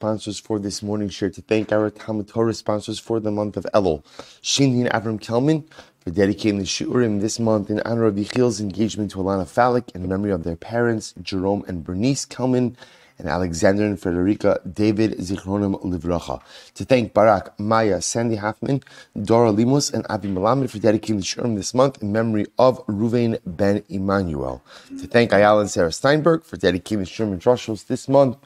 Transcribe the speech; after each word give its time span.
sponsors 0.00 0.40
for 0.40 0.58
this 0.58 0.82
morning 0.82 1.10
share, 1.10 1.28
to 1.28 1.42
thank 1.42 1.70
our 1.72 1.90
Talmud 1.90 2.26
Torah 2.26 2.54
sponsors 2.54 2.98
for 2.98 3.20
the 3.20 3.30
month 3.30 3.58
of 3.58 3.66
Elul, 3.74 4.02
Shindy 4.40 4.80
and 4.80 4.88
Avram 4.88 5.20
Kelman 5.20 5.68
for 6.02 6.08
dedicating 6.08 6.58
the 6.58 6.64
Shiurim 6.64 7.20
this 7.20 7.38
month 7.38 7.68
in 7.68 7.82
honor 7.84 8.06
of 8.06 8.14
Yechiel's 8.14 8.62
engagement 8.62 9.10
to 9.10 9.18
Alana 9.18 9.44
Falik 9.44 9.94
in 9.94 10.08
memory 10.08 10.30
of 10.30 10.42
their 10.42 10.56
parents, 10.56 11.12
Jerome 11.20 11.66
and 11.68 11.84
Bernice 11.84 12.24
Kelman, 12.24 12.78
and 13.18 13.28
Alexander 13.28 13.84
and 13.84 14.00
Frederica 14.00 14.58
David 14.72 15.18
Zichronim 15.18 15.78
Livracha. 15.82 16.40
To 16.76 16.84
thank 16.86 17.12
Barak, 17.12 17.60
Maya, 17.60 18.00
Sandy 18.00 18.36
Hoffman, 18.36 18.82
Dora 19.22 19.52
Limos, 19.52 19.92
and 19.92 20.06
Avi 20.08 20.28
Malamed 20.28 20.70
for 20.70 20.78
dedicating 20.78 21.18
the 21.18 21.22
Shurim 21.22 21.56
this 21.56 21.74
month 21.74 22.02
in 22.02 22.10
memory 22.10 22.46
of 22.58 22.84
Ruvain 22.86 23.38
Ben 23.44 23.84
Emmanuel. 23.90 24.64
To 24.88 25.06
thank 25.06 25.34
Ayala 25.34 25.60
and 25.60 25.70
Sarah 25.70 25.92
Steinberg 25.92 26.42
for 26.44 26.56
dedicating 26.56 27.00
the 27.00 27.04
Shurim 27.04 27.32
and 27.32 27.42
Drushos 27.42 27.86
this 27.86 28.08
month 28.08 28.38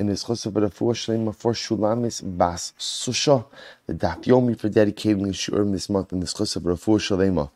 in 0.00 0.06
this 0.06 0.24
chosov 0.24 0.72
for 0.72 0.94
shlema 0.94 1.36
for 1.36 1.52
Shulamis 1.52 2.22
Bas 2.24 2.72
Susha, 2.78 3.44
the 3.86 3.92
Daf 3.92 4.24
Yomi 4.24 4.58
for 4.58 4.70
dedicating 4.70 5.24
the 5.24 5.32
Shurim 5.32 5.72
this 5.72 5.90
month 5.90 6.12
in 6.12 6.20
this 6.20 6.32
chosov 6.32 6.78
for 6.80 6.96
shlema 6.98 7.50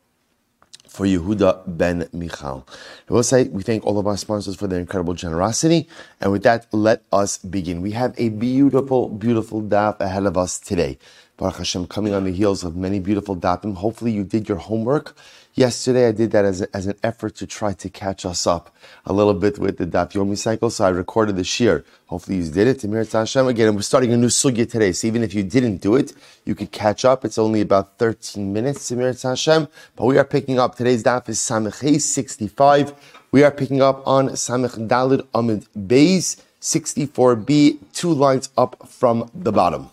for 0.86 1.06
Yehuda 1.06 1.62
ben 1.66 2.06
Michal. 2.12 2.68
I 3.08 3.12
will 3.12 3.22
say 3.22 3.44
we 3.48 3.62
thank 3.62 3.84
all 3.84 3.98
of 3.98 4.06
our 4.06 4.18
sponsors 4.18 4.56
for 4.56 4.66
their 4.66 4.78
incredible 4.78 5.14
generosity. 5.14 5.88
And 6.20 6.30
with 6.30 6.44
that, 6.44 6.66
let 6.72 7.02
us 7.10 7.38
begin. 7.38 7.80
We 7.80 7.92
have 7.92 8.14
a 8.18 8.28
beautiful, 8.28 9.08
beautiful 9.08 9.62
daf 9.62 9.98
ahead 9.98 10.26
of 10.26 10.36
us 10.36 10.60
today. 10.60 10.98
Baruch 11.36 11.56
Hashem, 11.56 11.88
coming 11.88 12.14
on 12.14 12.24
the 12.24 12.30
heels 12.30 12.62
of 12.62 12.76
many 12.76 13.00
beautiful 13.00 13.36
dafim. 13.36 13.74
Hopefully 13.74 14.12
you 14.12 14.22
did 14.22 14.48
your 14.48 14.58
homework. 14.58 15.16
Yesterday 15.54 16.08
I 16.08 16.12
did 16.12 16.32
that 16.32 16.44
as, 16.44 16.62
a, 16.62 16.76
as 16.76 16.86
an 16.86 16.96
effort 17.02 17.36
to 17.36 17.46
try 17.46 17.72
to 17.74 17.88
catch 17.88 18.26
us 18.26 18.46
up 18.46 18.74
a 19.06 19.12
little 19.12 19.34
bit 19.34 19.58
with 19.58 19.78
the 19.78 19.86
Daf 19.86 20.12
Yomi 20.12 20.36
cycle. 20.36 20.68
So 20.68 20.84
I 20.84 20.88
recorded 20.88 21.36
the 21.36 21.44
shir. 21.44 21.84
Hopefully 22.06 22.38
you 22.38 22.50
did 22.50 22.66
it. 22.66 22.78
Tamir 22.78 23.10
Hashem 23.10 23.46
again. 23.46 23.68
And 23.68 23.77
we're 23.77 23.82
starting 23.82 24.12
a 24.12 24.16
new 24.16 24.27
sugya 24.27 24.68
today. 24.68 24.90
So 24.92 25.06
even 25.06 25.22
if 25.22 25.32
you 25.32 25.44
didn't 25.44 25.77
do 25.77 25.94
it, 25.94 26.12
you 26.44 26.54
could 26.54 26.72
catch 26.72 27.04
up. 27.04 27.24
It's 27.24 27.38
only 27.38 27.60
about 27.60 27.98
13 27.98 28.52
minutes. 28.52 28.91
Tamir 28.91 29.20
Hashem. 29.22 29.69
But 29.94 30.06
we 30.06 30.19
are 30.19 30.25
picking 30.25 30.58
up 30.58 30.75
today's 30.75 31.05
Daf 31.05 31.28
is 31.28 31.38
Samech 31.38 32.00
65. 32.00 32.92
We 33.30 33.44
are 33.44 33.52
picking 33.52 33.80
up 33.80 34.02
on 34.06 34.30
Samech 34.30 34.88
Dalid 34.88 35.25
Amid 35.34 35.66
Beis 35.77 36.42
64b, 36.64 37.78
two 37.92 38.12
lines 38.12 38.48
up 38.56 38.88
from 38.88 39.30
the 39.34 39.52
bottom. 39.52 39.91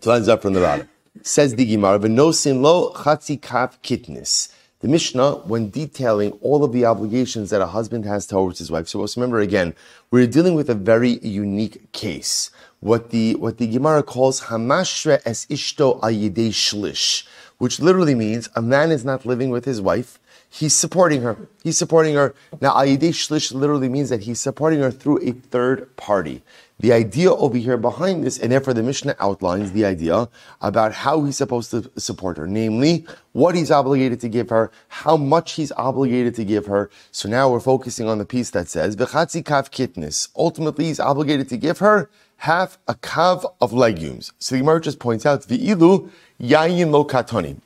Two 0.00 0.08
lines 0.08 0.28
up 0.28 0.40
from 0.40 0.52
the 0.52 0.60
bottom. 0.60 0.88
Says 1.22 1.54
the 1.54 1.64
Gemara, 1.64 2.00
"V'nosin 2.00 2.60
lo 2.60 2.92
chatzi 2.92 3.40
kaf 3.40 3.80
kitnis." 3.82 4.48
The 4.80 4.88
Mishnah, 4.88 5.36
when 5.46 5.70
detailing 5.70 6.32
all 6.42 6.64
of 6.64 6.72
the 6.72 6.84
obligations 6.84 7.50
that 7.50 7.62
a 7.62 7.66
husband 7.66 8.04
has 8.04 8.26
towards 8.26 8.58
his 8.58 8.68
wife, 8.68 8.88
so 8.88 8.98
let's 8.98 9.16
remember 9.16 9.38
again, 9.38 9.74
we're 10.10 10.26
dealing 10.26 10.54
with 10.54 10.68
a 10.68 10.74
very 10.74 11.20
unique 11.20 11.92
case. 11.92 12.50
What 12.80 13.10
the 13.10 13.36
what 13.36 13.58
the 13.58 13.68
Gemara 13.68 14.02
calls 14.02 14.42
hamashre 14.42 15.20
es 15.24 15.46
ishto 15.46 16.00
ayidei 16.00 16.48
shlish, 16.50 17.24
which 17.58 17.78
literally 17.78 18.16
means 18.16 18.50
a 18.56 18.60
man 18.60 18.90
is 18.90 19.04
not 19.04 19.24
living 19.24 19.50
with 19.50 19.66
his 19.66 19.80
wife 19.80 20.18
he's 20.54 20.74
supporting 20.74 21.22
her. 21.22 21.36
He's 21.64 21.76
supporting 21.76 22.14
her. 22.14 22.34
Now, 22.60 22.74
Ayidei 22.74 23.10
Shlish 23.10 23.52
literally 23.52 23.88
means 23.88 24.08
that 24.10 24.22
he's 24.22 24.40
supporting 24.40 24.80
her 24.80 24.92
through 24.92 25.18
a 25.28 25.32
third 25.32 25.96
party. 25.96 26.42
The 26.78 26.92
idea 26.92 27.32
over 27.32 27.56
here 27.56 27.76
behind 27.76 28.24
this, 28.24 28.38
and 28.38 28.52
therefore 28.52 28.74
the 28.74 28.82
Mishnah 28.82 29.16
outlines 29.18 29.72
the 29.72 29.84
idea 29.84 30.28
about 30.60 30.92
how 30.92 31.24
he's 31.24 31.36
supposed 31.36 31.70
to 31.72 31.90
support 31.96 32.36
her, 32.36 32.46
namely, 32.46 33.04
what 33.32 33.56
he's 33.56 33.70
obligated 33.70 34.20
to 34.20 34.28
give 34.28 34.50
her, 34.50 34.70
how 34.88 35.16
much 35.16 35.52
he's 35.52 35.72
obligated 35.72 36.34
to 36.36 36.44
give 36.44 36.66
her. 36.66 36.88
So 37.10 37.28
now 37.28 37.50
we're 37.50 37.60
focusing 37.60 38.08
on 38.08 38.18
the 38.18 38.24
piece 38.24 38.50
that 38.50 38.68
says, 38.68 38.94
V'chatzi 38.94 39.42
kav 39.42 39.70
kitnis. 39.70 40.28
Ultimately, 40.36 40.86
he's 40.86 41.00
obligated 41.00 41.48
to 41.48 41.56
give 41.56 41.78
her 41.78 42.10
half 42.38 42.78
a 42.86 42.94
kav 42.94 43.44
of 43.60 43.72
legumes. 43.72 44.32
So 44.38 44.54
the 44.54 44.60
Gemara 44.60 44.80
just 44.80 45.00
points 45.00 45.26
out, 45.26 45.42
V'ilu 45.42 46.10
yayin 46.40 46.90
lo 46.90 47.04
katoni. 47.04 47.60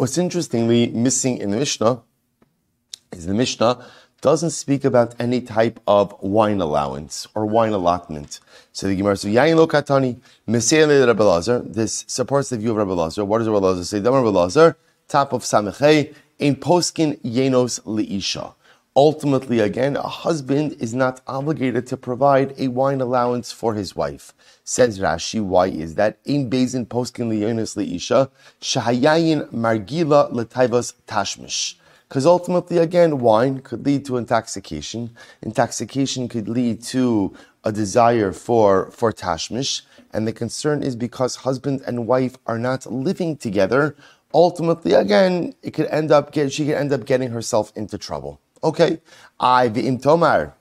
What's 0.00 0.16
interestingly 0.16 0.86
missing 0.86 1.36
in 1.36 1.50
the 1.50 1.58
Mishnah 1.58 2.00
is 3.12 3.26
the 3.26 3.34
Mishnah 3.34 3.84
doesn't 4.22 4.48
speak 4.48 4.86
about 4.86 5.14
any 5.20 5.42
type 5.42 5.78
of 5.86 6.14
wine 6.22 6.62
allowance 6.62 7.28
or 7.34 7.44
wine 7.44 7.72
allotment. 7.74 8.40
So 8.72 8.86
the 8.86 8.96
Gemara 8.96 9.18
says, 9.18 9.34
Yain 9.34 9.56
lo 9.56 9.66
katani, 9.66 10.16
Rabbi 11.06 11.22
Lazar. 11.22 11.58
This 11.58 12.06
supports 12.08 12.48
the 12.48 12.56
view 12.56 12.70
of 12.70 12.78
Rabbi 12.78 12.92
Lazar. 12.92 13.26
What 13.26 13.40
does 13.40 13.48
Rabbi 13.48 13.58
Lazar 13.58 13.84
say? 13.84 14.00
Rabbi 14.00 14.26
Lazar, 14.28 14.78
top 15.06 15.34
of 15.34 15.42
Samechei, 15.42 16.14
in 16.38 16.56
poskin 16.56 17.20
yenos 17.20 17.80
liisha. 17.82 18.54
Ultimately, 18.96 19.60
again, 19.60 19.96
a 19.96 20.02
husband 20.02 20.74
is 20.80 20.92
not 20.92 21.20
obligated 21.28 21.86
to 21.86 21.96
provide 21.96 22.58
a 22.58 22.66
wine 22.66 23.00
allowance 23.00 23.52
for 23.52 23.74
his 23.74 23.94
wife. 23.94 24.34
Says 24.64 24.98
Rashi, 24.98 25.40
why 25.40 25.68
is 25.68 25.94
that? 25.94 26.18
In 26.24 26.50
Bezin 26.50 26.86
poskin 26.86 27.28
liyonis 27.30 27.76
liisha, 27.76 28.30
shahayayin 28.60 29.48
margila 29.52 30.32
letaivas 30.32 30.94
tashmish. 31.06 31.76
Because 32.08 32.26
ultimately, 32.26 32.78
again, 32.78 33.20
wine 33.20 33.60
could 33.60 33.86
lead 33.86 34.04
to 34.06 34.16
intoxication. 34.16 35.16
Intoxication 35.40 36.28
could 36.28 36.48
lead 36.48 36.82
to 36.82 37.32
a 37.62 37.70
desire 37.70 38.32
for, 38.32 38.90
for 38.90 39.12
tashmish. 39.12 39.82
And 40.12 40.26
the 40.26 40.32
concern 40.32 40.82
is 40.82 40.96
because 40.96 41.36
husband 41.36 41.82
and 41.86 42.08
wife 42.08 42.38
are 42.44 42.58
not 42.58 42.90
living 42.90 43.36
together, 43.36 43.94
ultimately, 44.34 44.94
again, 44.94 45.54
it 45.62 45.74
could 45.74 45.86
end 45.86 46.10
up 46.10 46.32
get, 46.32 46.52
she 46.52 46.66
could 46.66 46.74
end 46.74 46.92
up 46.92 47.06
getting 47.06 47.30
herself 47.30 47.72
into 47.76 47.96
trouble. 47.96 48.40
Okay, 48.62 49.00
I 49.38 49.68
v'im 49.70 50.02
tomar. 50.02 50.54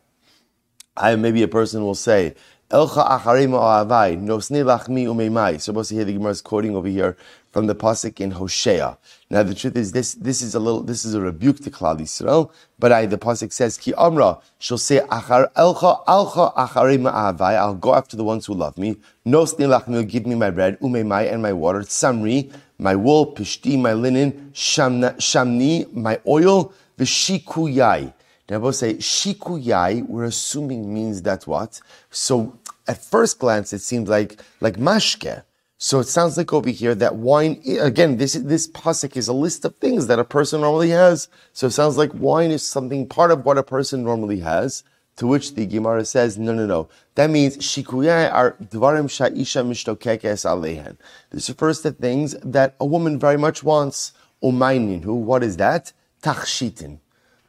I 0.95 1.15
maybe 1.17 1.43
a 1.43 1.49
person 1.49 1.83
will 1.83 1.95
say, 1.95 2.33
Elcha 2.71 3.19
acharim 3.19 3.51
oavai 3.51 4.17
nosni 4.17 4.63
lachmi 4.63 5.05
umeimai. 5.05 5.59
Supposed 5.59 5.89
to 5.89 5.95
hear 5.95 6.05
the 6.05 6.13
Gemara 6.13 6.31
is 6.31 6.41
quoting 6.41 6.77
over 6.77 6.87
here 6.87 7.17
from 7.51 7.67
the 7.67 7.75
pasuk 7.75 8.21
in 8.21 8.31
Hosea. 8.31 8.97
Now 9.29 9.43
the 9.43 9.53
truth 9.53 9.75
is 9.75 9.91
this: 9.91 10.13
this 10.13 10.41
is 10.41 10.55
a 10.55 10.59
little, 10.59 10.81
this 10.81 11.03
is 11.03 11.13
a 11.13 11.19
rebuke 11.19 11.57
to 11.61 11.71
Klal 11.71 11.99
Yisrael. 11.99 12.51
But 12.77 12.93
I, 12.93 13.05
the 13.05 13.17
pasuk 13.17 13.51
says, 13.51 13.77
"Ki 13.77 13.93
amra," 13.97 14.37
she'll 14.59 14.77
say, 14.77 14.99
"Achar 14.99 15.51
elcha 15.53 16.05
alcha 16.05 16.55
acharim 16.55 17.11
oavai." 17.11 17.57
I'll 17.57 17.73
go 17.73 17.95
after 17.95 18.15
the 18.15 18.23
ones 18.23 18.45
who 18.45 18.53
love 18.53 18.77
me. 18.77 18.97
Nosni 19.25 19.67
lachmi, 19.67 20.07
give 20.07 20.25
me 20.25 20.35
my 20.35 20.51
bread, 20.51 20.79
umeimai 20.79 21.33
and 21.33 21.41
my 21.41 21.51
water. 21.51 21.79
Samri, 21.79 22.53
my 22.77 22.95
wool, 22.95 23.33
pishti, 23.33 23.77
my 23.77 23.93
linen, 23.93 24.51
shamni, 24.53 25.91
my 25.93 26.19
oil 26.27 26.71
the 26.99 27.05
shikuyai. 27.05 28.13
Now, 28.49 28.59
both 28.59 28.75
say 28.75 28.95
shikuyai. 28.95 30.05
We're 30.07 30.25
assuming 30.25 30.93
means 30.93 31.23
that 31.23 31.47
what? 31.47 31.81
So, 32.11 32.59
at 32.87 33.03
first 33.03 33.39
glance, 33.39 33.71
it 33.73 33.79
seems 33.79 34.09
like 34.09 34.41
like 34.59 34.75
mashke. 34.75 35.43
So 35.81 35.99
it 35.99 36.07
sounds 36.07 36.35
like 36.35 36.51
over 36.51 36.69
here 36.69 36.93
that 36.95 37.15
wine. 37.15 37.61
Again, 37.79 38.17
this 38.17 38.33
this 38.33 38.67
pasuk 38.67 39.15
is 39.15 39.29
a 39.29 39.33
list 39.33 39.63
of 39.63 39.77
things 39.77 40.07
that 40.07 40.19
a 40.19 40.25
person 40.25 40.59
normally 40.59 40.89
has. 40.89 41.29
So 41.53 41.67
it 41.67 41.71
sounds 41.71 41.97
like 41.97 42.11
wine 42.13 42.51
is 42.51 42.63
something 42.63 43.07
part 43.07 43.31
of 43.31 43.45
what 43.45 43.57
a 43.57 43.63
person 43.63 44.03
normally 44.03 44.41
has. 44.41 44.83
To 45.17 45.27
which 45.27 45.55
the 45.55 45.65
Gemara 45.65 46.05
says, 46.05 46.37
no, 46.37 46.53
no, 46.53 46.65
no. 46.65 46.89
That 47.15 47.29
means 47.29 47.57
shikuyai 47.57 48.33
are 48.33 48.57
dvarim 48.61 49.07
sha'isha 49.07 49.65
mishtokekes 49.69 50.43
alehen. 50.45 50.97
This 51.29 51.49
refers 51.49 51.81
to 51.81 51.91
things 51.91 52.35
that 52.43 52.75
a 52.79 52.85
woman 52.85 53.19
very 53.19 53.37
much 53.37 53.63
wants. 53.63 54.13
Umaynin, 54.43 55.03
who? 55.03 55.13
What 55.13 55.43
is 55.43 55.57
that? 55.57 55.93
Tachshitin. 56.21 56.99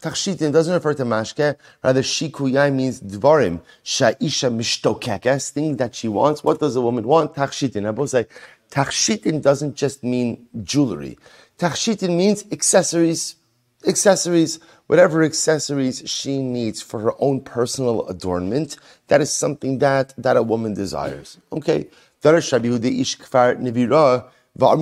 Tachshitin 0.02 0.50
doesn't 0.50 0.72
refer 0.72 0.94
to 0.94 1.04
mashke, 1.04 1.56
rather 1.84 2.02
shikuyai 2.02 2.72
means 2.72 3.00
dvarim, 3.02 3.60
sha'isha 3.84 4.50
mishtokekes, 4.50 5.50
things 5.50 5.76
that 5.76 5.94
she 5.94 6.08
wants. 6.08 6.42
What 6.42 6.58
does 6.58 6.74
a 6.76 6.80
woman 6.80 7.06
want? 7.06 7.34
Tachshitin. 7.34 7.86
I 7.86 7.90
both 7.90 8.10
say, 8.10 8.26
tachshitin 8.70 9.42
doesn't 9.42 9.76
just 9.76 10.02
mean 10.02 10.46
jewelry. 10.62 11.18
Tachshitin 11.58 12.16
means 12.16 12.46
accessories, 12.50 13.36
accessories, 13.86 14.58
whatever 14.86 15.22
accessories 15.22 16.02
she 16.06 16.42
needs 16.42 16.80
for 16.80 17.00
her 17.00 17.12
own 17.18 17.42
personal 17.42 18.06
adornment, 18.08 18.76
that 19.08 19.20
is 19.20 19.30
something 19.30 19.78
that, 19.80 20.14
that 20.16 20.38
a 20.38 20.42
woman 20.42 20.72
desires. 20.72 21.36
Okay? 21.52 21.88
So 24.58 24.76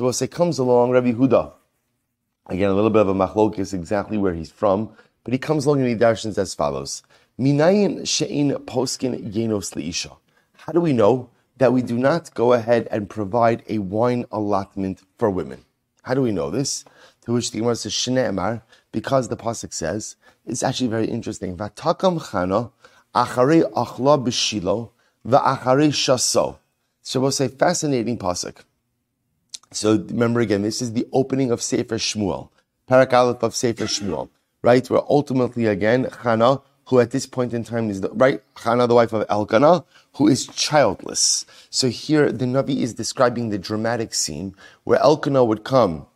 we'll 0.00 0.12
say 0.12 0.26
comes 0.26 0.58
along 0.58 0.90
Rabbi 0.90 1.12
Huda. 1.12 1.52
Again, 2.46 2.70
a 2.70 2.74
little 2.74 2.90
bit 2.90 3.02
of 3.02 3.08
a 3.08 3.14
machlokis, 3.14 3.74
exactly 3.74 4.16
where 4.16 4.32
he's 4.32 4.50
from, 4.50 4.90
but 5.24 5.32
he 5.32 5.38
comes 5.38 5.66
along 5.66 5.80
and 5.80 5.88
he 5.88 5.96
darshans 5.96 6.38
as 6.38 6.54
follows. 6.54 7.02
Minayin 7.38 8.02
poskin. 8.64 10.16
How 10.54 10.72
do 10.72 10.80
we 10.80 10.92
know 10.92 11.28
that 11.56 11.72
we 11.72 11.82
do 11.82 11.98
not 11.98 12.32
go 12.34 12.52
ahead 12.52 12.86
and 12.90 13.10
provide 13.10 13.64
a 13.68 13.78
wine 13.78 14.24
allotment 14.30 15.02
for 15.18 15.28
women? 15.28 15.64
How 16.02 16.14
do 16.14 16.22
we 16.22 16.30
know 16.30 16.50
this? 16.50 16.84
To 17.22 17.32
which 17.32 17.50
the 17.50 17.58
Gemara 17.58 17.74
says, 17.74 17.92
Shne'emar, 17.92 18.62
because 18.92 19.28
the 19.28 19.36
Pasuk 19.36 19.72
says, 19.72 20.14
it's 20.46 20.62
actually 20.62 20.86
very 20.86 21.08
interesting. 21.08 21.56
Vatakam 21.56 22.20
chana 22.20 22.70
acharei 23.12 23.68
achla 23.72 24.16
b'shilo 24.24 24.90
va'acharei 25.26 25.90
shaso. 25.90 26.58
So 27.06 27.20
we'll 27.20 27.30
say 27.30 27.46
fascinating 27.46 28.18
pasuk. 28.18 28.64
So 29.70 29.92
remember 29.92 30.40
again, 30.40 30.62
this 30.62 30.82
is 30.82 30.92
the 30.92 31.06
opening 31.12 31.52
of 31.52 31.62
Sefer 31.62 31.98
Shmuel, 31.98 32.48
Parak 32.90 33.12
Aleph 33.12 33.44
of 33.44 33.54
Sefer 33.54 33.84
Shmuel, 33.84 34.28
right? 34.60 34.90
Where 34.90 35.02
ultimately 35.08 35.66
again, 35.66 36.06
Chana 36.06 36.62
who 36.86 36.98
at 36.98 37.12
this 37.12 37.24
point 37.24 37.54
in 37.54 37.62
time 37.62 37.90
is 37.90 38.00
the, 38.00 38.10
right 38.10 38.42
Chana, 38.56 38.88
the 38.88 38.96
wife 38.96 39.12
of 39.12 39.24
Elkanah, 39.28 39.84
who 40.14 40.26
is 40.26 40.48
childless. 40.48 41.46
So 41.70 41.90
here 41.90 42.32
the 42.32 42.44
Navi 42.44 42.78
is 42.78 42.94
describing 42.94 43.50
the 43.50 43.58
dramatic 43.58 44.12
scene 44.12 44.56
where 44.82 44.98
Elkanah 44.98 45.44
would 45.44 45.62
come 45.62 46.06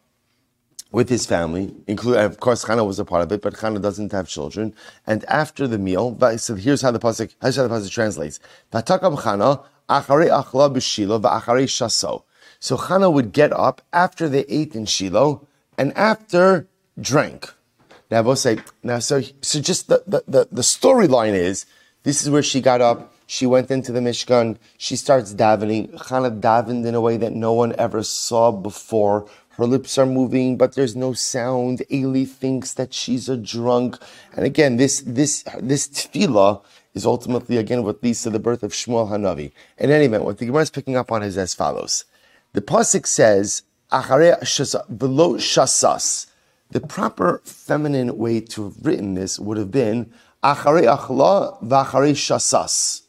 with 0.93 1.09
his 1.09 1.25
family, 1.27 1.75
including, 1.87 2.25
of 2.25 2.41
course, 2.41 2.65
Chana 2.65 2.85
was 2.87 2.99
a 2.99 3.05
part 3.05 3.23
of 3.23 3.31
it, 3.33 3.43
but 3.43 3.55
Chana 3.55 3.81
doesn't 3.81 4.13
have 4.13 4.29
children. 4.29 4.75
And 5.07 5.25
after 5.27 5.69
the 5.69 5.79
meal, 5.79 6.19
so 6.39 6.55
here's 6.57 6.83
how 6.83 6.91
the 6.91 6.99
pasuk, 6.99 7.35
here's 7.41 7.57
how 7.57 7.67
the 7.67 7.75
pasuk 7.75 7.91
translates: 7.91 8.41
"Vatakam 8.73 9.19
Chana 9.19 9.63
acharei 9.89 10.31
achla 10.31 10.75
b'shilo 10.75 11.21
va'acharei 11.21 11.65
shaso." 11.65 12.25
So 12.59 12.77
Chana 12.77 13.13
would 13.13 13.33
get 13.33 13.53
up 13.53 13.83
after 13.93 14.29
they 14.29 14.45
ate 14.49 14.75
in 14.75 14.85
Shiloh 14.85 15.47
and 15.79 15.97
after 15.97 16.67
drank. 17.01 17.55
Now, 18.11 18.23
we'll 18.23 18.37
say 18.37 18.59
now. 18.83 18.99
So, 18.99 19.23
so 19.41 19.61
just 19.61 19.89
the 19.89 20.03
the, 20.07 20.25
the, 20.27 20.49
the 20.51 20.63
storyline 20.63 21.35
is 21.35 21.67
this 22.03 22.23
is 22.23 22.31
where 22.31 22.43
she 22.43 22.61
got 22.61 22.81
up. 22.81 23.15
She 23.27 23.47
went 23.47 23.71
into 23.71 23.93
the 23.93 24.01
Mishkan. 24.01 24.59
She 24.77 24.97
starts 24.97 25.33
davening. 25.33 25.95
Chana 25.95 26.41
davened 26.41 26.85
in 26.85 26.97
a 26.97 27.01
way 27.01 27.17
that 27.17 27.33
no 27.33 27.53
one 27.53 27.75
ever 27.79 28.03
saw 28.03 28.51
before. 28.51 29.29
Her 29.61 29.67
lips 29.67 29.99
are 29.99 30.07
moving, 30.07 30.57
but 30.57 30.75
there's 30.75 30.97
no 30.97 31.13
sound. 31.13 31.83
Eli 31.93 32.25
thinks 32.25 32.73
that 32.73 32.95
she's 32.95 33.29
a 33.29 33.37
drunk. 33.37 33.99
And 34.35 34.47
again, 34.47 34.79
this, 34.79 35.03
this, 35.05 35.45
this 35.61 35.87
tefillah 35.87 36.63
is 36.95 37.05
ultimately, 37.05 37.59
again, 37.59 37.83
what 37.83 38.03
leads 38.03 38.23
to 38.23 38.31
the 38.31 38.39
birth 38.39 38.63
of 38.63 38.73
Shmuel 38.73 39.11
Hanavi. 39.11 39.53
In 39.77 39.91
any 39.91 40.07
event, 40.07 40.25
what 40.25 40.39
the 40.39 40.47
Gemara 40.47 40.63
is 40.63 40.71
picking 40.71 40.97
up 40.97 41.13
on 41.13 41.23
is 41.23 41.37
as 41.37 41.53
follows. 41.53 42.07
The 42.55 42.63
Pasuk 42.63 43.07
says, 43.07 43.65
shasas. 43.93 44.87
The 46.71 46.81
proper 46.81 47.43
feminine 47.45 48.17
way 48.17 48.41
to 48.41 48.65
have 48.65 48.77
written 48.81 49.13
this 49.13 49.39
would 49.39 49.59
have 49.59 49.71
been, 49.71 50.11
achare 50.43 50.87
achla 50.87 51.63
v'achare 51.63 52.13
shasas. 52.13 53.03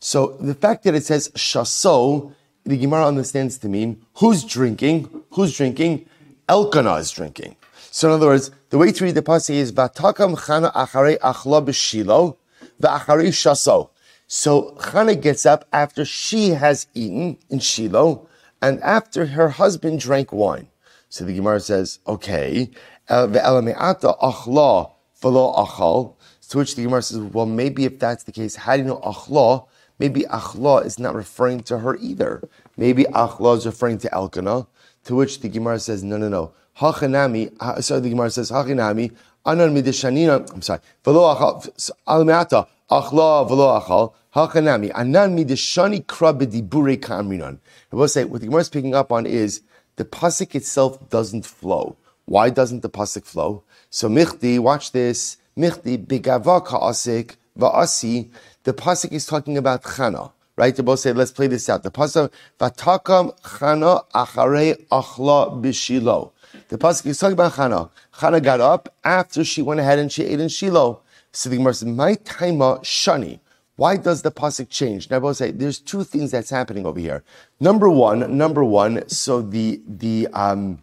So 0.00 0.36
the 0.40 0.56
fact 0.56 0.82
that 0.82 0.96
it 0.96 1.04
says 1.04 1.28
shaso 1.36 2.34
the 2.66 2.76
Gemara 2.76 3.06
understands 3.06 3.58
to 3.58 3.68
mean 3.68 4.04
who's 4.16 4.44
drinking, 4.44 5.08
who's 5.30 5.56
drinking, 5.56 6.06
Elkanah 6.48 6.96
is 6.96 7.10
drinking. 7.12 7.56
So 7.92 8.08
in 8.08 8.14
other 8.14 8.26
words, 8.26 8.50
the 8.70 8.78
way 8.78 8.90
to 8.92 9.04
read 9.04 9.14
the 9.14 9.22
passage 9.22 9.56
is 9.56 9.72
Vatakam 9.72 10.36
Chana 10.36 10.72
Achare 10.74 11.16
Achla 11.18 11.64
B'Shilo 11.64 12.36
V'Achare 12.82 13.28
Shaso. 13.28 13.90
So 14.26 14.74
Chana 14.78 15.20
gets 15.20 15.46
up 15.46 15.64
after 15.72 16.04
she 16.04 16.50
has 16.50 16.88
eaten 16.92 17.38
in 17.48 17.60
Shiloh 17.60 18.26
and 18.60 18.82
after 18.82 19.26
her 19.26 19.50
husband 19.50 20.00
drank 20.00 20.32
wine. 20.32 20.66
So 21.08 21.24
the 21.24 21.34
Gemara 21.34 21.60
says, 21.60 22.00
okay, 22.06 22.70
Ve'elame'ata 23.08 24.18
Achla 24.20 24.90
V'lo 25.22 25.56
Achal. 25.56 26.14
To 26.50 26.58
which 26.58 26.74
the 26.74 26.82
Gemara 26.82 27.02
says, 27.02 27.18
well, 27.18 27.46
maybe 27.46 27.84
if 27.84 27.98
that's 27.98 28.24
the 28.24 28.32
case, 28.32 28.56
how 28.56 28.76
do 28.76 28.82
you 28.82 28.88
know 28.88 28.98
Achla? 28.98 29.66
Maybe 29.98 30.22
Achla 30.22 30.84
is 30.84 30.98
not 30.98 31.14
referring 31.14 31.60
to 31.64 31.78
her 31.78 31.96
either. 31.96 32.48
Maybe 32.76 33.04
Achla 33.04 33.56
is 33.56 33.66
referring 33.66 33.98
to 33.98 34.14
Elkanah, 34.14 34.66
to 35.04 35.14
which 35.14 35.40
the 35.40 35.48
Gemara 35.48 35.78
says, 35.78 36.02
no, 36.02 36.16
no, 36.16 36.28
no. 36.28 36.52
Hachanami, 36.78 37.82
sorry, 37.82 38.00
the 38.00 38.10
Gemara 38.10 38.30
says, 38.30 38.50
Hachanami, 38.50 39.12
Anan 39.46 39.76
midishanina, 39.76 40.52
I'm 40.52 40.60
sorry, 40.60 40.80
velo 41.04 41.32
achal, 41.32 41.92
almeata, 42.08 42.66
achla 42.90 43.48
velo 43.48 43.78
achal, 43.78 44.12
hachanami, 44.34 44.90
anan 44.92 45.36
midishani 45.36 46.04
kra 46.04 46.36
bedibure 46.36 46.98
kamrinan. 46.98 47.60
I 47.92 47.96
will 47.96 48.08
say, 48.08 48.24
what 48.24 48.40
the 48.40 48.48
Gemara 48.48 48.62
is 48.62 48.68
picking 48.68 48.96
up 48.96 49.12
on 49.12 49.24
is, 49.24 49.62
the 49.94 50.04
pasuk 50.04 50.56
itself 50.56 51.08
doesn't 51.10 51.46
flow. 51.46 51.96
Why 52.24 52.50
doesn't 52.50 52.80
the 52.82 52.90
pasuk 52.90 53.24
flow? 53.24 53.62
So 53.88 54.08
michti, 54.08 54.58
watch 54.58 54.90
this, 54.90 55.36
michti, 55.56 55.96
bigava 56.04 56.66
ka'asik, 56.66 57.36
va'asi, 57.56 58.28
the 58.66 58.74
pasuk 58.74 59.12
is 59.12 59.26
talking 59.26 59.56
about 59.56 59.84
Chana, 59.84 60.32
right? 60.56 60.74
To 60.74 60.82
both 60.82 60.98
say, 60.98 61.12
let's 61.12 61.30
play 61.30 61.46
this 61.46 61.68
out. 61.68 61.84
The 61.84 61.90
pasuk, 61.92 62.32
"Vatakam 62.58 63.40
Chana 63.42 64.04
acharei 64.12 64.84
achla 64.88 65.62
b'shilo." 65.62 66.32
The 66.68 66.76
pasuk 66.76 67.06
is 67.06 67.18
talking 67.18 67.34
about 67.34 67.52
Chana. 67.52 67.90
Chana 68.14 68.42
got 68.42 68.60
up 68.60 68.92
after 69.04 69.44
she 69.44 69.62
went 69.62 69.78
ahead 69.78 70.00
and 70.00 70.10
she 70.10 70.24
ate 70.24 70.40
in 70.40 70.48
Shiloh. 70.48 70.98
So 71.30 71.48
the 71.48 71.58
Gemara 71.58 71.74
says, 71.74 71.86
"My 71.86 72.16
taima 72.16 72.80
shani." 72.82 73.38
Why 73.76 73.96
does 73.96 74.22
the 74.22 74.32
pasuk 74.32 74.68
change? 74.68 75.10
Now, 75.10 75.16
I 75.16 75.18
will 75.20 75.34
say 75.34 75.52
there's 75.52 75.78
two 75.78 76.02
things 76.02 76.32
that's 76.32 76.50
happening 76.50 76.86
over 76.86 76.98
here. 76.98 77.22
Number 77.60 77.88
one, 77.88 78.36
number 78.36 78.64
one. 78.64 79.08
So 79.08 79.42
the 79.42 79.80
the 79.86 80.26
um, 80.32 80.80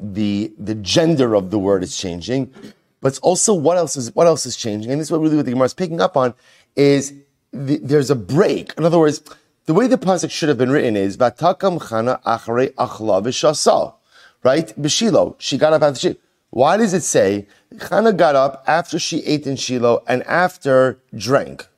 the 0.00 0.50
the 0.58 0.76
gender 0.76 1.34
of 1.34 1.50
the 1.50 1.58
word 1.58 1.82
is 1.82 1.94
changing, 1.94 2.54
but 3.00 3.18
also 3.22 3.52
what 3.54 3.76
else 3.76 3.96
is 3.96 4.14
what 4.14 4.26
else 4.26 4.46
is 4.46 4.56
changing? 4.56 4.90
And 4.90 5.00
this 5.00 5.08
is 5.08 5.12
what 5.12 5.20
really 5.20 5.36
what 5.36 5.46
the 5.46 5.52
Gemara 5.52 5.66
is 5.66 5.74
picking 5.74 6.00
up 6.00 6.16
on 6.16 6.34
is 6.76 7.14
the, 7.52 7.78
there's 7.78 8.10
a 8.10 8.16
break. 8.16 8.74
In 8.78 8.84
other 8.84 8.98
words, 8.98 9.22
the 9.66 9.74
way 9.74 9.86
the 9.86 9.98
pasuk 9.98 10.30
should 10.30 10.48
have 10.48 10.58
been 10.58 10.70
written 10.70 10.96
is 10.96 11.16
"Vatakam 11.16 11.80
chana 11.80 12.22
acharei 12.22 12.72
achla 12.74 13.22
v'shasal," 13.22 13.94
right? 14.42 14.68
B'shilo, 14.80 15.36
she 15.38 15.58
got 15.58 15.72
up 15.72 15.82
after 15.82 16.00
she. 16.00 16.16
Why 16.50 16.76
does 16.76 16.92
it 16.94 17.02
say 17.02 17.46
Chana 17.74 18.16
got 18.16 18.34
up 18.34 18.64
after 18.66 18.98
she 18.98 19.24
ate 19.24 19.46
in 19.46 19.54
Shiloh 19.54 20.02
and 20.08 20.24
after 20.24 20.98
drank, 21.14 21.68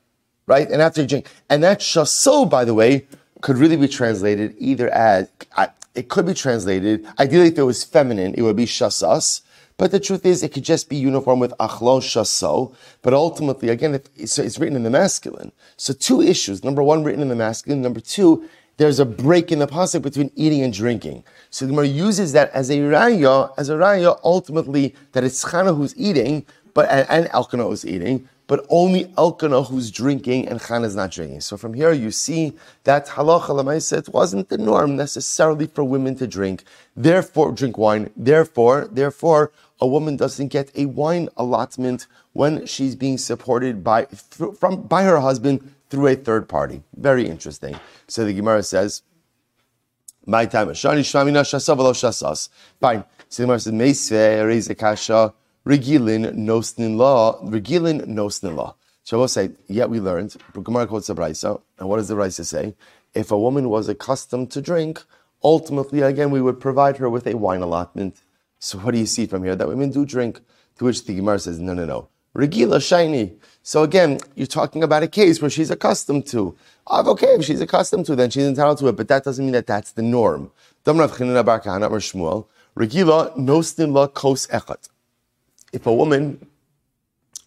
right? 0.47 0.67
And 0.69 0.81
after 0.81 1.05
drink, 1.05 1.29
and 1.49 1.63
that 1.63 1.79
shasol, 1.79 2.49
by 2.49 2.65
the 2.65 2.73
way, 2.73 3.05
could 3.41 3.57
really 3.57 3.75
be 3.75 3.87
translated 3.87 4.55
either 4.57 4.89
as 4.89 5.29
it 5.93 6.09
could 6.09 6.25
be 6.25 6.33
translated. 6.33 7.05
Ideally, 7.19 7.49
if 7.49 7.57
it 7.59 7.63
was 7.63 7.83
feminine, 7.83 8.33
it 8.35 8.41
would 8.41 8.55
be 8.55 8.65
shasas. 8.65 9.41
But 9.83 9.91
the 9.91 9.99
truth 9.99 10.25
is, 10.25 10.43
it 10.43 10.53
could 10.53 10.63
just 10.63 10.87
be 10.87 10.95
uniform 10.95 11.41
with 11.41 11.51
achlo 11.59 11.99
shaso. 11.99 12.73
But 13.01 13.13
ultimately, 13.13 13.67
again, 13.67 13.99
it's, 14.15 14.39
it's 14.39 14.57
written 14.57 14.77
in 14.77 14.83
the 14.83 14.89
masculine. 14.89 15.51
So 15.75 15.91
two 15.91 16.21
issues. 16.21 16.63
Number 16.63 16.81
one, 16.81 17.03
written 17.03 17.21
in 17.21 17.27
the 17.27 17.35
masculine. 17.35 17.81
Number 17.81 17.99
two, 17.99 18.47
there's 18.77 19.01
a 19.01 19.05
break 19.05 19.51
in 19.51 19.59
the 19.59 19.67
pasuk 19.67 20.01
between 20.01 20.31
eating 20.37 20.61
and 20.61 20.71
drinking. 20.71 21.25
So 21.49 21.65
the 21.65 21.71
Gemara 21.71 21.87
uses 21.87 22.31
that 22.31 22.49
as 22.51 22.69
a 22.69 22.77
raya, 22.77 23.53
as 23.57 23.67
a 23.67 23.73
raya, 23.73 24.17
ultimately 24.23 24.95
that 25.11 25.25
it's 25.25 25.43
Chana 25.43 25.75
who's 25.75 25.93
eating, 25.97 26.45
but 26.73 26.89
and, 26.89 27.05
and 27.09 27.27
Elkanah 27.33 27.65
who's 27.65 27.85
eating, 27.85 28.29
but 28.47 28.65
only 28.69 29.11
Elkanah 29.17 29.63
who's 29.63 29.91
drinking 29.91 30.47
and 30.47 30.59
Chana 30.59 30.85
is 30.85 30.95
not 30.95 31.11
drinking. 31.11 31.41
So 31.41 31.57
from 31.57 31.73
here 31.73 31.91
you 31.91 32.11
see 32.11 32.53
that 32.83 33.07
halacha 33.07 33.49
lemaisa 33.49 33.97
it 33.99 34.09
wasn't 34.09 34.49
the 34.49 34.57
norm 34.57 34.95
necessarily 34.95 35.67
for 35.67 35.83
women 35.83 36.15
to 36.15 36.27
drink. 36.27 36.63
Therefore, 36.95 37.51
drink 37.51 37.77
wine. 37.77 38.11
Therefore, 38.15 38.87
therefore, 38.91 39.51
a 39.79 39.87
woman 39.87 40.17
doesn't 40.17 40.49
get 40.49 40.71
a 40.75 40.85
wine 40.85 41.29
allotment 41.37 42.07
when 42.33 42.65
she's 42.65 42.95
being 42.95 43.17
supported 43.17 43.83
by 43.83 44.05
from 44.05 44.83
by 44.83 45.03
her 45.03 45.19
husband 45.19 45.73
through 45.89 46.07
a 46.07 46.15
third 46.15 46.47
party. 46.47 46.83
Very 46.95 47.27
interesting. 47.27 47.79
So 48.07 48.25
the 48.25 48.33
Gemara 48.33 48.63
says, 48.63 49.03
"My 50.25 50.45
time 50.45 50.69
shani 50.69 51.01
shvamina 51.01 51.43
shasavalo 51.43 51.93
shasas." 51.93 52.49
Fine. 52.79 53.03
So 53.29 53.43
the 53.43 53.47
Gemara 53.47 53.95
says. 53.95 55.31
Regilin 55.65 56.35
nosnin 56.35 56.97
law, 56.97 57.41
regilin 57.41 58.05
nosnin 58.07 58.55
law. 58.55 58.75
Shabbos 59.05 59.33
say, 59.33 59.51
yet 59.67 59.89
we 59.89 59.99
learned, 59.99 60.35
Gemara 60.61 60.87
quotes 60.87 61.07
the 61.07 61.15
Brisa, 61.15 61.61
and 61.79 61.87
what 61.87 61.97
does 61.97 62.09
the 62.09 62.15
Brisa 62.15 62.45
say? 62.45 62.75
If 63.13 63.31
a 63.31 63.39
woman 63.39 63.69
was 63.69 63.87
accustomed 63.87 64.51
to 64.51 64.61
drink, 64.61 65.03
ultimately, 65.43 66.01
again, 66.01 66.31
we 66.31 66.41
would 66.41 66.59
provide 66.59 66.97
her 66.97 67.09
with 67.09 67.27
a 67.27 67.37
wine 67.37 67.61
allotment. 67.61 68.21
So 68.59 68.77
what 68.79 68.91
do 68.91 68.97
you 68.97 69.05
see 69.05 69.25
from 69.25 69.43
here? 69.43 69.55
That 69.55 69.67
women 69.67 69.91
do 69.91 70.05
drink. 70.05 70.41
To 70.79 70.85
which 70.85 71.05
the 71.05 71.15
Gemara 71.15 71.39
says, 71.39 71.59
no, 71.59 71.73
no, 71.73 71.85
no. 71.85 72.09
Regila 72.35 72.81
shiny. 72.85 73.33
So 73.61 73.83
again, 73.83 74.19
you're 74.35 74.47
talking 74.47 74.83
about 74.83 75.03
a 75.03 75.07
case 75.07 75.41
where 75.41 75.49
she's 75.49 75.69
accustomed 75.69 76.25
to. 76.27 76.55
Oh, 76.87 77.11
okay, 77.11 77.35
if 77.35 77.45
she's 77.45 77.61
accustomed 77.61 78.05
to, 78.07 78.15
then 78.15 78.31
she's 78.31 78.45
entitled 78.45 78.79
to 78.79 78.87
it, 78.87 78.95
but 78.95 79.07
that 79.09 79.23
doesn't 79.23 79.45
mean 79.45 79.53
that 79.53 79.67
that's 79.67 79.91
the 79.91 80.01
norm. 80.01 80.51
Regila 82.75 83.37
nosnin 83.37 83.93
la 83.93 84.07
kos 84.07 84.47
echat 84.47 84.89
if 85.73 85.87
a 85.87 85.93
woman 85.93 86.47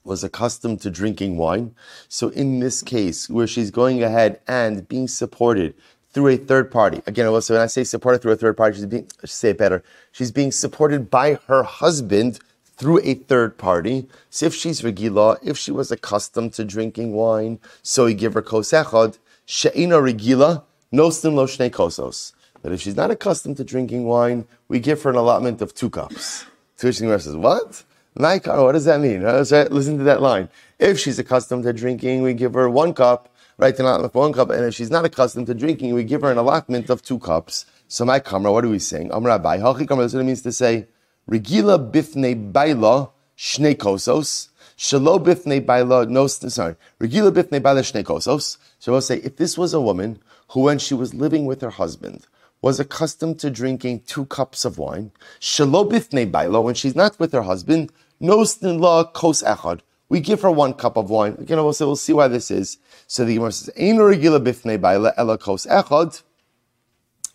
was 0.04 0.22
accustomed 0.22 0.80
to 0.82 0.90
drinking 0.90 1.36
wine, 1.36 1.74
so 2.08 2.28
in 2.30 2.60
this 2.60 2.82
case, 2.82 3.30
where 3.30 3.46
she's 3.46 3.70
going 3.70 4.02
ahead 4.02 4.40
and 4.46 4.86
being 4.88 5.08
supported 5.08 5.74
through 6.12 6.28
a 6.28 6.36
third 6.36 6.70
party, 6.70 7.02
again, 7.06 7.26
also 7.26 7.54
when 7.54 7.62
I 7.62 7.66
say 7.66 7.84
supported 7.84 8.20
through 8.20 8.32
a 8.32 8.36
third 8.36 8.56
party, 8.56 8.76
she's 8.76 8.86
being, 8.86 9.08
say 9.24 9.50
it 9.50 9.58
better, 9.58 9.82
she's 10.12 10.32
being 10.32 10.52
supported 10.52 11.10
by 11.10 11.38
her 11.46 11.62
husband 11.62 12.40
through 12.64 13.00
a 13.04 13.14
third 13.14 13.56
party. 13.56 14.06
So 14.28 14.46
if 14.46 14.54
she's 14.54 14.82
regila, 14.82 15.38
if 15.42 15.56
she 15.56 15.70
was 15.70 15.90
accustomed 15.90 16.52
to 16.54 16.64
drinking 16.64 17.12
wine, 17.12 17.58
so 17.82 18.04
we 18.04 18.14
give 18.14 18.34
her 18.34 18.42
kosechad, 18.42 19.18
she'ina 19.44 19.96
regila, 19.96 20.64
nostim 20.92 21.34
lo 21.34 21.46
shnei 21.46 21.70
kosos. 21.70 22.32
But 22.62 22.72
if 22.72 22.80
she's 22.80 22.96
not 22.96 23.10
accustomed 23.10 23.56
to 23.58 23.64
drinking 23.64 24.04
wine, 24.04 24.46
we 24.68 24.80
give 24.80 25.02
her 25.02 25.10
an 25.10 25.16
allotment 25.16 25.62
of 25.62 25.74
two 25.74 25.90
cups. 25.90 26.44
To 26.78 26.88
which 26.88 26.98
the 26.98 27.18
says, 27.18 27.36
what? 27.36 27.84
Naikar, 28.16 28.56
oh, 28.56 28.64
what 28.64 28.72
does 28.72 28.86
that 28.86 29.00
mean? 29.00 29.24
Uh, 29.26 29.44
listen 29.70 29.98
to 29.98 30.04
that 30.04 30.22
line. 30.22 30.48
If 30.78 30.98
she's 30.98 31.18
accustomed 31.18 31.64
to 31.64 31.72
drinking, 31.74 32.22
we 32.22 32.32
give 32.32 32.54
her 32.54 32.70
one 32.70 32.94
cup, 32.94 33.28
right? 33.58 33.78
One 33.78 34.32
cup. 34.32 34.48
And 34.48 34.64
if 34.64 34.74
she's 34.74 34.90
not 34.90 35.04
accustomed 35.04 35.48
to 35.48 35.54
drinking, 35.54 35.92
we 35.92 36.02
give 36.02 36.22
her 36.22 36.32
an 36.32 36.38
allotment 36.38 36.88
of 36.88 37.02
two 37.02 37.18
cups. 37.18 37.66
So 37.88 38.06
my 38.06 38.20
kamra, 38.20 38.52
what 38.54 38.64
are 38.64 38.70
we 38.70 38.78
saying? 38.78 39.12
Amr 39.12 39.28
Rabbi, 39.28 39.58
hachi 39.58 39.86
kamra, 39.86 39.98
that's 39.98 40.14
what 40.14 40.20
it 40.20 40.24
means 40.24 40.40
to 40.42 40.52
say, 40.52 40.86
regila 41.30 41.90
bifne 41.90 42.52
baila 42.52 43.10
shnei 43.36 43.74
kosos. 43.76 44.48
Shalo 44.78 45.22
bifnei 45.22 45.64
baila, 45.64 46.06
no, 46.06 46.26
sorry, 46.26 46.76
regila 46.98 47.30
bifnei 47.30 47.62
baila 47.62 47.82
shnei 47.82 48.02
kosos. 48.02 48.56
So 48.78 48.92
we'll 48.92 49.02
say, 49.02 49.18
if 49.18 49.36
this 49.36 49.58
was 49.58 49.74
a 49.74 49.80
woman 49.80 50.20
who, 50.52 50.60
when 50.60 50.78
she 50.78 50.94
was 50.94 51.12
living 51.12 51.44
with 51.44 51.60
her 51.60 51.70
husband, 51.70 52.26
was 52.62 52.80
accustomed 52.80 53.38
to 53.40 53.50
drinking 53.50 54.00
two 54.06 54.24
cups 54.26 54.64
of 54.64 54.78
wine, 54.78 55.12
shalo 55.38 55.86
bifnei 55.88 56.30
baila, 56.30 56.62
when 56.62 56.74
she's 56.74 56.96
not 56.96 57.18
with 57.20 57.32
her 57.32 57.42
husband, 57.42 57.92
no 58.20 58.44
la 58.60 59.04
kos 59.04 59.42
echad. 59.42 59.80
We 60.08 60.20
give 60.20 60.42
her 60.42 60.50
one 60.50 60.74
cup 60.74 60.96
of 60.96 61.10
wine. 61.10 61.36
Again, 61.38 61.58
we'll, 61.58 61.72
say, 61.72 61.84
we'll 61.84 61.96
see 61.96 62.12
why 62.12 62.28
this 62.28 62.50
is. 62.50 62.78
So 63.08 63.24
the 63.24 63.34
Gemara 63.34 63.52
says, 63.52 63.74
Ein 63.76 63.96
regila 63.96 64.38
bifnei 64.40 64.80
baila 64.80 65.12
ela 65.16 65.36
kos 65.38 65.66
echad. 65.66 66.22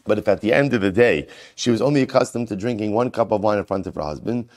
But 0.05 0.17
if 0.17 0.27
at 0.27 0.41
the 0.41 0.51
end 0.51 0.73
of 0.73 0.81
the 0.81 0.91
day 0.91 1.27
she 1.55 1.69
was 1.69 1.81
only 1.81 2.01
accustomed 2.01 2.47
to 2.47 2.55
drinking 2.55 2.93
one 2.93 3.11
cup 3.11 3.31
of 3.31 3.41
wine 3.41 3.59
in 3.59 3.65
front 3.65 3.85
of 3.87 3.95
her 3.95 4.01
husband, 4.01 4.49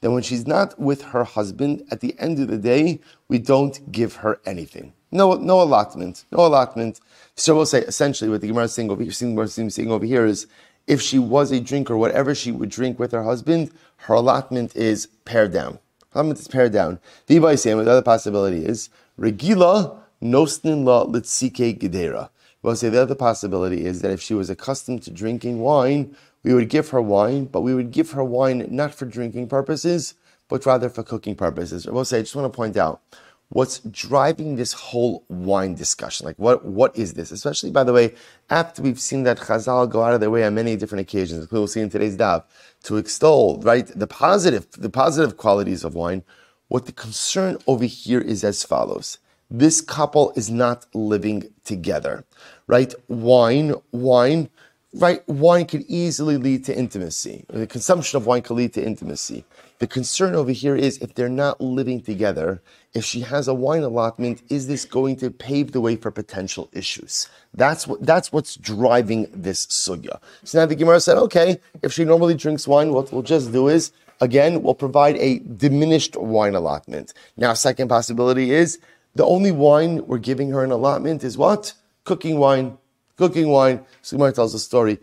then 0.00 0.12
when 0.12 0.22
she's 0.22 0.46
not 0.46 0.78
with 0.78 1.02
her 1.02 1.24
husband, 1.24 1.82
at 1.90 2.00
the 2.00 2.14
end 2.18 2.38
of 2.38 2.48
the 2.48 2.58
day, 2.58 3.00
we 3.28 3.38
don't 3.38 3.90
give 3.90 4.16
her 4.16 4.40
anything. 4.44 4.92
No, 5.10 5.34
no 5.34 5.62
allotment, 5.62 6.24
no 6.32 6.44
allotment. 6.44 7.00
So 7.36 7.54
we'll 7.54 7.66
say 7.66 7.80
essentially 7.82 8.28
what 8.30 8.40
the 8.40 8.48
Gemara 8.48 8.64
is 8.64 8.74
saying 8.74 8.90
over 8.90 9.02
here, 9.02 9.12
saying 9.12 9.90
over 9.90 10.04
here 10.04 10.26
is, 10.26 10.46
if 10.86 11.00
she 11.00 11.18
was 11.18 11.50
a 11.50 11.60
drinker, 11.60 11.96
whatever 11.96 12.34
she 12.34 12.52
would 12.52 12.68
drink 12.68 12.98
with 12.98 13.12
her 13.12 13.24
husband, 13.24 13.70
her 13.96 14.14
allotment 14.14 14.76
is 14.76 15.06
pared 15.24 15.52
down. 15.52 15.78
Allotment 16.14 16.38
is 16.38 16.48
pared 16.48 16.72
down. 16.72 16.98
The 17.26 17.38
other 17.38 18.02
possibility 18.02 18.64
is 18.64 18.90
regila 19.18 19.98
nosnin 20.22 20.84
la 20.84 21.06
litzike 21.06 21.78
gedera. 21.78 22.28
We'll 22.62 22.76
say 22.76 22.88
the 22.88 23.02
other 23.02 23.14
possibility 23.14 23.84
is 23.84 24.00
that 24.02 24.10
if 24.10 24.22
she 24.22 24.34
was 24.34 24.48
accustomed 24.48 25.02
to 25.02 25.10
drinking 25.10 25.60
wine, 25.60 26.16
we 26.42 26.54
would 26.54 26.68
give 26.68 26.90
her 26.90 27.00
wine, 27.00 27.44
but 27.46 27.62
we 27.62 27.74
would 27.74 27.90
give 27.90 28.12
her 28.12 28.24
wine 28.24 28.66
not 28.70 28.94
for 28.94 29.06
drinking 29.06 29.48
purposes, 29.48 30.14
but 30.48 30.64
rather 30.66 30.88
for 30.88 31.02
cooking 31.02 31.34
purposes. 31.34 31.86
We'll 31.86 32.04
say, 32.04 32.18
I 32.18 32.22
just 32.22 32.36
want 32.36 32.52
to 32.52 32.56
point 32.56 32.76
out 32.76 33.02
what's 33.50 33.78
driving 33.80 34.56
this 34.56 34.72
whole 34.72 35.24
wine 35.28 35.74
discussion. 35.74 36.26
Like, 36.26 36.38
what, 36.38 36.64
what 36.64 36.96
is 36.96 37.14
this? 37.14 37.30
Especially, 37.30 37.70
by 37.70 37.84
the 37.84 37.92
way, 37.92 38.14
after 38.50 38.82
we've 38.82 39.00
seen 39.00 39.22
that 39.24 39.38
Chazal 39.38 39.88
go 39.88 40.02
out 40.02 40.14
of 40.14 40.20
their 40.20 40.30
way 40.30 40.44
on 40.44 40.54
many 40.54 40.76
different 40.76 41.02
occasions, 41.02 41.50
we'll 41.50 41.66
see 41.66 41.80
in 41.80 41.90
today's 41.90 42.16
daf, 42.16 42.44
to 42.84 42.96
extol, 42.96 43.60
right, 43.62 43.86
the 43.86 44.06
positive, 44.06 44.70
the 44.72 44.90
positive 44.90 45.36
qualities 45.36 45.84
of 45.84 45.94
wine. 45.94 46.22
What 46.68 46.86
the 46.86 46.92
concern 46.92 47.58
over 47.66 47.84
here 47.84 48.20
is 48.20 48.42
as 48.42 48.64
follows 48.64 49.18
this 49.50 49.80
couple 49.80 50.32
is 50.36 50.50
not 50.50 50.86
living 50.94 51.44
together, 51.64 52.24
right? 52.66 52.92
Wine, 53.08 53.74
wine, 53.92 54.50
right? 54.94 55.26
Wine 55.28 55.66
could 55.66 55.82
easily 55.82 56.36
lead 56.36 56.64
to 56.64 56.76
intimacy. 56.76 57.44
The 57.48 57.66
consumption 57.66 58.16
of 58.16 58.26
wine 58.26 58.42
could 58.42 58.54
lead 58.54 58.72
to 58.74 58.84
intimacy. 58.84 59.44
The 59.80 59.86
concern 59.88 60.34
over 60.34 60.52
here 60.52 60.76
is 60.76 60.98
if 60.98 61.14
they're 61.14 61.28
not 61.28 61.60
living 61.60 62.00
together, 62.00 62.62
if 62.94 63.04
she 63.04 63.20
has 63.20 63.48
a 63.48 63.54
wine 63.54 63.82
allotment, 63.82 64.42
is 64.48 64.68
this 64.68 64.84
going 64.84 65.16
to 65.16 65.30
pave 65.30 65.72
the 65.72 65.80
way 65.80 65.96
for 65.96 66.10
potential 66.12 66.68
issues? 66.72 67.28
That's 67.52 67.86
what 67.86 68.06
that's 68.06 68.32
what's 68.32 68.56
driving 68.56 69.28
this 69.32 69.66
sugya. 69.66 70.20
So 70.44 70.60
now 70.60 70.66
the 70.66 70.76
Gemara 70.76 71.00
said, 71.00 71.18
okay, 71.18 71.60
if 71.82 71.92
she 71.92 72.04
normally 72.04 72.34
drinks 72.34 72.68
wine, 72.68 72.92
what 72.92 73.12
we'll 73.12 73.22
just 73.22 73.52
do 73.52 73.68
is 73.68 73.90
again 74.20 74.62
we'll 74.62 74.74
provide 74.74 75.16
a 75.16 75.40
diminished 75.40 76.16
wine 76.16 76.54
allotment. 76.54 77.12
Now, 77.36 77.52
second 77.54 77.88
possibility 77.88 78.52
is 78.52 78.78
the 79.16 79.24
only 79.24 79.50
wine 79.50 80.06
we're 80.06 80.18
giving 80.18 80.50
her 80.50 80.62
an 80.62 80.70
allotment 80.70 81.24
is 81.24 81.36
what? 81.36 81.74
Cooking 82.04 82.38
wine. 82.38 82.78
Cooking 83.16 83.48
wine. 83.48 83.84
So 84.02 84.16
Gemara 84.16 84.32
tells 84.32 84.54
a 84.54 84.58
story. 84.58 84.98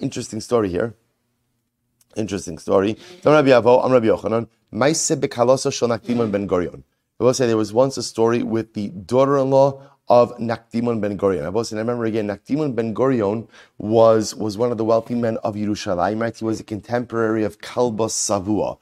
Interesting 0.00 0.40
story 0.40 0.68
here. 0.68 0.94
Interesting 2.18 2.58
story. 2.58 2.96
I 3.24 3.30
will 7.20 7.34
say 7.34 7.46
there 7.46 7.56
was 7.56 7.72
once 7.72 7.96
a 7.96 8.02
story 8.02 8.42
with 8.42 8.74
the 8.74 8.88
daughter-in-law 8.88 9.82
of 10.08 10.36
Nakdimon 10.38 11.00
ben 11.00 11.16
Gurion. 11.16 11.44
I 11.44 11.48
was, 11.50 11.70
and 11.70 11.78
I 11.78 11.82
remember 11.82 12.06
again, 12.06 12.26
Nakdimon 12.26 12.74
ben 12.74 12.92
Gurion 12.92 13.46
was, 13.78 14.34
was 14.34 14.58
one 14.58 14.72
of 14.72 14.78
the 14.78 14.84
wealthy 14.84 15.14
men 15.14 15.36
of 15.44 15.54
Yerushalayim, 15.54 16.20
right? 16.20 16.36
He 16.36 16.44
was 16.44 16.58
a 16.58 16.64
contemporary 16.64 17.44
of 17.44 17.60
Kalba 17.60 18.08
Savua. 18.08 18.78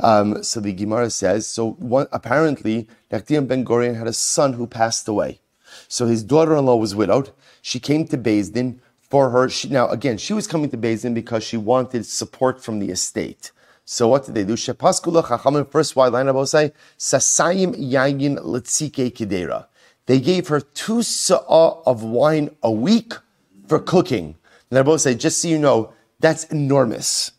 Um, 0.00 0.42
so 0.42 0.58
the 0.58 0.72
Gemara 0.72 1.10
says, 1.10 1.46
so 1.46 1.72
one, 1.72 2.08
apparently, 2.10 2.88
Nakdim 3.12 3.46
ben 3.46 3.64
Gurion 3.64 3.94
had 3.96 4.08
a 4.08 4.12
son 4.12 4.54
who 4.54 4.66
passed 4.66 5.06
away. 5.06 5.40
So 5.86 6.06
his 6.06 6.24
daughter-in-law 6.24 6.74
was 6.74 6.96
widowed. 6.96 7.30
She 7.62 7.78
came 7.78 8.04
to 8.08 8.16
Din 8.16 8.80
for 9.10 9.30
her. 9.30 9.48
She, 9.48 9.68
now, 9.68 9.88
again, 9.88 10.16
she 10.16 10.32
was 10.32 10.46
coming 10.46 10.70
to 10.70 10.78
Beis 10.78 11.02
Din 11.02 11.12
because 11.12 11.44
she 11.44 11.56
wanted 11.56 12.06
support 12.06 12.62
from 12.62 12.78
the 12.78 12.90
estate. 12.90 13.50
So 13.84 14.06
what 14.06 14.24
did 14.24 14.36
they 14.36 14.44
do? 14.44 14.54
Shepaskula 14.54 15.24
chachamim, 15.24 15.68
first 15.68 15.96
white 15.96 16.12
line 16.12 16.28
of 16.28 16.48
say, 16.48 16.72
sasayim 16.96 17.74
yayin 17.76 18.38
letzike 18.38 19.12
kidera. 19.12 19.66
They 20.06 20.20
gave 20.20 20.48
her 20.48 20.60
two 20.60 21.02
sa'ah 21.02 21.82
of 21.84 22.04
wine 22.04 22.54
a 22.62 22.70
week 22.70 23.14
for 23.66 23.80
cooking. 23.80 24.36
And 24.70 24.78
I 24.78 24.82
both 24.82 25.00
say, 25.00 25.14
just 25.14 25.42
so 25.42 25.48
you 25.48 25.58
know, 25.58 25.92
that's 26.20 26.44
enormous. 26.44 27.32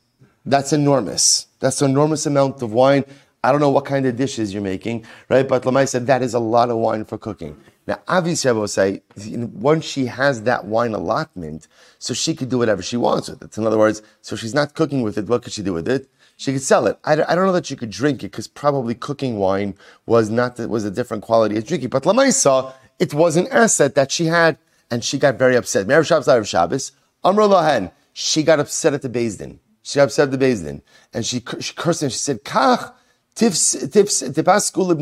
That's 0.46 0.74
enormous. 0.74 1.48
That's 1.60 1.82
an 1.82 1.92
enormous 1.92 2.26
amount 2.26 2.62
of 2.62 2.74
wine. 2.74 3.06
I 3.44 3.52
don't 3.52 3.62
know 3.62 3.70
what 3.70 3.86
kind 3.86 4.06
of 4.06 4.18
dishes 4.18 4.54
you're 4.54 4.62
making, 4.62 5.06
right? 5.30 5.48
But 5.48 5.64
Lamai 5.64 5.88
said 5.88 6.08
that 6.08 6.22
is 6.22 6.34
a 6.34 6.40
lot 6.40 6.70
of 6.70 6.78
wine 6.78 7.06
for 7.06 7.18
cooking. 7.18 7.58
Now, 7.88 8.00
obviously, 8.08 8.50
I 8.50 8.54
will 8.54 8.68
say, 8.68 9.02
once 9.16 9.86
she 9.86 10.06
has 10.06 10.44
that 10.44 10.66
wine 10.66 10.94
allotment, 10.94 11.68
so 11.98 12.14
she 12.14 12.36
could 12.36 12.50
do 12.50 12.60
whatever 12.60 12.82
she 12.82 12.98
wants 12.98 13.30
with 13.30 13.42
it. 13.42 13.58
In 13.58 13.66
other 13.66 13.78
words, 13.78 14.02
so 14.22 14.36
she's 14.36 14.54
not 14.54 14.76
cooking 14.76 15.02
with 15.02 15.18
it, 15.18 15.28
what 15.28 15.44
could 15.44 15.54
she 15.54 15.64
do 15.64 15.74
with 15.74 15.88
it? 15.88 16.08
She 16.38 16.54
could 16.54 16.62
sell 16.62 16.88
it. 16.88 16.98
I, 17.04 17.14
I 17.14 17.36
don't 17.36 17.46
know 17.46 17.52
that 17.52 17.68
she 17.68 17.76
could 17.76 17.92
drink 17.92 18.24
it 18.24 18.32
because 18.32 18.48
probably 18.48 18.96
cooking 18.96 19.38
wine 19.38 19.76
was 20.06 20.30
not 20.30 20.58
was 20.58 20.86
a 20.86 20.90
different 20.90 21.22
quality 21.24 21.56
as 21.56 21.64
drinking. 21.64 21.90
But 21.90 22.04
Lamaisa, 22.04 22.74
it 22.98 23.14
was 23.14 23.38
an 23.38 23.48
asset 23.48 23.94
that 23.96 24.12
she 24.12 24.26
had, 24.26 24.58
and 24.90 25.04
she 25.04 25.20
got 25.20 25.38
very 25.38 25.56
upset. 25.56 25.86
Merev 25.86 26.08
Shabbos, 26.08 26.28
Erev 26.28 26.48
Shabbos, 26.48 26.94
Amr 27.24 27.44
Lahen, 27.44 27.92
she 28.14 28.42
got 28.42 28.60
upset 28.60 28.94
at 28.94 29.04
the 29.04 29.10
Beis 29.10 29.38
Din. 29.38 29.60
She 29.84 30.00
upset 30.00 30.32
the 30.32 30.38
Beis 30.38 30.64
Din, 30.64 30.82
and 31.14 31.26
she, 31.26 31.44
she 31.60 31.74
cursed 31.76 32.02
him. 32.02 32.10
She 32.10 32.18
said, 32.18 32.44
"Kach 32.44 32.92
tipaskulib 33.36 35.00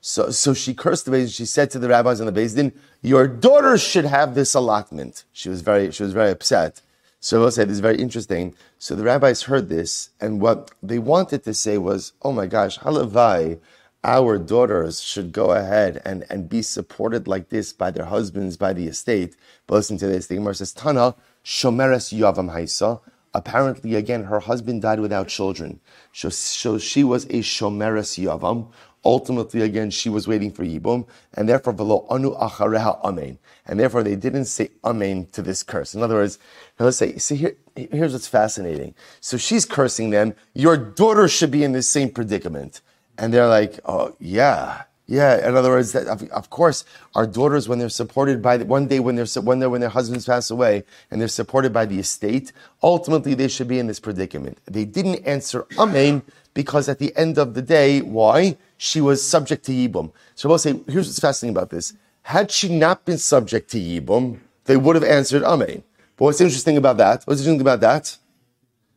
So, 0.00 0.30
so 0.30 0.54
she 0.54 0.74
cursed 0.74 1.06
the 1.06 1.10
Beis 1.10 1.34
She 1.34 1.46
said 1.46 1.70
to 1.72 1.78
the 1.78 1.88
rabbis 1.88 2.20
and 2.20 2.28
the 2.28 2.40
Beis 2.40 2.54
Din, 2.54 2.72
"Your 3.02 3.26
daughter 3.26 3.76
should 3.76 4.04
have 4.04 4.34
this 4.34 4.54
allotment." 4.54 5.24
She 5.32 5.48
was 5.48 5.60
very, 5.62 5.90
she 5.90 6.02
was 6.02 6.12
very 6.12 6.30
upset. 6.30 6.80
So 7.20 7.46
I 7.46 7.50
say 7.50 7.64
this 7.64 7.74
is 7.74 7.80
very 7.80 7.98
interesting. 7.98 8.54
So 8.78 8.94
the 8.94 9.04
rabbis 9.04 9.42
heard 9.42 9.68
this, 9.68 10.10
and 10.20 10.40
what 10.40 10.70
they 10.82 10.98
wanted 10.98 11.44
to 11.44 11.54
say 11.54 11.78
was, 11.78 12.12
"Oh 12.22 12.32
my 12.32 12.46
gosh, 12.46 12.78
halavai." 12.78 13.58
Our 14.06 14.36
daughters 14.36 15.00
should 15.00 15.32
go 15.32 15.52
ahead 15.52 16.02
and, 16.04 16.26
and 16.28 16.46
be 16.46 16.60
supported 16.60 17.26
like 17.26 17.48
this 17.48 17.72
by 17.72 17.90
their 17.90 18.04
husbands, 18.04 18.58
by 18.58 18.74
the 18.74 18.86
estate. 18.86 19.34
But 19.66 19.76
listen 19.76 19.96
to 19.96 20.06
this. 20.06 20.26
The 20.26 20.34
Gemara 20.34 20.56
says, 20.56 20.74
Tana, 20.74 21.14
shomeres 21.42 22.12
yavam 22.12 22.52
haisa 22.52 23.00
apparently, 23.34 23.96
again, 23.96 24.24
her 24.24 24.40
husband 24.40 24.82
died 24.82 25.00
without 25.00 25.28
children. 25.28 25.80
So, 26.12 26.28
so 26.28 26.78
she 26.78 27.04
was 27.04 27.24
a 27.26 27.40
shomeres 27.40 28.18
yavam. 28.22 28.70
Ultimately, 29.04 29.60
again, 29.60 29.90
she 29.90 30.08
was 30.08 30.26
waiting 30.26 30.50
for 30.50 30.64
Yibum, 30.64 31.06
and 31.34 31.46
therefore, 31.46 31.74
velo 31.74 32.06
anu 32.08 32.34
achareha 32.36 32.98
amen. 33.04 33.38
And 33.66 33.78
therefore, 33.78 34.02
they 34.02 34.16
didn't 34.16 34.46
say 34.46 34.70
amen 34.82 35.26
to 35.32 35.42
this 35.42 35.62
curse. 35.62 35.94
In 35.94 36.02
other 36.02 36.14
words, 36.14 36.38
let's 36.78 36.96
say, 36.96 37.18
see 37.18 37.36
here, 37.36 37.56
here's 37.76 38.14
what's 38.14 38.28
fascinating. 38.28 38.94
So 39.20 39.36
she's 39.36 39.66
cursing 39.66 40.08
them. 40.08 40.34
Your 40.54 40.78
daughter 40.78 41.28
should 41.28 41.50
be 41.50 41.64
in 41.64 41.72
the 41.72 41.82
same 41.82 42.10
predicament. 42.10 42.80
And 43.18 43.32
they're 43.32 43.46
like, 43.46 43.78
oh, 43.84 44.16
yeah, 44.18 44.84
yeah, 45.06 45.46
in 45.46 45.54
other 45.54 45.68
words, 45.68 45.92
that 45.92 46.06
of, 46.06 46.22
of, 46.30 46.48
course, 46.48 46.84
our 47.14 47.26
daughters, 47.26 47.68
when 47.68 47.78
they're 47.78 47.90
supported 47.90 48.40
by 48.40 48.56
the, 48.56 48.64
one 48.64 48.86
day 48.86 49.00
when 49.00 49.16
they're 49.16 49.26
when 49.42 49.58
they 49.58 49.66
when 49.66 49.82
their 49.82 49.90
husbands 49.90 50.24
pass 50.24 50.50
away 50.50 50.84
and 51.10 51.20
they're 51.20 51.28
supported 51.28 51.74
by 51.74 51.84
the 51.84 51.98
estate, 51.98 52.52
ultimately 52.82 53.34
they 53.34 53.48
should 53.48 53.68
be 53.68 53.78
in 53.78 53.86
this 53.86 54.00
predicament. 54.00 54.58
They 54.64 54.86
didn't 54.86 55.26
answer 55.26 55.66
Amen 55.78 56.22
because 56.54 56.88
at 56.88 57.00
the 57.00 57.14
end 57.16 57.36
of 57.36 57.52
the 57.52 57.60
day, 57.60 58.00
why 58.00 58.56
she 58.78 59.02
was 59.02 59.22
subject 59.22 59.66
to 59.66 59.72
Yibum. 59.72 60.10
So 60.34 60.50
I'll 60.50 60.58
say, 60.58 60.80
here's 60.88 61.06
what's 61.06 61.20
fascinating 61.20 61.54
about 61.54 61.68
this: 61.68 61.92
had 62.22 62.50
she 62.50 62.74
not 62.74 63.04
been 63.04 63.18
subject 63.18 63.70
to 63.72 63.78
Yibum, 63.78 64.38
they 64.64 64.78
would 64.78 64.96
have 64.96 65.04
answered 65.04 65.42
Amen. 65.42 65.82
But 66.16 66.24
what's 66.26 66.40
interesting 66.40 66.78
about 66.78 66.96
that? 66.96 67.24
What's 67.24 67.40
interesting 67.40 67.60
about 67.60 67.80
that? 67.80 68.16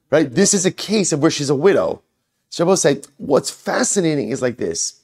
Right, 0.09 0.33
this 0.33 0.53
is 0.53 0.65
a 0.65 0.71
case 0.71 1.11
of 1.11 1.21
where 1.21 1.31
she's 1.31 1.49
a 1.49 1.55
widow. 1.55 2.01
So 2.49 2.63
I 2.63 2.67
will 2.67 2.77
say, 2.77 3.01
what's 3.17 3.49
fascinating 3.49 4.29
is 4.29 4.41
like 4.41 4.55
this 4.55 4.96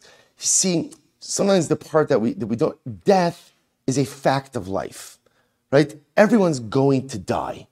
see, 0.46 0.92
sometimes 1.20 1.68
the 1.68 1.76
part 1.76 2.10
that 2.10 2.20
we, 2.20 2.34
that 2.34 2.48
we 2.48 2.56
don't, 2.56 2.78
death 3.04 3.54
is 3.88 3.98
a 3.98 4.06
fact 4.06 4.56
of 4.56 4.68
life, 4.68 5.18
right? 5.72 5.96
Everyone's 6.16 6.60
going 6.60 7.08
to 7.10 7.20
die. 7.20 7.68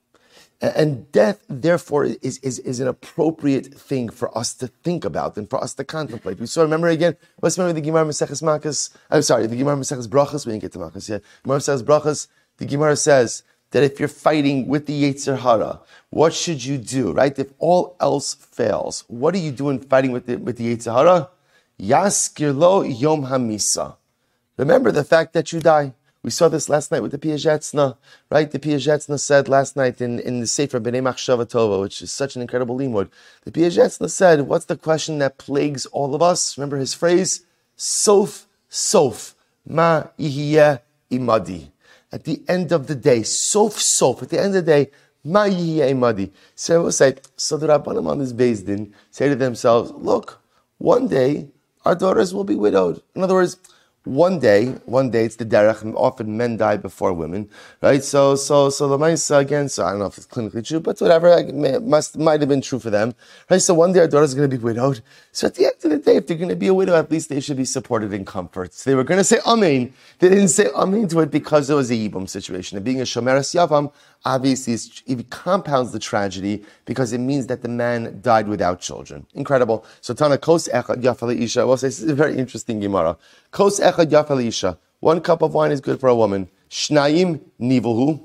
And 0.61 1.11
death, 1.11 1.43
therefore, 1.49 2.05
is, 2.05 2.37
is, 2.39 2.59
is 2.59 2.79
an 2.79 2.87
appropriate 2.87 3.73
thing 3.73 4.09
for 4.09 4.35
us 4.37 4.53
to 4.55 4.67
think 4.67 5.03
about 5.03 5.35
and 5.35 5.49
for 5.49 5.61
us 5.61 5.73
to 5.73 5.83
contemplate. 5.83 6.39
We 6.39 6.45
saw, 6.45 6.61
remember 6.61 6.87
again, 6.87 7.17
let's 7.41 7.57
remember 7.57 7.73
the 7.73 7.83
Gemara 7.83 8.05
Maseches 8.05 8.43
Makas. 8.43 8.91
I'm 9.09 9.23
sorry, 9.23 9.47
the 9.47 9.55
Gemara 9.55 9.77
Maseches 9.77 10.07
Brachas. 10.07 10.45
We 10.45 10.51
didn't 10.51 10.61
get 10.61 10.71
to 10.73 10.79
Makas 10.79 11.09
yet. 11.09 11.23
Gemara 11.43 11.57
Maseches 11.57 11.81
Brachas. 11.81 12.27
The 12.57 12.67
Gemara 12.67 12.95
says 12.95 13.41
that 13.71 13.81
if 13.81 13.99
you're 13.99 14.07
fighting 14.07 14.67
with 14.67 14.85
the 14.85 15.03
Yetzer 15.03 15.39
Hara, 15.39 15.79
what 16.11 16.31
should 16.31 16.63
you 16.63 16.77
do, 16.77 17.11
right? 17.11 17.37
If 17.39 17.51
all 17.57 17.95
else 17.99 18.35
fails, 18.35 19.03
what 19.07 19.33
do 19.33 19.39
you 19.39 19.51
do 19.51 19.69
in 19.69 19.79
fighting 19.79 20.11
with 20.11 20.27
the, 20.27 20.35
with 20.35 20.57
the 20.57 20.75
Yetzer 20.75 20.93
Hara? 20.93 21.29
Yaskir 21.81 22.55
lo 22.55 22.83
yom 22.83 23.25
hamisa. 23.25 23.95
Remember 24.57 24.91
the 24.91 25.03
fact 25.03 25.33
that 25.33 25.51
you 25.51 25.59
die. 25.59 25.93
We 26.23 26.29
saw 26.29 26.47
this 26.47 26.69
last 26.69 26.91
night 26.91 27.01
with 27.01 27.11
the 27.11 27.17
Piaseczna, 27.17 27.97
right? 28.29 28.51
The 28.51 28.59
Piaseczna 28.59 29.19
said 29.19 29.50
last 29.50 29.75
night 29.75 30.00
in, 30.00 30.19
in 30.19 30.39
the 30.39 30.45
Sefer 30.45 30.79
B'nai 30.79 31.01
Machshava 31.01 31.47
Tova, 31.50 31.81
which 31.81 32.03
is 32.03 32.11
such 32.11 32.35
an 32.35 32.43
incredible 32.43 32.77
limud. 32.77 33.09
The 33.43 33.51
Piaseczna 33.51 34.07
said, 34.11 34.41
what's 34.41 34.65
the 34.65 34.77
question 34.77 35.17
that 35.17 35.39
plagues 35.39 35.88
all 35.88 36.13
of 36.13 36.21
us? 36.21 36.55
Remember 36.59 36.77
his 36.77 36.93
phrase? 36.93 37.43
Sof, 37.75 38.45
sof, 38.69 39.33
ma 39.65 40.03
ihiyeh 40.19 40.79
imadi. 41.09 41.71
At 42.11 42.25
the 42.25 42.43
end 42.47 42.71
of 42.71 42.85
the 42.85 42.93
day, 42.93 43.23
sof, 43.23 43.79
sof, 43.79 44.21
at 44.21 44.29
the 44.29 44.39
end 44.39 44.55
of 44.55 44.65
the 44.65 44.71
day, 44.71 44.91
ma 45.23 45.45
ihiyeh 45.45 45.89
imadi. 45.89 46.29
So 46.53 46.91
say, 46.91 47.15
so 47.35 47.57
the 47.57 47.65
Rabbanim 47.65 48.07
on 48.07 48.19
this 48.19 48.31
Din 48.61 48.93
say 49.09 49.29
to 49.29 49.35
themselves, 49.35 49.89
look, 49.89 50.39
one 50.77 51.07
day 51.07 51.50
our 51.85 51.95
daughters 51.95 52.33
will 52.33 52.43
be 52.43 52.55
widowed. 52.55 53.01
In 53.15 53.23
other 53.23 53.33
words, 53.33 53.57
one 54.03 54.39
day, 54.39 54.71
one 54.85 55.11
day 55.11 55.25
it's 55.25 55.35
the 55.35 55.45
derech, 55.45 55.93
often 55.95 56.35
men 56.35 56.57
die 56.57 56.77
before 56.77 57.13
women, 57.13 57.47
right? 57.83 58.03
So, 58.03 58.35
so, 58.35 58.71
so 58.71 58.88
the 58.88 58.97
Maisa 58.97 59.38
again, 59.39 59.69
so 59.69 59.85
I 59.85 59.91
don't 59.91 60.00
know 60.00 60.07
if 60.07 60.17
it's 60.17 60.25
clinically 60.25 60.65
true, 60.65 60.79
but 60.79 61.00
whatever, 61.00 61.27
it 61.27 61.83
must, 61.83 62.17
might 62.17 62.39
have 62.39 62.50
been 62.50 62.61
true 62.61 62.79
for 62.79 62.89
them, 62.89 63.13
right? 63.47 63.61
So 63.61 63.75
one 63.75 63.93
day 63.93 64.00
our 64.00 64.07
daughter's 64.07 64.33
going 64.33 64.50
to 64.50 64.57
be 64.57 64.61
widowed. 64.63 65.03
So 65.31 65.45
at 65.45 65.53
the 65.53 65.65
end 65.65 65.75
of 65.83 65.91
the 65.91 65.97
day, 66.00 66.15
if 66.15 66.25
they're 66.25 66.38
going 66.38 66.50
to 66.50 66.55
be 66.55 66.65
a 66.65 66.73
widow, 66.73 66.95
at 66.95 67.11
least 67.11 67.29
they 67.29 67.39
should 67.39 67.57
be 67.57 67.65
supported 67.65 68.11
in 68.11 68.25
comforts. 68.25 68.85
They 68.85 68.95
were 68.95 69.03
going 69.03 69.19
to 69.19 69.23
say 69.23 69.38
Amen. 69.45 69.93
They 70.17 70.29
didn't 70.29 70.47
say 70.47 70.69
Amen 70.73 71.07
to 71.09 71.19
it 71.19 71.29
because 71.29 71.69
it 71.69 71.75
was 71.75 71.91
a 71.91 71.93
Yibum 71.93 72.27
situation. 72.27 72.77
And 72.77 72.85
being 72.85 73.01
a 73.01 73.03
Shomeres 73.03 73.53
Yavam, 73.53 73.91
obviously 74.25 74.77
it 75.07 75.29
compounds 75.29 75.91
the 75.91 75.99
tragedy 75.99 76.63
because 76.85 77.13
it 77.13 77.19
means 77.19 77.47
that 77.47 77.61
the 77.61 77.69
man 77.69 78.19
died 78.21 78.47
without 78.47 78.79
children. 78.79 79.25
Incredible. 79.33 79.85
So 80.01 80.13
Tana 80.13 80.37
Kos 80.37 80.67
Echad 80.69 81.01
Yafale 81.01 81.39
Isha. 81.39 81.65
Well, 81.65 81.77
this 81.77 82.01
is 82.01 82.09
a 82.09 82.15
very 82.15 82.37
interesting 82.37 82.79
Gemara. 82.79 83.17
Kos 83.51 83.79
Echad 83.79 84.07
Yafale 84.07 84.45
Isha. 84.47 84.77
One 84.99 85.21
cup 85.21 85.41
of 85.41 85.53
wine 85.53 85.71
is 85.71 85.81
good 85.81 85.99
for 85.99 86.09
a 86.09 86.15
woman. 86.15 86.49
Shnayim 86.69 87.41
Nivuhu. 87.59 88.21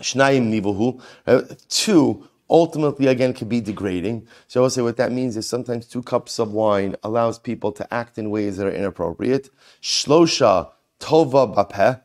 Shnayim 0.00 0.50
Nivuhu. 0.50 1.00
Uh, 1.26 1.42
two 1.68 2.28
ultimately 2.50 3.06
again 3.06 3.32
can 3.32 3.48
be 3.48 3.60
degrading. 3.60 4.26
So 4.46 4.60
I 4.60 4.62
will 4.62 4.70
say 4.70 4.82
what 4.82 4.98
that 4.98 5.10
means 5.10 5.36
is 5.38 5.48
sometimes 5.48 5.86
two 5.86 6.02
cups 6.02 6.38
of 6.38 6.52
wine 6.52 6.96
allows 7.02 7.38
people 7.38 7.72
to 7.72 7.94
act 7.94 8.18
in 8.18 8.28
ways 8.30 8.58
that 8.58 8.66
are 8.66 8.72
inappropriate. 8.72 9.48
Shlosha 9.80 10.68
Tova 11.00 11.52
Bapeh 11.54 12.02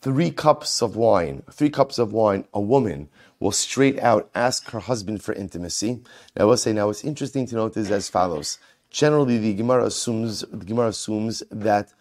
three 0.00 0.30
cups 0.30 0.82
of 0.82 0.96
wine, 0.96 1.42
three 1.50 1.70
cups 1.70 1.98
of 1.98 2.12
wine, 2.12 2.44
a 2.54 2.60
woman 2.60 3.08
will 3.40 3.52
straight 3.52 3.98
out 4.00 4.30
ask 4.34 4.70
her 4.70 4.80
husband 4.80 5.22
for 5.22 5.32
intimacy. 5.32 6.02
Now 6.36 6.42
I 6.42 6.44
will 6.44 6.56
say, 6.56 6.72
now 6.72 6.86
what's 6.86 7.04
interesting 7.04 7.46
to 7.46 7.56
note 7.56 7.76
is 7.76 7.90
as 7.90 8.08
follows. 8.08 8.58
Generally, 8.90 9.38
the 9.38 9.54
Gemara 9.54 9.86
assumes, 9.86 10.40
the 10.40 10.64
Gemara 10.64 10.88
assumes 10.88 11.42
that 11.50 11.92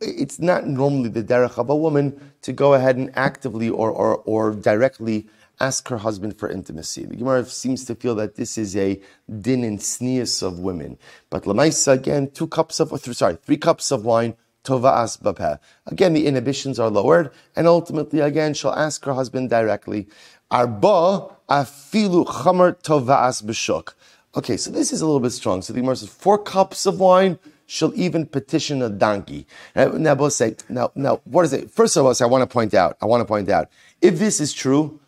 it's 0.00 0.38
not 0.38 0.66
normally 0.66 1.10
the 1.10 1.22
derech 1.22 1.58
of 1.58 1.68
a 1.68 1.76
woman 1.76 2.32
to 2.42 2.52
go 2.52 2.74
ahead 2.74 2.96
and 2.96 3.10
actively 3.14 3.68
or, 3.68 3.90
or, 3.90 4.16
or 4.24 4.52
directly 4.52 5.28
ask 5.60 5.88
her 5.88 5.98
husband 5.98 6.38
for 6.38 6.48
intimacy. 6.48 7.04
The 7.04 7.16
Gemara 7.16 7.44
seems 7.44 7.84
to 7.84 7.94
feel 7.94 8.14
that 8.14 8.36
this 8.36 8.56
is 8.56 8.74
a 8.76 9.00
din 9.40 9.62
and 9.62 9.78
sneas 9.82 10.42
of 10.42 10.58
women. 10.58 10.98
But 11.28 11.44
Lamaisa, 11.44 11.92
again, 11.92 12.30
two 12.30 12.46
cups 12.46 12.80
of, 12.80 12.98
sorry, 13.14 13.36
three 13.42 13.58
cups 13.58 13.92
of 13.92 14.06
wine, 14.06 14.34
tova'as 14.64 15.20
bapeh. 15.20 15.58
Again, 15.86 16.12
the 16.12 16.26
inhibitions 16.26 16.78
are 16.78 16.90
lowered, 16.90 17.30
and 17.56 17.66
ultimately, 17.66 18.20
again, 18.20 18.54
she'll 18.54 18.70
ask 18.72 19.04
her 19.04 19.14
husband 19.14 19.50
directly, 19.50 20.08
Arba 20.50 21.36
afilu 21.48 22.26
chamer 22.26 22.80
tova'as 22.82 23.42
b'shuk. 23.42 23.94
Okay, 24.36 24.56
so 24.56 24.70
this 24.70 24.92
is 24.92 25.00
a 25.00 25.06
little 25.06 25.20
bit 25.20 25.30
strong. 25.30 25.60
So 25.62 25.72
the 25.72 25.80
Gemara 25.80 25.96
says, 25.96 26.08
four 26.08 26.38
cups 26.38 26.86
of 26.86 27.00
wine, 27.00 27.38
she'll 27.66 27.92
even 27.94 28.26
petition 28.26 28.80
a 28.82 28.88
donkey. 28.88 29.46
Now, 29.74 30.14
both 30.14 30.34
say, 30.34 30.56
now, 30.68 30.92
now, 30.94 31.20
what 31.24 31.44
is 31.44 31.52
it? 31.52 31.70
First 31.70 31.96
of 31.96 32.04
all, 32.04 32.14
I 32.20 32.26
want 32.26 32.42
to 32.42 32.52
point 32.52 32.74
out, 32.74 32.96
I 33.00 33.06
want 33.06 33.22
to 33.22 33.24
point 33.24 33.48
out, 33.48 33.68
if 34.00 34.18
this 34.18 34.40
is 34.40 34.52
true, 34.52 35.00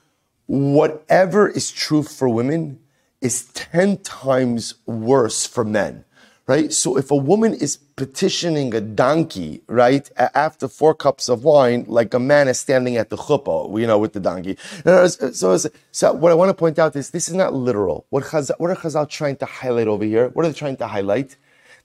whatever 0.47 1.49
is 1.49 1.71
true 1.71 2.03
for 2.03 2.29
women 2.29 2.81
is 3.21 3.45
10 3.55 3.99
times 3.99 4.75
worse 4.87 5.47
for 5.47 5.65
men 5.65 6.05
right? 6.47 6.73
So 6.73 6.97
if 6.97 7.11
a 7.11 7.17
woman 7.17 7.55
is 7.55 7.77
petitioning 7.77 8.75
a 8.75 8.81
donkey, 8.81 9.63
right, 9.69 10.09
after 10.17 10.69
four 10.69 10.95
cups 10.95 11.29
of 11.29 11.45
wine, 11.45 11.85
like 11.89 12.13
a 12.15 12.19
man 12.19 12.49
is 12.49 12.59
standing 12.59 12.97
at 12.97 13.11
the 13.11 13.17
chuppah, 13.17 13.79
you 13.81 13.87
know, 13.87 13.99
with 13.99 14.13
the 14.13 14.21
donkey. 14.21 14.57
So, 14.85 15.57
so 15.93 16.13
what 16.13 16.33
I 16.33 16.35
want 16.35 16.49
to 16.51 16.55
point 16.55 16.79
out 16.79 16.97
is 16.97 17.11
this 17.11 17.29
is 17.29 17.35
not 17.35 17.55
literal. 17.55 18.07
What, 18.11 18.25
Chazal, 18.25 18.59
what 18.59 18.71
are 18.71 18.77
Chazal 18.77 19.09
trying 19.09 19.37
to 19.37 19.47
highlight 19.47 19.89
over 19.89 20.05
here? 20.05 20.29
What 20.31 20.45
are 20.45 20.49
they 20.49 20.59
trying 20.59 20.77
to 20.79 20.87
highlight? 20.87 21.37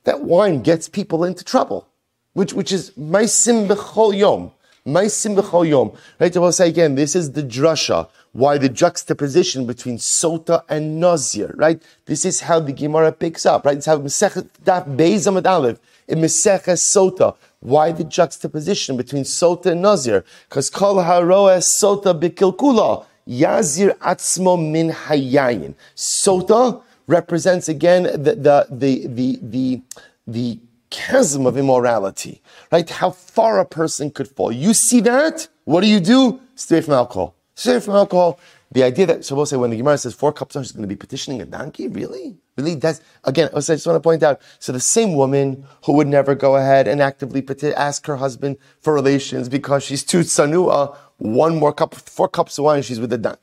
That 0.06 0.22
wine 0.22 0.62
gets 0.64 0.88
people 0.90 1.24
into 1.24 1.44
trouble, 1.44 1.88
which, 2.34 2.54
which 2.54 2.72
is 2.72 2.92
maisim 2.92 3.68
b'chol 3.68 4.18
yom. 4.18 4.52
Maisim 4.88 5.36
b'chol 5.36 5.68
yom. 5.68 5.92
Right? 6.20 6.36
I 6.36 6.40
will 6.40 6.52
say 6.52 6.70
again, 6.70 6.96
this 6.96 7.16
is 7.16 7.34
the 7.34 7.44
drasha 7.44 8.08
why 8.38 8.56
the 8.60 8.70
juxtaposition 8.70 9.66
between 9.66 9.98
Sota 9.98 10.64
and 10.70 11.00
Nazir, 11.00 11.56
right? 11.56 11.82
This 12.06 12.24
is 12.24 12.42
how 12.42 12.60
the 12.60 12.72
Gemara 12.72 13.12
picks 13.12 13.48
up, 13.48 13.66
right? 13.66 13.78
It's 13.78 13.88
how 13.88 13.98
Mesechet 13.98 14.48
Daf 14.64 14.96
Beis 14.96 15.26
Amad 15.26 15.48
Aleph 15.48 15.80
in 16.08 16.20
Mesechet 16.20 16.78
Sota. 16.78 17.36
Why 17.62 17.92
the 17.92 18.04
juxtaposition 18.04 18.96
between 18.96 19.24
Sota 19.24 19.72
and 19.72 19.82
Nazir? 19.82 20.24
Because 20.48 20.70
Kol 20.70 20.98
Haroa 20.98 21.58
Sota 21.58 22.14
Bikilkula 22.14 23.08
Yazir 23.28 23.98
Atzmo 23.98 24.56
Min 24.72 24.92
Hayayin. 24.92 25.74
Sota 25.96 26.84
represents 27.08 27.68
again 27.68 28.04
the 28.04 28.36
the 28.36 28.68
the 28.70 29.08
the 29.08 29.40
the, 29.42 29.82
the 30.28 30.60
chasm 30.90 31.46
of 31.46 31.58
immorality, 31.58 32.42
right? 32.72 32.90
How 32.90 33.12
far 33.12 33.60
a 33.60 33.66
person 33.66 34.12
could 34.12 34.28
fall. 34.28 34.52
You 34.52 34.74
see 34.74 35.02
that? 35.02 35.48
What 35.66 35.82
do 35.82 35.88
you 35.88 36.00
do? 36.00 36.40
Stay 36.56 36.82
from 36.82 36.94
alcohol. 36.94 37.36
Stay 37.56 37.80
from 37.80 37.96
alcohol. 37.96 38.40
The 38.72 38.84
idea 38.84 39.06
that 39.08 39.24
Shabbos 39.24 39.50
say 39.50 39.56
when 39.56 39.70
the 39.70 39.78
Gemara 39.78 39.98
says 39.98 40.14
four 40.14 40.34
cups, 40.34 40.56
she's 40.56 40.72
going 40.74 40.82
to 40.82 40.88
be 40.88 40.96
petitioning 40.96 41.42
a 41.42 41.46
donkey. 41.46 41.88
Really, 41.88 42.38
really? 42.58 42.76
That's 42.76 43.02
again. 43.24 43.50
I 43.56 43.60
just 43.62 43.88
want 43.88 43.96
to 43.96 44.02
point 44.02 44.24
out. 44.24 44.42
So 44.60 44.74
the 44.74 44.80
same 44.80 45.16
woman 45.16 45.66
who 45.86 45.94
would 45.94 46.08
never 46.08 46.36
go 46.36 46.58
ahead 46.58 46.88
and 46.88 47.02
actively 47.02 47.42
peti- 47.42 47.74
ask 47.74 48.06
her 48.08 48.18
husband 48.18 48.58
for 48.82 48.94
relations 48.94 49.48
because 49.48 49.84
she's 49.84 50.04
too 50.04 50.20
sanua. 50.20 50.96
One 51.18 51.58
more 51.58 51.74
cup, 51.74 51.96
four 51.96 52.28
cups 52.28 52.58
of 52.58 52.66
wine, 52.66 52.84
she's 52.84 53.00
with 53.00 53.10
the 53.10 53.18
donkey. 53.18 53.42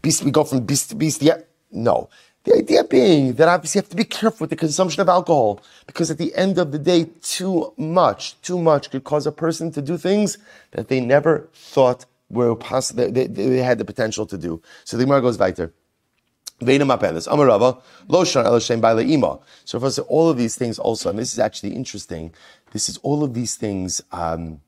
Beast, 0.00 0.24
we 0.24 0.30
go 0.30 0.44
from 0.44 0.60
beast 0.64 0.90
to 0.90 0.96
beast. 0.96 1.22
Yeah, 1.22 1.38
no. 1.70 2.08
The 2.44 2.56
idea 2.56 2.84
being 2.84 3.32
that 3.34 3.48
obviously 3.48 3.78
you 3.78 3.82
have 3.82 3.90
to 3.90 3.96
be 3.96 4.04
careful 4.04 4.44
with 4.44 4.50
the 4.50 4.56
consumption 4.56 5.00
of 5.00 5.08
alcohol 5.08 5.62
because 5.86 6.10
at 6.10 6.18
the 6.18 6.34
end 6.34 6.58
of 6.58 6.72
the 6.72 6.78
day, 6.78 7.06
too 7.22 7.72
much, 7.78 8.40
too 8.42 8.58
much 8.58 8.90
could 8.90 9.04
cause 9.04 9.26
a 9.26 9.32
person 9.32 9.72
to 9.72 9.80
do 9.80 9.96
things 9.96 10.36
that 10.72 10.88
they 10.88 11.00
never 11.00 11.48
thought 11.54 12.04
were 12.28 12.54
possible, 12.54 13.10
they, 13.10 13.26
they, 13.26 13.58
had 13.58 13.78
the 13.78 13.84
potential 13.84 14.26
to 14.26 14.36
do. 14.36 14.60
So 14.84 14.96
the 14.98 15.04
Gemara 15.04 15.22
goes 15.22 15.38
weiter. 15.38 15.72
So 16.60 16.66
first, 19.80 19.98
all 19.98 20.30
of 20.30 20.36
these 20.36 20.56
things 20.56 20.78
also, 20.78 21.10
and 21.10 21.18
this 21.18 21.32
is 21.32 21.38
actually 21.38 21.74
interesting. 21.74 22.32
This 22.72 22.88
is 22.88 22.98
all 22.98 23.24
of 23.24 23.34
these 23.34 23.56
things 23.56 24.02
um, 24.12 24.60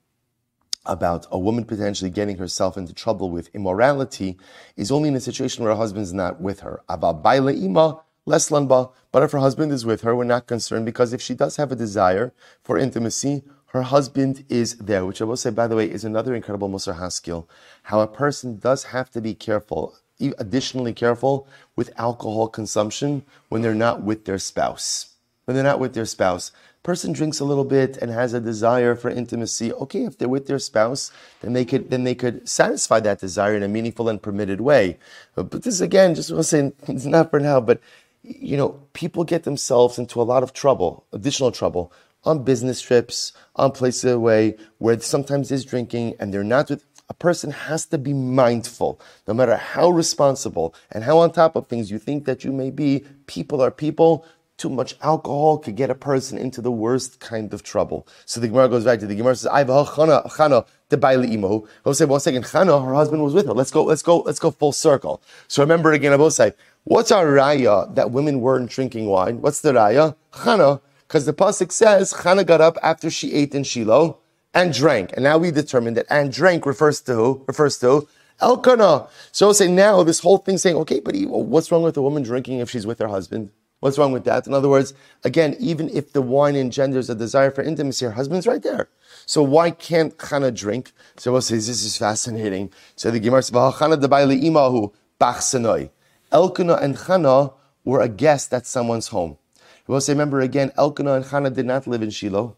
about 0.87 1.27
a 1.31 1.39
woman 1.39 1.65
potentially 1.65 2.11
getting 2.11 2.39
herself 2.39 2.77
into 2.77 2.93
trouble 2.93 3.31
with 3.31 3.55
immorality 3.55 4.39
is 4.77 4.91
only 4.91 5.09
in 5.09 5.17
a 5.17 5.21
situation 5.21 5.65
where 5.65 5.73
her 5.73 5.79
husband 5.79 6.05
is 6.05 6.13
not 6.13 6.41
with 6.41 6.61
her. 6.61 6.83
But 6.87 9.23
if 9.23 9.33
her 9.33 9.39
husband 9.39 9.73
is 9.73 9.87
with 9.87 10.01
her, 10.03 10.17
we're 10.17 10.25
not 10.25 10.47
concerned 10.47 10.85
because 10.85 11.13
if 11.13 11.23
she 11.23 11.35
does 11.35 11.57
have 11.57 11.71
a 11.71 11.77
desire 11.77 12.33
for 12.63 12.79
intimacy, 12.79 13.43
her 13.69 13.83
husband 13.83 14.45
is 14.49 14.77
there, 14.77 15.05
which 15.05 15.21
I 15.21 15.25
will 15.25 15.37
say, 15.37 15.51
by 15.51 15.67
the 15.67 15.77
way, 15.77 15.91
is 15.91 16.05
another 16.05 16.35
incredible 16.35 16.69
Musar 16.69 16.99
haskel. 16.99 17.47
How 17.85 18.01
a 18.01 18.07
person 18.07 18.59
does 18.59 18.85
have 18.85 19.11
to 19.11 19.21
be 19.21 19.35
careful, 19.35 19.97
additionally 20.39 20.95
careful 20.95 21.49
with 21.75 21.93
alcohol 21.99 22.49
consumption 22.49 23.25
when 23.49 23.63
they're 23.63 23.75
not 23.75 24.03
with 24.03 24.25
their 24.25 24.39
spouse. 24.39 25.15
When 25.45 25.55
they're 25.55 25.65
not 25.65 25.79
with 25.79 25.95
their 25.95 26.07
spouse. 26.07 26.53
Person 26.87 27.13
drinks 27.13 27.41
a 27.41 27.45
little 27.45 27.65
bit 27.65 27.97
and 27.97 28.13
has 28.13 28.33
a 28.33 28.41
desire 28.41 28.95
for 28.95 29.11
intimacy. 29.11 29.73
Okay, 29.73 30.05
if 30.05 30.17
they're 30.17 30.29
with 30.29 30.47
their 30.47 30.61
spouse, 30.61 31.11
then 31.41 31.53
they 31.53 31.65
could 31.65 31.91
then 31.91 32.05
they 32.05 32.15
could 32.15 32.49
satisfy 32.49 33.01
that 33.01 33.19
desire 33.19 33.57
in 33.57 33.65
a 33.65 33.69
meaningful 33.69 34.09
and 34.09 34.23
permitted 34.23 34.61
way. 34.61 34.97
But, 35.35 35.51
but 35.51 35.65
this 35.65 35.81
again, 35.81 36.15
just 36.15 36.31
want 36.31 36.45
to 36.45 36.45
say 36.45 36.73
it's 36.87 37.05
not 37.05 37.33
for 37.33 37.41
now, 37.41 37.59
but 37.61 37.81
you 38.23 38.57
know, 38.57 38.81
people 38.93 39.25
get 39.25 39.43
themselves 39.43 39.99
into 39.99 40.23
a 40.23 40.29
lot 40.31 40.45
of 40.45 40.53
trouble, 40.53 41.05
additional 41.13 41.51
trouble, 41.51 41.93
on 42.23 42.45
business 42.45 42.81
trips, 42.81 43.33
on 43.57 43.73
places 43.73 44.13
away 44.13 44.57
where 44.79 45.01
sometimes 45.01 45.49
there's 45.49 45.65
drinking 45.65 46.15
and 46.21 46.33
they're 46.33 46.45
not 46.45 46.71
with 46.71 46.85
a 47.09 47.15
person 47.15 47.51
has 47.51 47.87
to 47.87 47.99
be 47.99 48.13
mindful, 48.13 49.01
no 49.29 49.35
matter 49.35 49.57
how 49.57 49.89
responsible 49.91 50.75
and 50.91 51.05
how 51.05 51.19
on 51.19 51.31
top 51.31 51.55
of 51.55 51.67
things 51.67 51.91
you 51.91 51.99
think 51.99 52.25
that 52.25 52.45
you 52.45 52.53
may 52.53 52.71
be. 52.71 53.05
People 53.27 53.61
are 53.61 53.71
people. 53.71 54.25
Too 54.57 54.71
much 54.71 54.97
alcohol 55.03 55.59
could 55.59 55.77
get 55.77 55.91
a 55.91 55.95
person 55.95 56.39
into 56.39 56.63
the 56.63 56.71
worst 56.71 57.21
kind 57.21 57.53
of 57.53 57.63
trouble. 57.63 58.07
So 58.25 58.41
the 58.41 58.49
Gemara 58.49 58.69
goes 58.69 58.85
back 58.85 59.01
to 59.01 59.07
the 59.07 59.15
Gemara 59.15 59.37
says, 59.37 59.49
"I've 59.49 59.69
a 59.69 59.85
Chana 59.85 60.27
Chana 60.31 60.67
the 60.89 60.97
Baili 60.97 61.33
Imo." 61.33 61.67
He'll 61.85 61.95
say, 61.95 62.05
"One 62.05 62.21
Chana, 62.21 62.85
her 62.85 62.95
husband 62.95 63.23
was 63.23 63.35
with 63.35 63.47
her. 63.47 63.53
Let's 63.53 63.71
go, 63.71 63.85
let's 63.85 64.03
go, 64.03 64.21
let's 64.21 64.39
go 64.39 64.51
full 64.51 64.73
circle." 64.73 65.21
So 65.49 65.63
remember 65.63 65.93
again, 65.93 66.19
I 66.19 66.29
say, 66.29 66.53
what's 66.85 67.13
our 67.13 67.27
raya 67.27 67.95
that 67.95 68.11
women 68.11 68.41
weren't 68.41 68.71
drinking 68.71 69.07
wine? 69.07 69.41
What's 69.41 69.61
the 69.61 69.73
raya? 69.73 70.15
Chana, 70.33 70.81
because 71.07 71.27
the 71.27 71.33
pasuk 71.33 71.71
says 71.73 72.13
Chana 72.13 72.47
got 72.47 72.61
up 72.61 72.79
after 72.83 73.11
she 73.11 73.33
ate 73.35 73.55
in 73.55 73.65
Shiloh 73.65 74.19
and 74.55 74.73
drank, 74.73 75.13
and 75.13 75.23
now 75.23 75.37
we 75.37 75.51
determine 75.51 75.95
that 75.95 76.07
and 76.09 76.33
drank 76.33 76.65
refers 76.65 77.01
to 77.03 77.15
who? 77.15 77.45
Refers 77.47 77.79
to 77.81 78.09
Elkanah. 78.41 79.09
So 79.33 79.53
say 79.53 79.69
now 79.69 80.03
this 80.03 80.21
whole 80.21 80.39
thing 80.39 80.59
saying, 80.59 80.77
okay, 80.77 81.01
but 81.01 81.15
what's 81.27 81.71
wrong 81.71 81.83
with 81.83 81.97
a 81.97 82.03
woman 82.03 82.23
drinking 82.23 82.61
if 82.61 82.71
she's 82.71 82.87
with 82.87 82.99
her 82.99 83.09
husband? 83.09 83.51
What's 83.87 83.99
wrong 83.99 84.11
with 84.11 84.25
that? 84.25 84.49
In 84.49 84.53
other 84.53 84.69
words, 84.69 84.95
again, 85.23 85.55
even 85.61 85.89
if 85.91 86.13
the 86.13 86.21
wine 86.21 86.57
engenders 86.57 87.09
a 87.09 87.15
desire 87.15 87.53
for 87.53 87.63
intimacy, 87.63 88.05
her 88.05 88.11
husband's 88.11 88.45
right 88.45 88.61
there. 88.61 88.89
So 89.27 89.45
why 89.45 89.71
can't 89.71 90.19
Chana 90.19 90.53
drink? 90.53 90.91
So 91.19 91.31
we'll 91.31 91.41
say, 91.41 91.55
this 91.55 91.69
is 91.69 91.97
fascinating. 91.97 92.73
So 92.97 93.13
the 93.13 93.21
Gemara 93.21 93.45
says, 93.45 93.53
Chana 93.53 93.95
debayli 93.95 94.43
imahu 94.43 94.93
bachsanoi. 95.21 95.91
Elkanah 96.33 96.79
and 96.83 96.97
Chana 96.97 97.55
were 97.85 98.01
a 98.01 98.09
guest 98.09 98.53
at 98.53 98.67
someone's 98.67 99.07
home. 99.07 99.39
We'll 99.87 100.01
say, 100.01 100.15
remember 100.15 100.41
again, 100.41 100.73
Elkanah 100.77 101.13
and 101.13 101.25
Chana 101.25 101.55
did 101.55 101.67
not 101.67 101.87
live 101.87 102.03
in 102.03 102.11
Shiloh. 102.11 102.57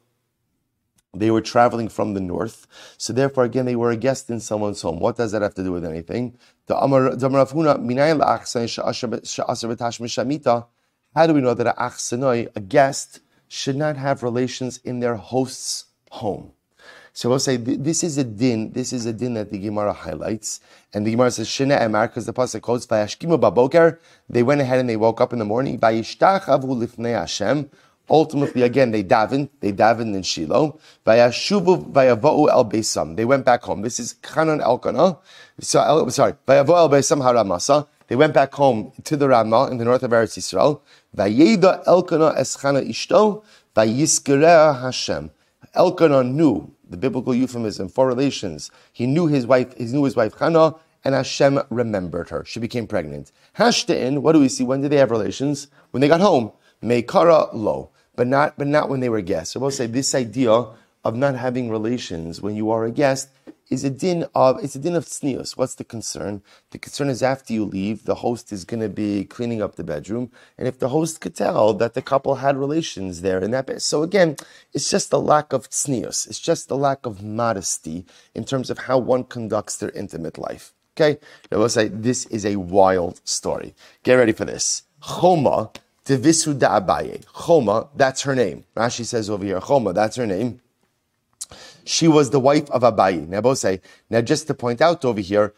They 1.12 1.31
were 1.31 1.43
traveling 1.43 1.91
from 1.91 2.14
the 2.14 2.21
north. 2.21 2.67
So 2.97 3.12
therefore, 3.12 3.45
again, 3.45 3.67
they 3.67 3.77
were 3.77 3.91
a 3.91 3.99
guest 3.99 4.31
in 4.31 4.41
someone's 4.41 4.81
home. 4.81 4.99
What 4.99 5.19
does 5.19 5.33
that 5.33 5.43
have 5.43 5.55
to 5.57 5.62
do 5.62 5.73
with 5.73 5.85
anything? 5.85 6.38
The 6.69 6.79
Amar 6.79 7.11
Huna, 7.11 7.79
how 11.14 11.27
do 11.27 11.35
we 11.35 11.40
know 11.40 11.55
that 11.55 11.66
a 11.66 11.75
achsanoi, 11.79 12.49
a 12.55 12.61
guest, 12.61 13.21
should 13.49 13.77
not 13.77 13.97
have 13.97 14.23
relations 14.23 14.79
in 14.85 15.01
their 15.01 15.16
host's 15.16 15.87
home? 16.11 16.53
So 17.18 17.29
we'll 17.29 17.40
say 17.40 17.57
this 17.57 18.05
is 18.05 18.16
a 18.16 18.23
din. 18.23 18.71
This 18.71 18.92
is 18.92 19.05
a 19.05 19.12
din 19.12 19.35
that 19.35 19.51
the 19.51 19.59
Gemara 19.59 19.92
highlights, 19.92 20.61
and 20.94 21.05
the 21.05 21.11
Gemara 21.11 21.33
says 21.33 21.49
shina 21.49 21.81
emar 21.81 22.07
because 22.07 22.27
the 22.27 22.33
pasuk 22.33 22.61
quotes 22.61 22.87
vayashkimu 22.87 23.40
baboker. 23.40 23.99
They 24.31 24.44
went 24.44 24.61
ahead 24.61 24.79
and 24.79 24.88
they 24.88 24.97
woke 24.97 25.21
up 25.21 25.33
in 25.33 25.40
the 25.40 25.44
morning. 25.44 25.81
Vayishtachavu 25.81 26.62
lifnei 26.62 27.18
Hashem. 27.18 27.71
Ultimately, 28.09 28.62
again, 28.62 28.92
they 28.92 29.03
davened. 29.03 29.49
They 29.59 29.73
davened 29.73 30.14
in 30.14 30.23
Shiloh. 30.23 30.79
Vayashuvu 31.05 31.90
vayavohu 31.92 32.53
el 32.53 32.64
beisam. 32.64 33.16
They 33.16 33.25
went 33.25 33.44
back 33.44 33.64
home. 33.64 33.83
This 33.83 33.99
is 33.99 34.14
Chanan 34.23 34.62
Elkanah. 34.62 35.18
So, 35.59 36.09
sorry, 36.11 36.35
vayavohu 36.47 36.77
el 36.77 36.88
beisam 36.88 37.21
haramasa. 37.21 37.88
They 38.09 38.16
went 38.16 38.35
back 38.35 38.55
home 38.55 38.92
to 39.05 39.16
the 39.16 39.29
Ramah 39.29 39.71
in 39.71 39.77
the 39.77 39.85
north 39.85 40.03
of 40.03 40.11
Eretz 40.11 40.37
Yisrael. 40.37 40.81
Vayeda 41.16 41.87
Elkanah 41.87 42.35
eschana 42.38 42.87
ishto, 42.87 43.44
vayiskerea 43.77 44.81
Hashem. 44.81 45.31
Elkanah 45.75 46.25
knew 46.25 46.75
the 46.88 46.97
biblical 46.97 47.35
euphemism 47.35 47.88
for 47.88 48.09
relations. 48.09 48.71
He 48.92 49.07
knew 49.07 49.27
his 49.27 49.47
wife. 49.47 49.77
He 49.77 49.85
knew 49.85 50.05
his 50.05 50.16
wife 50.16 50.38
Hannah, 50.38 50.75
and 51.05 51.14
Hashem 51.14 51.61
remembered 51.68 52.31
her. 52.31 52.44
She 52.47 52.59
became 52.59 52.87
pregnant. 52.87 53.31
Hashtain. 53.57 54.23
What 54.23 54.33
do 54.33 54.40
we 54.40 54.49
see? 54.49 54.64
When 54.64 54.81
did 54.81 54.90
they 54.90 54.97
have 54.97 55.11
relations? 55.11 55.68
When 55.90 56.01
they 56.01 56.09
got 56.09 56.21
home. 56.21 56.53
Meikara 56.83 57.51
lo, 57.53 57.90
but 58.16 58.27
not 58.27 58.57
but 58.57 58.68
not 58.68 58.88
when 58.88 59.01
they 59.01 59.09
were 59.09 59.21
guests. 59.21 59.53
So 59.53 59.61
we'll 59.61 59.71
say 59.71 59.87
this 59.87 60.14
idea 60.14 60.64
of 61.09 61.16
not 61.16 61.35
having 61.35 61.71
relations 61.71 62.42
when 62.42 62.55
you 62.55 62.71
are 62.71 62.85
a 62.85 62.90
guest 62.90 63.31
is 63.71 63.83
a 63.83 63.88
din 63.88 64.27
of 64.35 64.62
it's 64.62 64.75
a 64.75 64.79
din 64.79 64.94
of 64.94 65.07
tznius. 65.07 65.57
What's 65.57 65.75
the 65.75 65.85
concern? 65.85 66.42
The 66.71 66.79
concern 66.79 67.09
is 67.09 67.23
after 67.23 67.55
you 67.55 67.64
leave, 67.64 68.05
the 68.05 68.16
host 68.16 68.53
is 68.53 68.66
going 68.66 68.81
to 68.81 68.90
be 68.90 69.25
cleaning 69.25 69.62
up 69.62 69.77
the 69.77 69.85
bedroom, 69.85 70.31
and 70.59 70.68
if 70.68 70.79
the 70.79 70.90
host 70.90 71.23
could 71.23 71.35
tell 71.35 71.73
that 71.75 71.94
the 71.94 72.03
couple 72.03 72.37
had 72.37 72.59
relations 72.59 73.23
there 73.23 73.40
in 73.40 73.53
that 73.53 73.66
bed, 73.66 73.81
so 73.81 74.03
again, 74.03 74.37
it's 74.75 74.90
just 74.90 75.11
the 75.11 75.21
lack 75.21 75.55
of 75.55 75.71
tznius. 75.71 76.29
It's 76.29 76.40
just 76.40 76.68
the 76.68 76.77
lack 76.77 77.07
of 77.07 77.23
modesty 77.23 78.05
in 78.35 78.44
terms 78.44 78.68
of 78.68 78.81
how 78.81 78.99
one 78.99 79.25
conducts 79.25 79.77
their 79.77 79.90
intimate 79.90 80.37
life. 80.37 80.75
Okay, 80.94 81.18
now 81.51 81.59
we'll 81.59 81.71
say 81.71 81.88
this 81.88 82.27
is 82.27 82.44
a 82.44 82.57
wild 82.57 83.21
story. 83.25 83.75
Get 84.03 84.14
ready 84.14 84.33
for 84.33 84.44
this. 84.44 84.83
Choma 85.01 85.71
devisu 86.05 86.59
da 86.59 86.81
Abaye. 86.81 87.25
Choma, 87.47 87.88
that's 87.97 88.23
her 88.23 88.35
name. 88.35 88.64
Rashi 88.77 89.07
says 89.07 89.31
over 89.31 89.44
here, 89.44 89.61
Choma, 89.61 89.94
that's 89.94 90.16
her 90.16 90.27
name 90.27 90.61
she 91.88 92.07
was 92.07 92.31
the 92.31 92.40
wife 92.40 92.70
of. 92.70 92.83
Now, 93.29 93.40
say, 93.55 93.81
now 94.11 94.20
just 94.20 94.46
to 94.48 94.55
point 94.55 94.81
out 94.83 95.05
over 95.05 95.20
here, 95.20 95.55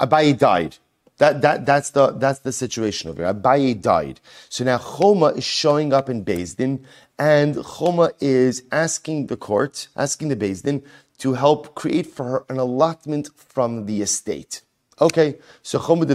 Abaye 0.00 0.36
died. 0.36 0.76
That, 1.18 1.40
that, 1.42 1.66
that's, 1.66 1.90
the, 1.90 2.10
that's 2.10 2.40
the 2.40 2.52
situation 2.52 3.10
over 3.10 3.22
here. 3.22 3.32
Abaye 3.32 3.80
died. 3.80 4.20
So 4.48 4.64
now 4.64 4.78
Choma 4.78 5.26
is 5.28 5.44
showing 5.44 5.92
up 5.92 6.10
in 6.10 6.24
Din, 6.54 6.84
and 7.18 7.64
Choma 7.64 8.10
is 8.20 8.64
asking 8.72 9.28
the 9.28 9.36
court, 9.36 9.86
asking 9.94 10.28
the 10.28 10.36
Din, 10.62 10.82
to 11.18 11.34
help 11.34 11.76
create 11.76 12.08
for 12.08 12.24
her 12.24 12.44
an 12.48 12.58
allotment 12.58 13.30
from 13.36 13.86
the 13.86 14.02
estate. 14.02 14.62
Okay, 15.00 15.38
so 15.62 15.78
Choma 15.78 16.06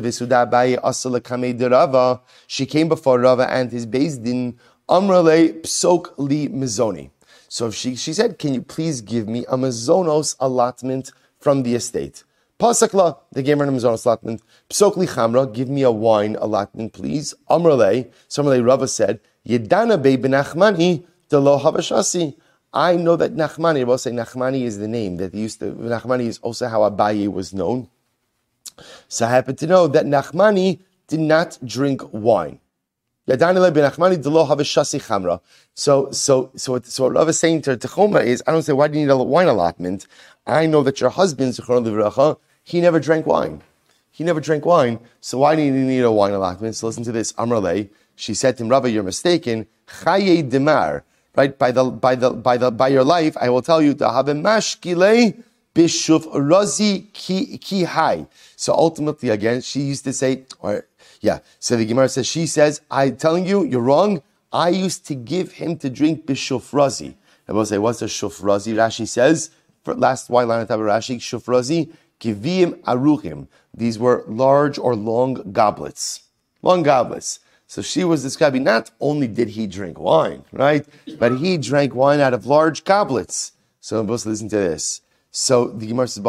she 2.48 2.66
came 2.66 2.90
before 2.90 3.20
Rava 3.20 3.50
and 3.50 3.72
his 3.72 3.86
Din, 4.18 4.60
Amrale 4.90 5.62
Psok 5.62 6.14
Li 6.18 6.50
Mizoni. 6.50 7.12
So 7.48 7.72
she, 7.72 7.96
she 7.96 8.14
said, 8.14 8.40
Can 8.40 8.54
you 8.54 8.62
please 8.62 9.02
give 9.02 9.28
me 9.28 9.46
a 9.46 9.58
mazonos 9.58 10.36
allotment 10.40 11.12
from 11.40 11.64
the 11.64 11.76
estate? 11.76 12.24
Pasakla, 12.60 13.18
they 13.32 13.44
gave 13.44 13.58
her 13.60 13.64
a 13.64 13.68
mazonos 13.68 14.06
allotment. 14.06 14.42
Psokli 14.70 15.08
chamra, 15.08 15.52
give 15.54 15.70
me 15.70 15.84
a 15.84 15.92
wine 15.92 16.36
allotment, 16.36 16.94
please. 16.94 17.34
Amrale, 17.50 18.12
Amrale 18.30 18.66
Rava 18.66 18.88
said, 18.88 19.20
Yedana 19.48 20.02
be 20.02 20.18
benachmani 20.18 21.06
de 21.30 21.40
lo 21.40 21.60
havashasi. 21.60 22.36
I 22.74 22.96
know 22.96 23.16
that 23.16 23.36
Nachmani, 23.36 23.82
I 23.82 23.84
will 23.86 23.98
say 23.98 24.12
Nachmani 24.12 24.62
is 24.62 24.78
the 24.78 24.88
name 24.88 25.18
that 25.18 25.34
he 25.34 25.42
used 25.42 25.60
to, 25.62 25.72
Nachmani 25.74 26.28
is 26.28 26.38
also 26.40 26.68
how 26.68 26.82
Abaye 26.82 27.28
was 27.28 27.54
known. 27.54 27.90
So 29.08 29.26
I 29.26 29.30
happen 29.30 29.56
to 29.56 29.68
know 29.68 29.88
that 29.88 30.06
Nachmani 30.06 30.80
did 31.08 31.22
not 31.22 31.58
drink 31.66 32.02
wine. 32.12 32.60
So, 33.30 33.36
so, 36.12 36.52
so, 36.56 36.80
so 36.82 37.04
what 37.04 37.14
Rav 37.14 37.30
is 37.30 37.40
saying 37.40 37.62
to 37.64 37.76
Techoma 37.76 38.26
is, 38.26 38.42
I 38.48 38.54
don't 38.54 38.64
say, 38.64 38.72
why 38.72 38.88
do 38.88 38.98
you 38.98 39.06
need 39.06 39.12
a 39.12 39.18
wine 39.18 39.48
allotment? 39.48 40.08
I 40.46 40.66
know 40.66 40.82
that 40.84 41.02
your 41.02 41.10
husband, 41.10 41.60
he 42.64 42.80
never 42.80 43.00
drank 43.02 43.26
wine. 43.26 43.62
He 44.12 44.24
never 44.24 44.40
drank 44.40 44.66
wine. 44.66 45.00
So 45.20 45.40
why 45.40 45.58
do 45.58 45.62
you 45.62 45.72
need 45.72 46.04
a 46.04 46.12
wine 46.12 46.32
allotment? 46.32 46.76
So 46.76 46.88
listen 46.88 47.04
to 47.04 47.12
this. 47.12 47.34
Amrale, 47.34 47.90
she 48.16 48.34
said 48.34 48.56
to 48.58 48.64
him, 48.64 48.70
Rava, 48.70 48.90
you're 48.90 49.04
mistaken. 49.04 49.68
Chaye 49.88 50.50
demar. 50.50 51.04
Right? 51.36 51.58
By 51.58 51.72
the, 51.72 51.84
by 51.84 52.16
the, 52.16 52.32
by 52.32 52.56
the, 52.56 52.72
by 52.72 52.88
your 52.88 53.04
life, 53.04 53.36
I 53.40 53.50
will 53.50 53.62
tell 53.62 53.82
you, 53.82 53.94
to 53.96 54.10
have 54.10 54.30
a 54.30 54.34
mashkile 54.34 55.44
bishuf 55.76 56.26
razi 56.34 57.12
ki, 57.14 57.58
ki 57.58 57.84
hai. 57.84 58.26
So 58.56 58.74
ultimately, 58.74 59.30
again, 59.30 59.62
she 59.62 59.82
used 59.82 60.06
to 60.06 60.14
say, 60.14 60.46
or 60.60 60.87
yeah. 61.22 61.40
So 61.60 61.76
the 61.76 61.86
Gemara 61.86 62.10
says, 62.10 62.28
she 62.28 62.46
says, 62.46 62.82
I'm 62.92 63.18
telling 63.18 63.46
you, 63.46 63.64
you're 63.64 63.82
wrong. 63.82 64.22
I 64.52 64.70
used 64.70 65.06
to 65.08 65.16
give 65.16 65.54
him 65.54 65.78
to 65.78 65.90
drink 65.90 66.26
bishufrazi. 66.26 67.16
I 67.48 67.52
will 67.54 67.66
say, 67.66 67.78
what's 67.78 68.02
a 68.02 68.06
shufrazi? 68.06 68.74
Rashi 68.76 69.08
says, 69.08 69.52
for 69.84 69.96
last 69.96 70.30
white 70.30 70.48
line 70.48 70.62
of 70.62 70.68
Rashi, 70.68 71.18
shufrazi, 71.18 71.92
kivim 72.20 72.82
aruchim. 72.84 73.48
These 73.74 74.00
were 74.00 74.24
large 74.28 74.78
or 74.78 74.96
long 74.96 75.52
goblets. 75.52 76.24
Long 76.62 76.84
goblets. 76.84 77.40
So 77.68 77.82
she 77.82 78.04
was 78.04 78.24
describing 78.24 78.64
not 78.64 78.92
only 79.00 79.28
did 79.28 79.50
he 79.50 79.68
drink 79.68 80.00
wine, 80.00 80.44
right? 80.52 80.86
But 81.20 81.38
he 81.38 81.58
drank 81.58 81.94
wine 81.94 82.20
out 82.22 82.34
of 82.34 82.46
large 82.46 82.86
goblets. 82.86 83.52
So 83.82 84.02
let's 84.02 84.26
listen 84.26 84.50
to 84.50 84.56
this. 84.56 85.02
So 85.32 85.68
the 85.68 85.88
Gemara 85.88 86.08
says, 86.08 86.24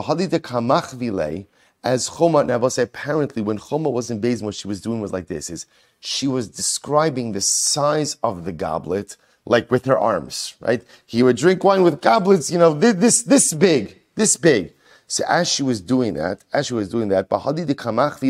as 1.84 2.08
Choma, 2.08 2.38
and 2.38 2.50
I 2.50 2.56
will 2.56 2.70
say 2.70 2.82
apparently 2.82 3.42
when 3.42 3.58
Choma 3.58 3.90
was 3.90 4.10
in 4.10 4.20
Bezin, 4.20 4.42
what 4.42 4.54
she 4.54 4.68
was 4.68 4.80
doing 4.80 5.00
was 5.00 5.12
like 5.12 5.28
this, 5.28 5.48
is 5.50 5.66
she 6.00 6.26
was 6.26 6.48
describing 6.48 7.32
the 7.32 7.40
size 7.40 8.16
of 8.22 8.44
the 8.44 8.52
goblet, 8.52 9.16
like 9.44 9.70
with 9.70 9.84
her 9.86 9.98
arms, 9.98 10.54
right? 10.60 10.82
He 11.06 11.22
would 11.22 11.36
drink 11.36 11.64
wine 11.64 11.82
with 11.82 12.00
goblets, 12.00 12.50
you 12.50 12.58
know, 12.58 12.74
this, 12.74 13.22
this 13.22 13.54
big, 13.54 14.00
this 14.14 14.36
big. 14.36 14.74
So 15.06 15.24
as 15.26 15.48
she 15.48 15.62
was 15.62 15.80
doing 15.80 16.14
that, 16.14 16.44
as 16.52 16.66
she 16.66 16.74
was 16.74 16.90
doing 16.90 17.08
that, 17.08 17.28
Bahadi 17.28 17.66
de 17.66 17.74
Kamach 17.74 18.20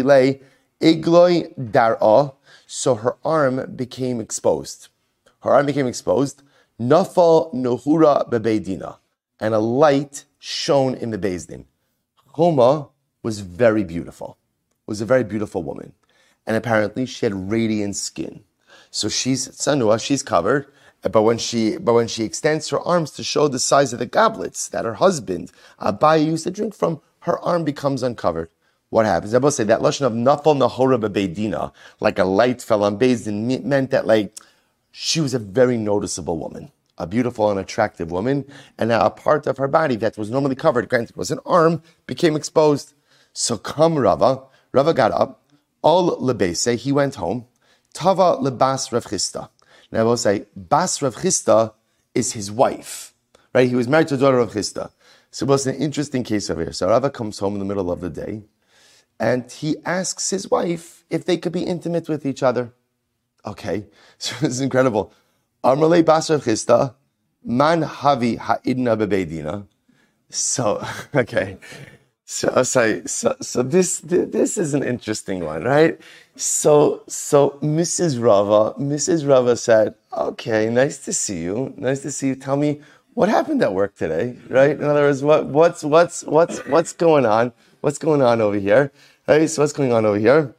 Igloi 0.81 1.59
Dar'a, 1.59 2.35
so 2.67 2.95
her 2.95 3.17
arm 3.25 3.75
became 3.75 4.21
exposed. 4.21 4.89
Her 5.41 5.51
arm 5.51 5.67
became 5.67 5.87
exposed. 5.87 6.43
Nafal 6.81 7.53
Nohura 7.53 8.31
Bebeidina, 8.31 8.99
and 9.41 9.55
a 9.55 9.59
light 9.59 10.25
shone 10.39 10.95
in 10.95 11.11
the 11.11 11.19
Beis 11.19 11.49
Din. 11.49 11.65
Choma 12.37 12.89
was 13.23 13.41
very 13.41 13.85
beautiful, 13.85 14.39
was 14.87 15.01
a 15.01 15.07
very 15.07 15.25
beautiful 15.25 15.63
woman. 15.63 15.93
And 16.47 16.57
apparently 16.57 17.07
she 17.07 17.27
had 17.27 17.51
radiant 17.51 17.97
skin. 17.97 18.45
So 18.91 19.09
she's 19.09 19.49
sanua, 19.49 20.03
she's 20.03 20.23
covered, 20.23 20.67
but 21.03 21.23
when 21.23 21.39
she 21.39 21.77
but 21.77 21.95
when 21.95 22.09
she 22.09 22.25
extends 22.25 22.69
her 22.71 22.81
arms 22.81 23.11
to 23.13 23.23
show 23.23 23.49
the 23.49 23.59
size 23.59 23.93
of 23.93 23.99
the 23.99 24.07
goblets 24.07 24.69
that 24.69 24.85
her 24.85 24.95
husband 24.95 25.53
uh, 25.79 25.93
Abaye 25.93 26.25
used 26.25 26.45
to 26.45 26.51
drink 26.51 26.75
from, 26.75 27.01
her 27.21 27.39
arm 27.41 27.65
becomes 27.65 28.03
uncovered. 28.03 28.51
What 28.91 29.07
happens? 29.07 29.35
I 29.35 29.39
will 29.39 29.51
say 29.51 29.65
that 29.65 29.81
lashon 29.81 30.07
of 30.07 30.13
nafal 30.13 30.57
nahora 30.57 30.99
bebeidina, 30.99 31.73
like 32.01 32.19
a 32.19 32.25
light 32.25 32.63
fell 32.63 32.83
on 32.83 32.99
Beis 32.99 33.25
Din, 33.25 33.69
meant 33.69 33.91
that 33.91 34.07
like 34.07 34.35
she 34.91 35.21
was 35.21 35.35
a 35.35 35.39
very 35.39 35.77
noticeable 35.77 36.39
woman, 36.39 36.73
a 36.97 37.07
beautiful 37.07 37.51
and 37.51 37.61
attractive 37.61 38.11
woman, 38.11 38.45
and 38.79 38.91
a 38.91 39.11
part 39.11 39.47
of 39.47 39.59
her 39.59 39.69
body 39.69 39.97
that 39.97 40.17
was 40.17 40.31
normally 40.31 40.57
covered, 40.57 40.89
granted 40.89 41.11
it 41.11 41.17
was 41.17 41.31
an 41.31 41.41
arm, 41.45 41.83
became 42.07 42.35
exposed. 42.35 42.95
So 43.38 43.57
come 43.57 43.96
Rava, 43.96 44.42
Rava 44.72 44.92
got 44.92 45.12
up, 45.12 45.44
all 45.81 46.18
lebese, 46.18 46.74
he 46.74 46.90
went 46.90 47.14
home, 47.14 47.46
Tava 47.94 48.37
lebas 48.37 48.90
Rav 48.90 49.05
Chisda. 49.05 49.48
Now 49.92 50.01
I 50.01 50.03
will 50.03 50.16
say, 50.16 50.46
Bas 50.57 51.01
Rav 51.01 51.14
Chisda 51.14 51.72
is 52.16 52.33
his 52.33 52.51
wife, 52.51 53.14
right? 53.55 53.68
He 53.68 53.77
was 53.77 53.87
married 53.87 54.09
to 54.09 54.16
the 54.16 54.27
daughter 54.27 54.40
of 54.40 54.51
Chisda. 54.51 54.90
So 55.31 55.46
it 55.46 55.51
was 55.51 55.68
an 55.68 55.77
interesting 55.77 56.24
case 56.24 56.51
over 56.51 56.64
here. 56.64 56.72
So 56.72 56.88
Rava 56.88 57.11
comes 57.11 57.38
home 57.38 57.53
in 57.53 57.61
the 57.61 57.64
middle 57.64 57.92
of 57.92 58.01
the 58.01 58.11
day, 58.11 58.42
and 59.20 59.48
he 59.53 59.77
asks 59.85 60.31
his 60.31 60.51
wife 60.51 61.05
if 61.09 61.24
they 61.24 61.37
could 61.37 61.53
be 61.53 61.62
intimate 61.62 62.09
with 62.09 62.27
each 62.27 62.42
other. 62.42 62.72
Okay, 63.46 63.87
so 64.18 64.35
this 64.40 64.55
is 64.55 64.61
incredible. 64.61 65.12
Amrle 65.62 66.05
Bas 66.05 66.29
Rav 66.29 66.42
Chisda, 66.42 66.96
man 67.44 67.83
havi 67.85 68.37
ha'idna 68.37 68.96
bebeidina. 68.96 69.68
So, 70.29 70.85
okay. 71.14 71.59
So, 72.31 72.53
oh, 72.55 72.62
so, 72.62 73.01
so, 73.07 73.35
so 73.41 73.62
this, 73.62 74.01
this 74.01 74.59
is 74.59 74.75
an 74.75 74.83
interesting 74.83 75.47
one, 75.47 75.64
right? 75.64 75.99
So, 76.37 77.03
so 77.09 77.59
Mrs. 77.62 78.23
Rava, 78.23 78.79
Mrs. 78.79 79.27
Rava 79.27 79.57
said, 79.57 79.95
okay, 80.12 80.69
nice 80.69 80.99
to 81.07 81.14
see 81.14 81.38
you. 81.38 81.73
Nice 81.79 82.03
to 82.03 82.11
see 82.11 82.27
you. 82.29 82.35
Tell 82.35 82.59
me 82.59 82.83
what 83.14 83.31
happened 83.31 83.62
at 83.62 83.73
work 83.73 83.97
today, 83.97 84.37
right? 84.51 84.73
In 84.73 84.85
other 84.85 85.05
words, 85.05 85.23
what, 85.23 85.47
what's, 85.47 85.83
what's, 85.83 86.23
what's, 86.25 86.59
what's 86.67 86.93
going 86.93 87.25
on? 87.25 87.51
What's 87.81 87.97
going 87.97 88.21
on 88.21 88.43
over 88.43 88.59
here? 88.59 88.93
Right? 89.27 89.49
So 89.49 89.62
what's 89.62 89.73
going 89.73 89.95
on 89.95 90.05
over 90.05 90.19
here? 90.19 90.55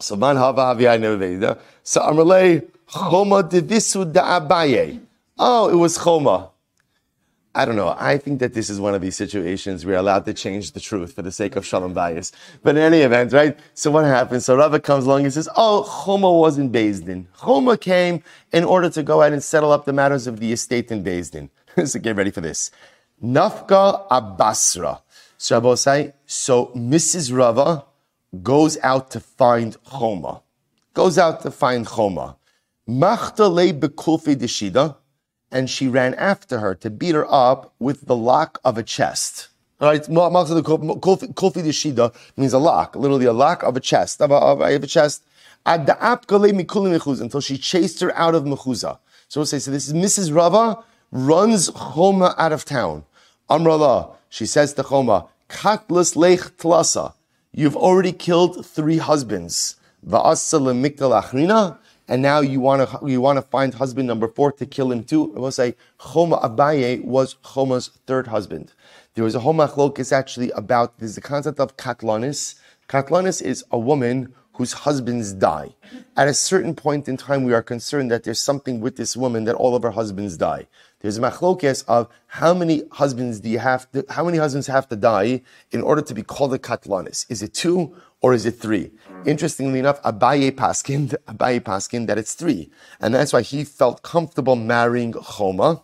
So 0.00 0.16
man 0.16 0.34
hava 0.34 0.62
havi 0.62 1.58
So 1.84 2.00
Amrle, 2.00 2.66
choma 2.88 3.44
divisu 3.44 4.12
da 4.12 4.40
abaye. 4.40 4.98
Oh, 5.38 5.68
it 5.68 5.76
was 5.76 5.96
choma. 5.96 6.50
I 7.54 7.66
don't 7.66 7.76
know. 7.76 7.94
I 7.98 8.16
think 8.16 8.40
that 8.40 8.54
this 8.54 8.70
is 8.70 8.80
one 8.80 8.94
of 8.94 9.02
these 9.02 9.14
situations 9.14 9.84
we're 9.84 9.96
allowed 9.96 10.24
to 10.24 10.32
change 10.32 10.72
the 10.72 10.80
truth 10.80 11.12
for 11.12 11.20
the 11.20 11.30
sake 11.30 11.54
of 11.54 11.66
shalom 11.66 11.92
bias. 11.92 12.32
But 12.62 12.76
in 12.76 12.82
any 12.82 13.00
event, 13.00 13.34
right? 13.34 13.58
So 13.74 13.90
what 13.90 14.06
happens? 14.06 14.46
So 14.46 14.56
Rava 14.56 14.80
comes 14.80 15.04
along 15.04 15.24
and 15.24 15.32
says, 15.32 15.50
"Oh, 15.54 15.84
Choma 16.04 16.32
wasn't 16.32 16.72
Din. 16.72 17.28
Choma 17.44 17.76
came 17.76 18.22
in 18.52 18.64
order 18.64 18.88
to 18.88 19.02
go 19.02 19.20
ahead 19.20 19.34
and 19.34 19.44
settle 19.44 19.70
up 19.70 19.84
the 19.84 19.92
matters 19.92 20.26
of 20.26 20.40
the 20.40 20.50
estate 20.50 20.90
in 20.90 21.02
Din. 21.02 21.50
so 21.84 21.98
get 21.98 22.16
ready 22.16 22.30
for 22.30 22.40
this. 22.40 22.70
Nafka 23.22 24.08
Abasra. 24.08 25.02
So 25.36 25.60
Abosai, 25.60 26.14
so 26.24 26.66
Mrs. 26.68 27.36
Rava 27.36 27.84
goes 28.42 28.78
out 28.82 29.10
to 29.10 29.20
find 29.20 29.76
Choma. 29.90 30.40
Goes 30.94 31.18
out 31.18 31.42
to 31.42 31.50
find 31.50 31.86
Choma. 31.86 32.36
Machta 32.88 33.46
le 33.46 33.72
bekulfi 33.74 34.34
deshida 34.34 34.96
and 35.52 35.70
she 35.70 35.86
ran 35.86 36.14
after 36.14 36.58
her 36.58 36.74
to 36.76 36.90
beat 36.90 37.14
her 37.14 37.26
up 37.32 37.74
with 37.78 38.06
the 38.06 38.16
lock 38.16 38.58
of 38.64 38.78
a 38.78 38.82
chest. 38.82 39.48
All 39.80 39.88
right, 39.88 40.02
kulfi 40.02 41.62
deshida 41.62 42.14
means 42.36 42.52
a 42.52 42.58
lock, 42.58 42.96
literally 42.96 43.26
a 43.26 43.32
lock 43.32 43.62
of 43.62 43.76
a 43.76 43.80
chest, 43.80 44.22
of 44.22 44.30
a, 44.30 44.64
a 44.64 44.86
chest. 44.86 45.22
Until 45.64 47.40
she 47.40 47.58
chased 47.58 48.00
her 48.00 48.16
out 48.16 48.34
of 48.34 48.44
mechuza. 48.44 48.98
So 49.28 49.40
we'll 49.40 49.46
say, 49.46 49.58
so 49.58 49.70
this 49.70 49.86
is 49.86 49.92
Mrs. 49.92 50.34
Rava 50.34 50.82
runs 51.12 51.70
Choma 51.70 52.34
out 52.38 52.52
of 52.52 52.64
town. 52.64 53.04
Amrullah, 53.48 54.14
she 54.28 54.46
says 54.46 54.72
to 54.74 54.82
Choma, 54.82 55.26
Katlas 55.48 56.16
lech 56.16 56.56
tlasa. 56.56 57.12
You've 57.52 57.76
already 57.76 58.12
killed 58.12 58.64
three 58.64 58.98
husbands. 58.98 59.76
Va'asa 60.06 60.58
lemikdal 60.60 61.22
achrina 61.22 61.78
and 62.08 62.20
now 62.22 62.40
you 62.40 62.60
want 62.60 62.88
to 62.88 63.06
you 63.06 63.20
want 63.20 63.36
to 63.36 63.42
find 63.42 63.74
husband 63.74 64.08
number 64.08 64.28
four 64.28 64.52
to 64.52 64.66
kill 64.66 64.90
him 64.90 65.04
too. 65.04 65.34
I 65.36 65.38
will 65.38 65.52
say 65.52 65.76
Choma 66.12 66.38
Abaye 66.38 67.04
was 67.04 67.36
Choma's 67.42 67.88
third 68.06 68.26
husband. 68.28 68.72
There 69.14 69.24
was 69.24 69.34
a 69.34 69.40
homachlokis 69.40 70.12
actually 70.12 70.50
about 70.52 70.98
there's 70.98 71.14
the 71.14 71.20
concept 71.20 71.60
of 71.60 71.76
katlanis. 71.76 72.56
Katlanis 72.88 73.42
is 73.42 73.64
a 73.70 73.78
woman 73.78 74.34
whose 74.54 74.72
husbands 74.72 75.32
die. 75.32 75.74
At 76.16 76.28
a 76.28 76.34
certain 76.34 76.74
point 76.74 77.08
in 77.08 77.16
time, 77.16 77.44
we 77.44 77.54
are 77.54 77.62
concerned 77.62 78.10
that 78.10 78.24
there's 78.24 78.40
something 78.40 78.80
with 78.80 78.96
this 78.96 79.16
woman 79.16 79.44
that 79.44 79.54
all 79.54 79.74
of 79.74 79.82
her 79.82 79.92
husbands 79.92 80.36
die. 80.36 80.66
There's 81.00 81.18
a 81.18 81.20
machlokes 81.20 81.84
of 81.88 82.08
how 82.26 82.52
many 82.52 82.82
husbands 82.92 83.40
do 83.40 83.48
you 83.48 83.58
have 83.58 83.90
to, 83.92 84.04
how 84.10 84.24
many 84.24 84.38
husbands 84.38 84.66
have 84.66 84.88
to 84.90 84.96
die 84.96 85.42
in 85.70 85.82
order 85.82 86.02
to 86.02 86.14
be 86.14 86.22
called 86.22 86.52
a 86.54 86.58
katlanis? 86.58 87.24
Is 87.30 87.42
it 87.42 87.54
two 87.54 87.96
or 88.22 88.32
is 88.32 88.46
it 88.46 88.52
three? 88.52 88.90
Interestingly 89.26 89.78
enough, 89.78 90.00
Abaye 90.02 90.52
Paskin, 90.52 91.14
Abaye 91.28 91.60
Paskin, 91.60 92.06
that 92.06 92.18
it's 92.18 92.34
three. 92.34 92.70
And 93.00 93.14
that's 93.14 93.32
why 93.32 93.42
he 93.42 93.64
felt 93.64 94.02
comfortable 94.02 94.56
marrying 94.56 95.12
Choma. 95.12 95.82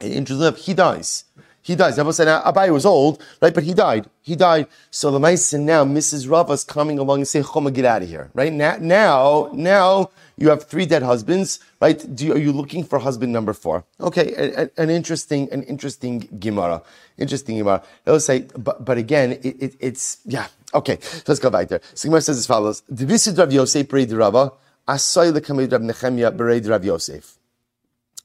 And 0.00 0.12
interestingly 0.12 0.48
enough, 0.48 0.60
he 0.60 0.74
dies. 0.74 1.24
He 1.60 1.74
dies. 1.74 1.98
Everyone 1.98 2.14
said 2.14 2.28
Abaye 2.28 2.72
was 2.72 2.86
old, 2.86 3.22
right? 3.42 3.52
But 3.52 3.64
he 3.64 3.74
died. 3.74 4.08
He 4.22 4.36
died. 4.36 4.68
So 4.90 5.10
the 5.10 5.20
Mason 5.20 5.66
now, 5.66 5.84
Mrs. 5.84 6.30
Rava's 6.30 6.64
coming 6.64 6.98
along 6.98 7.18
and 7.18 7.28
saying, 7.28 7.44
Choma, 7.52 7.70
get 7.70 7.84
out 7.84 8.02
of 8.02 8.08
here, 8.08 8.30
right? 8.32 8.52
Now, 8.52 8.78
now, 8.80 9.50
now, 9.52 10.10
you 10.38 10.48
have 10.48 10.62
three 10.64 10.86
dead 10.86 11.02
husbands, 11.02 11.58
right? 11.80 12.02
You, 12.20 12.32
are 12.32 12.38
you 12.38 12.52
looking 12.52 12.84
for 12.84 12.98
husband 13.00 13.32
number 13.32 13.52
four? 13.52 13.84
Okay, 14.00 14.52
an, 14.56 14.70
an 14.78 14.88
interesting, 14.88 15.50
an 15.52 15.62
interesting 15.64 16.20
Gemara. 16.38 16.82
Interesting 17.18 17.58
Gemara. 17.58 17.82
They'll 18.04 18.20
say, 18.20 18.46
but, 18.56 18.84
but 18.84 18.96
again, 18.96 19.32
it, 19.32 19.62
it, 19.62 19.74
it's, 19.80 20.18
yeah, 20.24 20.46
okay, 20.74 20.98
so 21.00 21.22
let's 21.28 21.40
go 21.40 21.50
back 21.50 21.68
there. 21.68 21.80
So 21.94 22.08
Gemara 22.08 22.20
says 22.22 22.38
as 22.38 22.46
follows, 22.46 22.82
Divisid 22.92 23.38
Rav 23.38 23.52
Yosef 23.52 23.88
Bereid 23.88 24.16
Rava, 24.16 24.52
Asoy 24.86 25.32
Lekamid 25.32 25.72
Rav 25.72 25.80
Nechemia 25.82 26.36
Bereid 26.36 26.68
Rav 26.68 26.84
Yosef. 26.84 27.38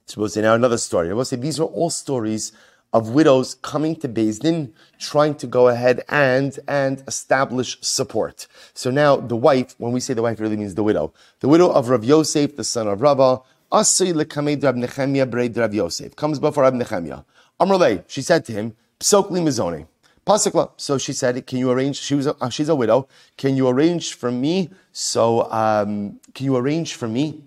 Say 0.05 0.41
now 0.41 0.53
another 0.53 0.77
story. 0.77 1.09
I 1.09 1.13
will 1.13 1.25
say 1.25 1.37
these 1.37 1.59
are 1.59 1.63
all 1.63 1.89
stories 1.89 2.51
of 2.93 3.09
widows 3.09 3.55
coming 3.55 3.95
to 3.95 4.07
Din, 4.07 4.71
trying 4.99 5.33
to 5.35 5.47
go 5.47 5.67
ahead 5.69 6.03
and, 6.09 6.59
and 6.67 7.03
establish 7.07 7.77
support. 7.81 8.47
So 8.75 8.91
now 8.91 9.15
the 9.17 9.35
wife, 9.35 9.73
when 9.79 9.91
we 9.91 9.99
say 9.99 10.13
the 10.13 10.21
wife, 10.21 10.39
really 10.39 10.57
means 10.57 10.75
the 10.75 10.83
widow. 10.83 11.13
The 11.39 11.47
widow 11.47 11.71
of 11.71 11.89
Rav 11.89 12.03
Yosef, 12.03 12.55
the 12.55 12.63
son 12.63 12.87
of 12.87 13.01
Rabba, 13.01 13.41
Asay 13.71 14.13
lekamed 14.13 14.63
Rab 14.63 14.75
Nechemia 14.75 15.27
breid 15.27 15.57
Rav 15.57 15.73
Yosef, 15.73 16.15
comes 16.15 16.37
before 16.37 16.63
Rab 16.63 16.75
Nechemia. 16.75 17.25
Amrle, 17.59 18.03
she 18.07 18.21
said 18.21 18.45
to 18.45 18.51
him, 18.51 18.75
Psokli 18.99 19.41
mizone. 19.41 19.87
Pasukla. 20.25 20.71
So 20.77 20.97
she 20.97 21.13
said, 21.13 21.45
"Can 21.45 21.57
you 21.57 21.71
arrange?" 21.71 21.97
She 21.97 22.15
was 22.15 22.27
a, 22.27 22.35
she's 22.51 22.69
a 22.69 22.75
widow. 22.75 23.07
Can 23.37 23.55
you 23.55 23.67
arrange 23.67 24.13
for 24.13 24.31
me? 24.31 24.69
So 24.91 25.51
um, 25.51 26.19
can 26.33 26.45
you 26.45 26.55
arrange 26.55 26.93
for 26.95 27.07
me 27.07 27.43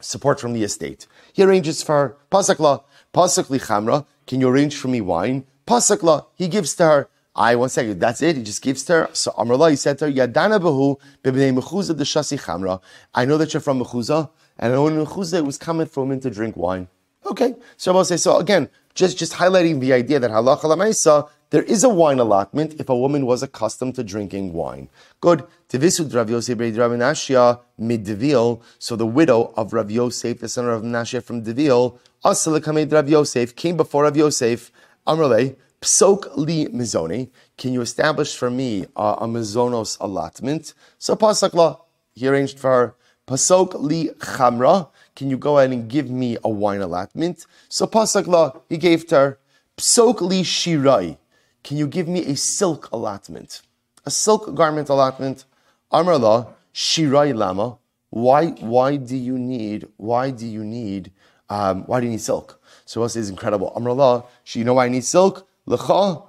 support 0.00 0.40
from 0.40 0.52
the 0.52 0.62
estate? 0.62 1.06
He 1.32 1.42
arranges 1.42 1.82
for 1.82 2.16
Pasukla, 2.30 2.84
Pasukli 3.12 3.60
chamra. 3.60 4.06
Can 4.26 4.40
you 4.40 4.48
arrange 4.48 4.76
for 4.76 4.88
me 4.88 5.00
wine? 5.00 5.44
Pasakla, 5.66 6.26
he 6.34 6.48
gives 6.48 6.74
to 6.76 6.84
her. 6.84 7.08
I 7.34 7.54
one 7.54 7.68
second. 7.68 8.00
That's 8.00 8.22
it. 8.22 8.36
He 8.36 8.42
just 8.42 8.60
gives 8.60 8.84
to 8.84 8.92
her. 8.92 9.10
So 9.12 9.30
Amrullah, 9.32 9.70
he 9.70 9.76
said 9.76 9.98
to 9.98 10.06
her, 10.06 10.12
Yadana 10.12 10.60
bahu 10.60 10.98
mechuza 11.24 11.96
the 11.96 12.04
shasi 12.04 12.40
chamra. 12.40 12.80
I 13.14 13.24
know 13.24 13.38
that 13.38 13.54
you're 13.54 13.60
from 13.60 13.80
mechuza, 13.80 14.30
and 14.58 14.72
I 14.72 14.76
know 14.76 14.88
in 14.88 14.98
it 14.98 15.44
was 15.44 15.58
coming 15.58 15.86
from 15.86 16.12
him 16.12 16.20
to 16.20 16.30
drink 16.30 16.56
wine. 16.56 16.88
Okay. 17.24 17.54
So 17.76 17.96
I'll 17.96 18.04
say 18.04 18.16
so 18.16 18.38
again. 18.38 18.68
Just 18.94 19.16
just 19.18 19.34
highlighting 19.34 19.78
the 19.80 19.92
idea 19.92 20.18
that 20.18 20.30
halacha 20.30 20.62
lamaisa 20.62 21.28
there 21.50 21.64
is 21.64 21.82
a 21.82 21.88
wine 21.88 22.20
allotment 22.20 22.74
if 22.78 22.88
a 22.88 22.96
woman 22.96 23.26
was 23.26 23.42
accustomed 23.42 23.96
to 23.96 24.04
drinking 24.04 24.52
wine. 24.52 24.88
Good. 25.20 25.44
Tivisud 25.68 26.14
Rav 26.14 26.30
Yosef 26.30 26.58
Rav 26.78 27.60
mid 27.76 28.04
Devil. 28.04 28.62
So 28.78 28.94
the 28.94 29.06
widow 29.06 29.52
of 29.56 29.72
Rav 29.72 29.90
Yosef, 29.90 30.38
the 30.38 30.48
son 30.48 30.66
of 30.66 30.70
Rav 30.70 30.82
Menashia 30.82 31.22
from 31.22 31.42
Devil, 31.42 31.98
Asalakamid 32.24 32.92
Rav 32.92 33.08
Yosef 33.08 33.56
came 33.56 33.76
before 33.76 34.04
Rav 34.04 34.16
Yosef. 34.16 34.70
Amrle 35.08 35.56
psok 35.82 36.36
li 36.36 36.66
mizoni. 36.68 37.30
Can 37.58 37.72
you 37.72 37.80
establish 37.80 38.36
for 38.36 38.50
me 38.50 38.86
uh, 38.94 39.16
a 39.18 39.26
mizonos 39.26 39.96
allotment? 40.00 40.74
So 40.98 41.16
pasakla 41.16 41.80
he 42.14 42.28
arranged 42.28 42.60
for 42.60 42.70
her. 42.70 42.94
Pasok 43.26 43.74
li 43.74 44.10
chamra. 44.18 44.88
Can 45.16 45.30
you 45.30 45.36
go 45.36 45.58
ahead 45.58 45.72
and 45.72 45.88
give 45.88 46.10
me 46.10 46.36
a 46.44 46.48
wine 46.48 46.80
allotment? 46.80 47.44
So 47.68 47.88
pasakla 47.88 48.60
he 48.68 48.76
gave 48.76 49.08
to 49.08 49.16
her. 49.16 49.38
Psok 49.76 50.20
li 50.20 50.42
shirai. 50.44 51.16
Can 51.62 51.76
you 51.76 51.86
give 51.86 52.08
me 52.08 52.24
a 52.26 52.36
silk 52.36 52.88
allotment? 52.92 53.62
A 54.06 54.10
silk 54.10 54.54
garment 54.54 54.88
allotment. 54.88 55.44
Amrullah, 55.92 56.48
Shirai 56.74 57.34
Lama. 57.34 57.78
Why, 58.10 58.48
why 58.60 58.96
do 58.96 59.16
you 59.16 59.38
need, 59.38 59.86
why 59.96 60.30
do 60.30 60.46
you 60.46 60.64
need, 60.64 61.12
um, 61.48 61.84
why 61.84 62.00
do 62.00 62.06
you 62.06 62.12
need 62.12 62.20
silk? 62.20 62.60
So 62.84 63.00
what 63.02 63.14
is 63.14 63.30
incredible. 63.30 63.72
Amrullah, 63.76 64.24
you 64.52 64.64
know 64.64 64.74
why 64.74 64.86
I 64.86 64.88
need 64.88 65.04
silk? 65.04 65.46
Lecha. 65.66 66.26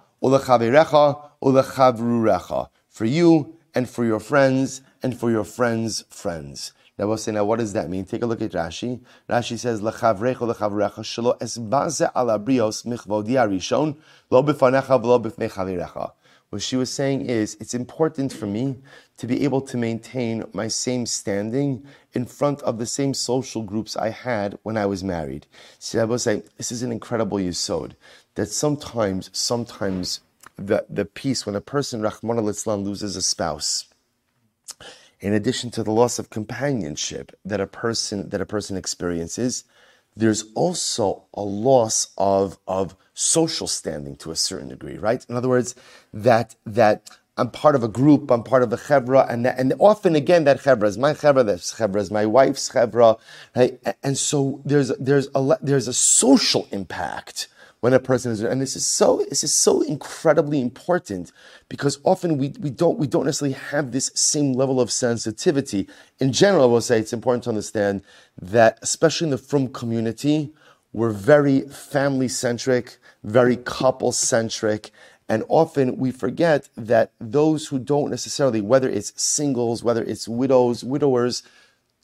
For 2.90 3.06
you 3.06 3.56
and 3.74 3.90
for 3.90 4.06
your 4.06 4.20
friends 4.20 4.82
and 5.02 5.20
for 5.20 5.32
your 5.32 5.44
friends' 5.44 6.04
friends. 6.10 6.74
Now 6.98 7.08
we'll 7.08 7.18
say, 7.18 7.32
now 7.32 7.46
what 7.46 7.60
does 7.60 7.74
that 7.74 7.90
mean? 7.90 8.06
Take 8.06 8.22
a 8.22 8.26
look 8.26 8.42
at 8.42 8.52
Rashi. 8.52 9.02
Rashi 9.30 9.58
says, 9.58 9.82
Lechavrecha 9.82 10.54
lechavrecha 10.54 11.00
shelo 11.00 11.40
esbaze 11.40 12.12
ala 12.16 12.38
brios 12.38 12.86
michvodi 12.86 13.32
arishon 13.32 13.98
lo 14.30 14.44
b'fanecha 14.44 15.02
v'lo 15.02 15.24
b'fnei 15.24 15.52
chavirecha. 15.52 16.12
What 16.52 16.62
she 16.62 16.76
was 16.76 16.92
saying 16.92 17.22
is, 17.28 17.56
it's 17.62 17.74
important 17.74 18.34
for 18.34 18.46
me 18.46 18.76
to 19.16 19.26
be 19.26 19.46
able 19.46 19.62
to 19.62 19.78
maintain 19.78 20.44
my 20.52 20.68
same 20.68 21.06
standing 21.06 21.86
in 22.12 22.26
front 22.26 22.62
of 22.64 22.78
the 22.78 22.86
same 22.86 23.14
social 23.14 23.62
groups 23.62 23.96
I 23.96 24.10
had 24.10 24.60
when 24.64 24.76
I 24.76 24.86
was 24.86 25.02
married. 25.02 25.48
See, 25.80 25.98
I 25.98 26.04
was 26.04 26.24
saying, 26.24 26.44
this 26.58 26.70
is 26.70 26.84
an 26.84 26.92
incredible 26.92 27.38
yisod, 27.38 27.94
that 28.36 28.48
sometimes, 28.48 29.30
sometimes 29.32 30.20
the, 30.58 30.86
the 30.90 31.06
peace, 31.06 31.46
when 31.46 31.56
a 31.56 31.62
person, 31.62 32.02
Rahman 32.02 32.38
al 32.38 32.78
loses 32.84 33.16
a 33.16 33.22
spouse, 33.22 33.86
in 35.22 35.34
addition 35.34 35.72
to 35.72 35.84
the 35.84 35.92
loss 35.92 36.20
of 36.20 36.30
companionship 36.30 37.32
that 37.46 37.62
a 37.62 37.68
person 37.68 38.30
that 38.30 38.42
a 38.42 38.46
person 38.46 38.76
experiences, 38.76 39.64
there's 40.16 40.46
also 40.56 41.24
a 41.34 41.42
loss 41.42 42.08
of, 42.18 42.58
of 42.68 42.96
social 43.14 43.68
standing 43.68 44.16
to 44.18 44.32
a 44.32 44.36
certain 44.36 44.70
degree, 44.70 44.98
right? 44.98 45.26
In 45.30 45.36
other 45.36 45.48
words, 45.48 45.76
that 46.12 46.56
that 46.66 47.10
I'm 47.38 47.50
part 47.50 47.76
of 47.76 47.84
a 47.84 47.88
group, 47.88 48.30
I'm 48.30 48.44
part 48.44 48.62
of 48.62 48.74
a 48.74 48.78
chevra, 48.78 49.30
and 49.32 49.46
that, 49.46 49.58
and 49.58 49.74
often 49.80 50.16
again 50.16 50.44
that 50.46 50.60
chevra 50.60 50.86
is 50.86 50.98
my 50.98 51.14
chevra, 51.14 51.46
that 51.46 51.60
chevra 51.60 51.98
is 51.98 52.12
my 52.12 52.26
wife's 52.26 52.70
chevra, 52.70 53.20
right? 53.56 53.80
and 54.04 54.18
so 54.18 54.62
there's 54.66 54.90
there's 54.98 55.30
a 55.36 55.58
there's 55.62 55.88
a 55.88 55.94
social 55.94 56.68
impact 56.72 57.48
when 57.82 57.94
a 57.94 58.00
person 58.00 58.32
is 58.32 58.42
and 58.42 58.62
this 58.62 58.76
is 58.76 58.88
so 58.88 59.26
this 59.30 59.44
is 59.44 59.54
so 59.54 59.82
incredibly 59.82 60.62
important 60.62 61.32
because 61.68 62.00
often 62.04 62.38
we, 62.38 62.54
we 62.60 62.70
don't 62.70 62.98
we 62.98 63.08
don't 63.08 63.26
necessarily 63.26 63.56
have 63.56 63.92
this 63.92 64.12
same 64.16 64.54
level 64.54 64.80
of 64.80 64.92
sensitivity. 64.92 65.88
In 66.20 66.32
general 66.32 66.64
i 66.64 66.68
will 66.68 66.82
say 66.82 67.00
it's 67.00 67.14
important 67.14 67.44
to 67.44 67.50
understand 67.50 68.04
that 68.42 68.80
especially 68.82 69.26
in 69.26 69.32
the 69.32 69.38
frum 69.38 69.68
community 69.68 70.52
we're 70.94 71.12
very 71.12 71.62
family 71.62 72.28
centric 72.28 72.98
very 73.24 73.58
couple 73.58 74.12
centric 74.12 74.92
and 75.28 75.44
often 75.48 75.98
we 75.98 76.12
forget 76.12 76.70
that 76.76 77.12
those 77.20 77.68
who 77.68 77.80
don't 77.80 78.12
necessarily 78.12 78.62
whether 78.62 78.90
it's 78.90 79.12
singles 79.22 79.84
whether 79.84 80.04
it's 80.04 80.28
widows 80.28 80.84
widowers 80.84 81.44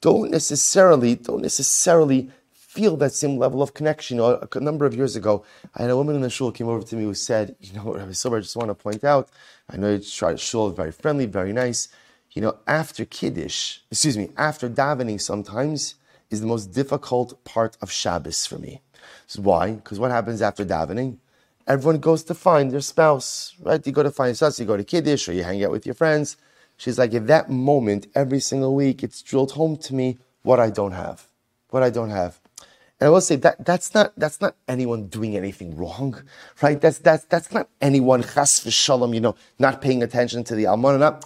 don't 0.02 0.32
necessarily 0.32 1.16
don't 1.16 1.42
necessarily 1.42 2.32
feel 2.78 2.96
that 2.98 3.12
same 3.12 3.38
level 3.38 3.64
of 3.64 3.74
connection. 3.74 4.18
You 4.18 4.24
know, 4.24 4.48
a 4.52 4.60
number 4.60 4.86
of 4.86 4.94
years 4.94 5.16
ago, 5.16 5.44
I 5.76 5.82
had 5.82 5.90
a 5.90 5.98
woman 5.98 6.16
in 6.16 6.22
the 6.22 6.30
shul 6.30 6.52
came 6.52 6.68
over 6.68 6.86
to 6.86 6.96
me 6.96 7.06
who 7.06 7.16
said, 7.16 7.56
you 7.60 7.74
know, 7.74 7.92
Rabbi 7.92 8.12
Silver, 8.12 8.38
I 8.38 8.42
just 8.42 8.56
want 8.56 8.70
to 8.70 8.76
point 8.76 9.04
out, 9.04 9.30
I 9.68 9.78
know 9.78 9.90
your 9.90 10.38
shul 10.38 10.70
very 10.70 10.92
friendly, 10.92 11.26
very 11.26 11.54
nice. 11.54 11.88
You 12.34 12.44
know, 12.44 12.58
after 12.68 13.04
Kiddush, 13.04 13.80
excuse 13.90 14.16
me, 14.16 14.30
after 14.38 14.70
davening 14.70 15.20
sometimes 15.20 15.96
is 16.30 16.40
the 16.42 16.46
most 16.46 16.68
difficult 16.68 17.44
part 17.46 17.76
of 17.82 17.92
Shabbos 17.92 18.46
for 18.46 18.60
me. 18.60 18.82
So 19.26 19.42
why? 19.42 19.72
Because 19.72 20.00
what 20.00 20.12
happens 20.12 20.44
after 20.44 20.64
davening? 20.64 21.18
Everyone 21.66 22.00
goes 22.00 22.24
to 22.26 22.36
find 22.36 22.70
their 22.72 22.82
spouse, 22.82 23.56
right? 23.60 23.86
You 23.86 23.92
go 23.92 24.04
to 24.04 24.12
find 24.12 24.38
spouse, 24.38 24.60
you 24.60 24.68
go 24.68 24.78
to 24.78 24.84
Kiddush, 24.84 25.28
or 25.28 25.34
you 25.34 25.44
hang 25.44 25.64
out 25.64 25.72
with 25.72 25.88
your 25.88 25.96
friends. 25.96 26.38
She's 26.78 27.00
like, 27.00 27.16
at 27.16 27.26
that 27.26 27.50
moment, 27.50 28.06
every 28.14 28.40
single 28.40 28.76
week, 28.76 29.04
it's 29.04 29.24
drilled 29.24 29.54
home 29.54 29.78
to 29.78 29.96
me 29.96 30.20
what 30.44 30.60
I 30.60 30.70
don't 30.70 30.92
have. 30.92 31.28
What 31.72 31.82
I 31.82 31.90
don't 31.90 32.12
have. 32.12 32.40
And 33.00 33.08
I 33.08 33.10
will 33.10 33.22
say 33.22 33.36
that 33.38 33.64
that's 33.64 33.94
not 33.94 34.14
that's 34.18 34.42
not 34.42 34.56
anyone 34.68 35.08
doing 35.08 35.38
anything 35.38 35.76
wrong, 35.76 36.24
right? 36.62 36.82
That's 36.82 36.98
that's 36.98 37.26
that's 37.26 37.52
not 37.52 37.70
anyone 37.80 38.24
chas 38.24 38.64
v'shalom, 38.66 39.14
you 39.14 39.22
know, 39.22 39.36
not 39.60 39.82
paying 39.82 40.02
attention 40.02 40.44
to 40.46 40.56
the 40.56 40.64
almanah. 40.64 41.24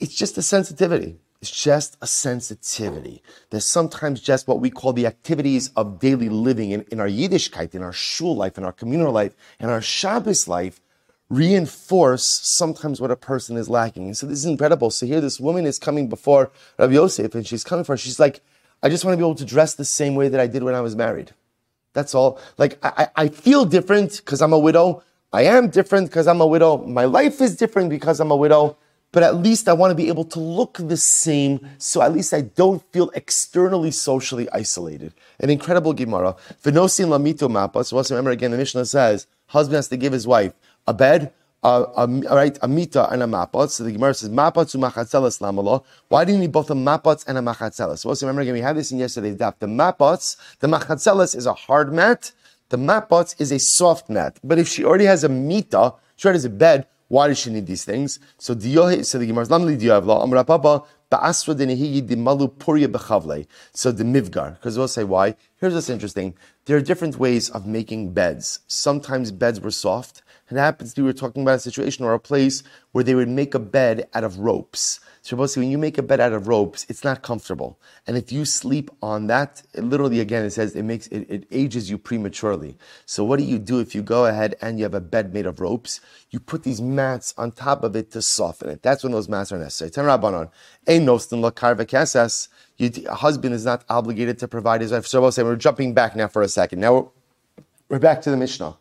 It's 0.00 0.14
just 0.14 0.38
a 0.38 0.42
sensitivity. 0.42 1.18
It's 1.42 1.50
just 1.50 1.98
a 2.00 2.06
sensitivity. 2.06 3.22
There's 3.50 3.66
sometimes 3.66 4.22
just 4.22 4.48
what 4.48 4.60
we 4.60 4.70
call 4.70 4.94
the 4.94 5.06
activities 5.06 5.68
of 5.76 5.98
daily 5.98 6.30
living 6.30 6.70
in, 6.70 6.86
in 6.90 7.00
our 7.00 7.08
Yiddishkeit, 7.08 7.74
in 7.74 7.82
our 7.82 7.92
shul 7.92 8.34
life, 8.34 8.56
in 8.56 8.64
our 8.64 8.72
communal 8.72 9.12
life, 9.12 9.36
in 9.60 9.68
our 9.68 9.82
Shabbos 9.82 10.48
life, 10.48 10.80
reinforce 11.28 12.24
sometimes 12.24 12.98
what 12.98 13.10
a 13.10 13.16
person 13.16 13.58
is 13.58 13.68
lacking. 13.68 14.04
And 14.04 14.16
so 14.16 14.26
this 14.26 14.38
is 14.38 14.46
incredible. 14.46 14.90
So 14.90 15.04
here 15.04 15.20
this 15.20 15.38
woman 15.38 15.66
is 15.66 15.78
coming 15.78 16.08
before 16.08 16.50
Rabbi 16.78 16.94
Yosef 16.94 17.34
and 17.34 17.46
she's 17.46 17.62
coming 17.62 17.84
for, 17.84 17.98
she's 17.98 18.18
like, 18.18 18.40
I 18.84 18.90
just 18.90 19.02
want 19.02 19.14
to 19.14 19.16
be 19.16 19.24
able 19.24 19.34
to 19.36 19.46
dress 19.46 19.74
the 19.74 19.84
same 19.84 20.14
way 20.14 20.28
that 20.28 20.38
I 20.38 20.46
did 20.46 20.62
when 20.62 20.74
I 20.74 20.82
was 20.82 20.94
married. 20.94 21.32
That's 21.94 22.14
all. 22.14 22.38
Like, 22.58 22.78
I, 22.82 23.08
I 23.16 23.28
feel 23.28 23.64
different 23.64 24.18
because 24.18 24.42
I'm 24.42 24.52
a 24.52 24.58
widow. 24.58 25.02
I 25.32 25.44
am 25.44 25.70
different 25.70 26.10
because 26.10 26.28
I'm 26.28 26.42
a 26.42 26.46
widow. 26.46 26.76
My 26.84 27.06
life 27.06 27.40
is 27.40 27.56
different 27.56 27.88
because 27.88 28.20
I'm 28.20 28.30
a 28.30 28.36
widow. 28.36 28.76
But 29.10 29.22
at 29.22 29.36
least 29.36 29.68
I 29.68 29.72
want 29.72 29.92
to 29.92 29.94
be 29.94 30.08
able 30.08 30.24
to 30.26 30.40
look 30.40 30.76
the 30.78 30.96
same, 30.96 31.66
so 31.78 32.02
at 32.02 32.12
least 32.12 32.34
I 32.34 32.42
don't 32.42 32.82
feel 32.92 33.10
externally 33.14 33.92
socially 33.92 34.50
isolated. 34.50 35.14
An 35.40 35.50
incredible 35.50 35.94
Gemara. 35.94 36.36
Venosin 36.62 37.06
lamito 37.06 37.48
mapa. 37.48 37.84
So 37.84 37.96
also 37.96 38.14
remember 38.14 38.32
again, 38.32 38.50
the 38.50 38.58
Mishnah 38.58 38.84
says, 38.84 39.28
husband 39.46 39.76
has 39.76 39.88
to 39.88 39.96
give 39.96 40.12
his 40.12 40.26
wife 40.26 40.52
a 40.86 40.92
bed, 40.92 41.32
uh, 41.64 42.06
right, 42.30 42.58
a 42.62 42.68
mita 42.68 43.08
and 43.10 43.22
a 43.22 43.26
mapot. 43.26 43.70
So 43.70 43.84
the 43.84 43.92
Gemara 43.92 44.14
says, 44.14 44.28
mapot 44.28 44.70
to 44.70 44.78
machatzelas 44.78 45.40
lamalo. 45.40 45.84
Why 46.08 46.24
do 46.24 46.32
you 46.32 46.38
need 46.38 46.52
both 46.52 46.70
a 46.70 46.74
mapot 46.74 47.24
and 47.26 47.38
a 47.38 47.40
machatzelas? 47.40 47.98
So 47.98 48.10
also 48.10 48.26
remember 48.26 48.42
again, 48.42 48.54
we 48.54 48.60
had 48.60 48.76
this 48.76 48.92
in 48.92 48.98
yesterday's 48.98 49.36
daf. 49.36 49.58
The 49.58 49.66
mapots, 49.66 50.36
the 50.60 50.66
machatzelas 50.66 51.34
is 51.34 51.46
a 51.46 51.54
hard 51.54 51.92
mat. 51.92 52.32
The 52.68 52.76
mapots 52.76 53.34
is 53.40 53.50
a 53.52 53.58
soft 53.58 54.10
mat. 54.10 54.38
But 54.44 54.58
if 54.58 54.68
she 54.68 54.84
already 54.84 55.04
has 55.06 55.24
a 55.24 55.28
mita, 55.28 55.94
she 56.16 56.26
already 56.26 56.38
has 56.38 56.44
a 56.44 56.50
bed, 56.50 56.86
why 57.08 57.28
does 57.28 57.38
she 57.38 57.50
need 57.50 57.66
these 57.66 57.84
things? 57.84 58.18
So 58.38 58.54
diyohe, 58.54 59.04
so 59.04 59.18
the 59.18 59.26
Gemara 59.26 59.46
lamli 59.46 59.78
diyavla, 59.80 60.22
amra 60.22 60.44
papa, 60.44 60.82
ba'asra 61.12 61.54
denehiyi 61.54 62.02
dimalu 62.02 62.50
purya 62.56 62.88
bechavle. 62.88 63.46
So 63.72 63.92
the 63.92 64.04
mivgar, 64.04 64.54
because 64.54 64.76
we'll 64.76 64.88
say 64.88 65.04
why. 65.04 65.36
Here's 65.56 65.74
what's 65.74 65.90
interesting. 65.90 66.34
There 66.64 66.76
are 66.76 66.80
different 66.80 67.18
ways 67.18 67.50
of 67.50 67.66
making 67.66 68.14
beds. 68.14 68.60
Sometimes 68.66 69.30
beds 69.30 69.60
were 69.60 69.70
soft, 69.70 70.22
it 70.50 70.56
happens 70.56 70.92
to 70.94 71.00
be 71.00 71.06
we're 71.06 71.12
talking 71.12 71.42
about 71.42 71.56
a 71.56 71.60
situation 71.60 72.04
or 72.04 72.12
a 72.12 72.20
place 72.20 72.62
where 72.92 73.02
they 73.02 73.14
would 73.14 73.28
make 73.28 73.54
a 73.54 73.58
bed 73.58 74.08
out 74.14 74.24
of 74.24 74.38
ropes. 74.38 75.00
So 75.22 75.36
when 75.38 75.70
you 75.70 75.78
make 75.78 75.96
a 75.96 76.02
bed 76.02 76.20
out 76.20 76.34
of 76.34 76.48
ropes, 76.48 76.84
it's 76.90 77.02
not 77.02 77.22
comfortable. 77.22 77.80
And 78.06 78.14
if 78.18 78.30
you 78.30 78.44
sleep 78.44 78.90
on 79.00 79.26
that, 79.28 79.62
it 79.72 79.82
literally 79.82 80.20
again 80.20 80.44
it 80.44 80.50
says 80.50 80.76
it 80.76 80.82
makes 80.82 81.06
it, 81.06 81.26
it 81.30 81.46
ages 81.50 81.88
you 81.88 81.96
prematurely. 81.96 82.76
So 83.06 83.24
what 83.24 83.38
do 83.38 83.44
you 83.46 83.58
do 83.58 83.80
if 83.80 83.94
you 83.94 84.02
go 84.02 84.26
ahead 84.26 84.54
and 84.60 84.78
you 84.78 84.84
have 84.84 84.92
a 84.92 85.00
bed 85.00 85.32
made 85.32 85.46
of 85.46 85.60
ropes? 85.60 86.02
You 86.28 86.40
put 86.40 86.62
these 86.62 86.82
mats 86.82 87.32
on 87.38 87.52
top 87.52 87.82
of 87.82 87.96
it 87.96 88.10
to 88.10 88.20
soften 88.20 88.68
it. 88.68 88.82
That's 88.82 89.02
when 89.02 89.12
those 89.12 89.30
mats 89.30 89.50
are 89.50 89.58
necessary. 89.58 89.90
Ten 89.90 90.04
rabbanon. 90.04 90.50
Ein 90.86 91.06
nostin 91.06 91.40
kasas. 91.86 92.48
A 92.78 93.14
husband 93.14 93.54
is 93.54 93.64
not 93.64 93.84
obligated 93.88 94.38
to 94.40 94.48
provide 94.48 94.82
his 94.82 94.92
wife. 94.92 95.06
So 95.06 95.22
we're 95.22 95.56
jumping 95.56 95.94
back 95.94 96.14
now 96.14 96.28
for 96.28 96.42
a 96.42 96.48
second. 96.48 96.80
Now 96.80 96.94
we're, 96.94 97.06
we're 97.88 97.98
back 97.98 98.20
to 98.22 98.30
the 98.30 98.36
Mishnah. 98.36 98.76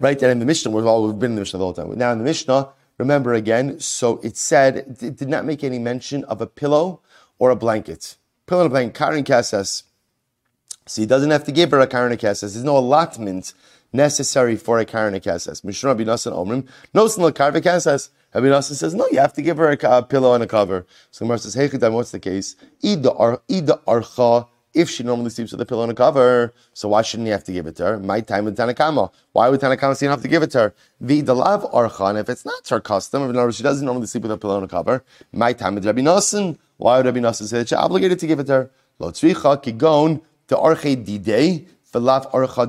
Right? 0.00 0.20
And 0.22 0.32
in 0.32 0.38
the 0.38 0.46
Mishnah, 0.46 0.70
we've, 0.70 0.86
all, 0.86 1.06
we've 1.06 1.18
been 1.18 1.32
in 1.32 1.34
the 1.36 1.40
Mishnah 1.42 1.58
the 1.58 1.64
whole 1.64 1.74
time. 1.74 1.96
Now 1.96 2.12
in 2.12 2.18
the 2.18 2.24
Mishnah, 2.24 2.70
remember 2.98 3.34
again, 3.34 3.80
so 3.80 4.18
it 4.22 4.36
said, 4.36 4.98
it 5.00 5.16
did 5.16 5.28
not 5.28 5.44
make 5.44 5.64
any 5.64 5.78
mention 5.78 6.24
of 6.24 6.40
a 6.40 6.46
pillow 6.46 7.00
or 7.38 7.50
a 7.50 7.56
blanket. 7.56 8.16
Pillow 8.46 8.62
and 8.62 8.66
a 8.68 8.70
blanket, 8.70 8.94
Karen 8.94 9.24
Kasas. 9.24 9.84
So 10.86 11.02
he 11.02 11.06
doesn't 11.06 11.30
have 11.30 11.44
to 11.44 11.52
give 11.52 11.70
her 11.70 11.80
a 11.80 11.86
Karen 11.86 12.16
Kasas. 12.16 12.40
There's 12.40 12.64
no 12.64 12.76
allotment 12.76 13.54
necessary 13.92 14.56
for 14.56 14.78
a 14.78 14.84
Karen 14.84 15.14
Kasas. 15.14 15.64
Mishnah 15.64 15.90
Rabbi 15.90 16.04
Nassan 16.04 16.32
Omrim, 16.32 16.68
no 16.92 17.06
Sin 17.06 17.32
Karen 17.32 17.62
Kasas. 17.62 18.10
Rabbi 18.34 18.60
says, 18.60 18.94
no, 18.94 19.06
you 19.12 19.20
have 19.20 19.32
to 19.34 19.42
give 19.42 19.58
her 19.58 19.70
a, 19.70 19.78
a 19.98 20.02
pillow 20.02 20.34
and 20.34 20.42
a 20.42 20.46
cover. 20.46 20.84
So 21.12 21.24
Gemara 21.24 21.38
says, 21.38 21.54
hey, 21.54 21.68
what's 21.68 22.10
the 22.10 22.18
case? 22.18 22.56
Ida 22.82 23.10
archa 23.10 24.48
if 24.74 24.90
she 24.90 25.02
normally 25.04 25.30
sleeps 25.30 25.52
with 25.52 25.60
a 25.60 25.66
pillow 25.66 25.84
and 25.84 25.92
a 25.92 25.94
cover, 25.94 26.52
so 26.72 26.88
why 26.88 27.02
shouldn't 27.02 27.26
he 27.26 27.32
have 27.32 27.44
to 27.44 27.52
give 27.52 27.66
it 27.66 27.76
to 27.76 27.84
her? 27.84 27.98
My 27.98 28.20
time 28.20 28.44
with 28.44 28.56
Tanakama. 28.56 29.10
Why 29.32 29.48
would 29.48 29.60
Tanakama 29.60 29.96
say 29.96 30.06
have 30.06 30.22
to 30.22 30.28
give 30.28 30.42
it 30.42 30.50
to 30.50 30.58
her? 30.58 30.74
The 31.00 31.22
dalav 31.22 31.72
archan, 31.72 32.20
if 32.20 32.28
it's 32.28 32.44
not 32.44 32.68
her 32.68 32.80
custom, 32.80 33.22
in 33.22 33.30
other 33.30 33.44
words, 33.44 33.56
she 33.56 33.62
doesn't 33.62 33.86
normally 33.86 34.06
sleep 34.08 34.24
with 34.24 34.32
a 34.32 34.36
pillow 34.36 34.56
and 34.56 34.64
a 34.64 34.68
cover. 34.68 35.04
My 35.32 35.52
time 35.52 35.76
with 35.76 35.86
Rabbi 35.86 36.00
Nassan. 36.02 36.58
Why 36.76 36.96
would 36.96 37.06
Rabbi 37.06 37.20
Nassan 37.20 37.46
say 37.46 37.58
that 37.58 37.68
she's 37.68 37.78
obligated 37.78 38.18
to 38.18 38.26
give 38.26 38.40
it 38.40 38.46
to 38.48 38.52
her? 38.52 38.70
Kigon 39.00 40.20
to 40.48 40.56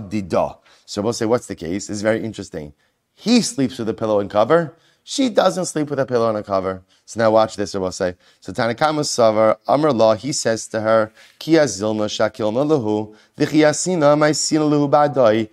dida. 0.07 0.57
So 0.85 1.01
we'll 1.01 1.13
say, 1.13 1.25
what's 1.25 1.47
the 1.47 1.55
case? 1.55 1.89
It's 1.89 2.01
very 2.01 2.23
interesting. 2.23 2.73
He 3.15 3.41
sleeps 3.41 3.79
with 3.79 3.89
a 3.89 3.93
pillow 3.93 4.19
and 4.19 4.29
cover. 4.29 4.75
She 5.07 5.29
doesn't 5.29 5.65
sleep 5.65 5.91
with 5.91 5.99
a 5.99 6.05
pillow 6.07 6.29
and 6.29 6.37
a 6.39 6.41
cover. 6.41 6.81
So 7.05 7.19
now 7.19 7.29
watch 7.29 7.55
this, 7.57 7.75
I 7.75 7.77
will 7.77 7.91
say. 7.91 8.15
So 8.39 8.51
Tanakama 8.51 9.01
Savar, 9.01 9.57
Amr 9.67 9.91
Law, 9.91 10.15
he 10.15 10.31
says 10.31 10.67
to 10.69 10.81
her, 10.81 11.11
Kia 11.37 11.65
zilna 11.65 12.07
shakilna 12.09 12.65
lahu, 12.65 13.15
v'chiyasina 13.37 14.17
maisina 14.17 14.67
lahu 14.67 14.89
ba'dai. 14.89 15.47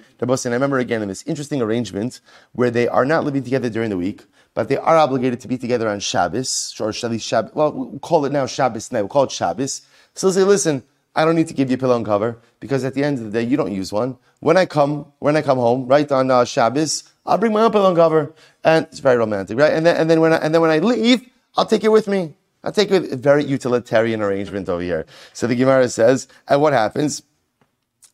I 0.46 0.48
remember 0.48 0.78
again 0.78 1.02
in 1.02 1.08
this 1.08 1.22
interesting 1.24 1.60
arrangement 1.60 2.22
where 2.52 2.70
they 2.70 2.88
are 2.88 3.04
not 3.04 3.24
living 3.24 3.42
together 3.42 3.68
during 3.68 3.90
the 3.90 3.98
week, 3.98 4.24
but 4.54 4.70
they 4.70 4.78
are 4.78 4.96
obligated 4.96 5.40
to 5.40 5.48
be 5.48 5.58
together 5.58 5.86
on 5.86 6.00
Shabbos, 6.00 6.74
or 6.80 6.90
Shabbos, 6.90 7.54
well, 7.54 7.72
we'll 7.72 7.98
call 7.98 8.24
it 8.24 8.32
now 8.32 8.46
Shabbos 8.46 8.90
now, 8.90 9.00
we'll 9.00 9.08
call 9.08 9.24
it 9.24 9.32
Shabbos. 9.32 9.82
So 10.14 10.30
say, 10.30 10.44
listen, 10.44 10.82
I 11.14 11.26
don't 11.26 11.36
need 11.36 11.48
to 11.48 11.54
give 11.54 11.68
you 11.68 11.74
a 11.74 11.78
pillow 11.78 11.96
and 11.96 12.06
cover 12.06 12.38
because 12.58 12.84
at 12.84 12.94
the 12.94 13.04
end 13.04 13.18
of 13.18 13.24
the 13.24 13.30
day, 13.30 13.42
you 13.42 13.58
don't 13.58 13.72
use 13.72 13.92
one. 13.92 14.16
When 14.40 14.56
I 14.56 14.64
come, 14.64 15.12
when 15.18 15.36
I 15.36 15.42
come 15.42 15.58
home, 15.58 15.86
right 15.88 16.10
on 16.10 16.30
uh, 16.30 16.46
Shabbos, 16.46 17.11
I'll 17.24 17.38
bring 17.38 17.52
my 17.52 17.62
own 17.62 17.70
pillow 17.70 17.88
and 17.88 17.96
cover, 17.96 18.32
and 18.64 18.86
it's 18.86 18.98
very 18.98 19.16
romantic, 19.16 19.58
right? 19.58 19.72
And 19.72 19.86
then, 19.86 19.96
and 19.96 20.10
then 20.10 20.20
when 20.20 20.32
I, 20.32 20.36
and 20.36 20.52
then 20.52 20.60
when 20.60 20.70
I 20.70 20.78
leave, 20.78 21.28
I'll 21.56 21.66
take 21.66 21.84
it 21.84 21.92
with 21.92 22.08
me. 22.08 22.34
I'll 22.64 22.72
take 22.72 22.90
it. 22.90 23.02
With, 23.02 23.12
a 23.12 23.16
very 23.16 23.44
utilitarian 23.44 24.20
arrangement 24.22 24.68
over 24.68 24.82
here. 24.82 25.06
So 25.32 25.46
the 25.46 25.54
Gemara 25.54 25.88
says, 25.88 26.26
and 26.48 26.60
what 26.60 26.72
happens? 26.72 27.22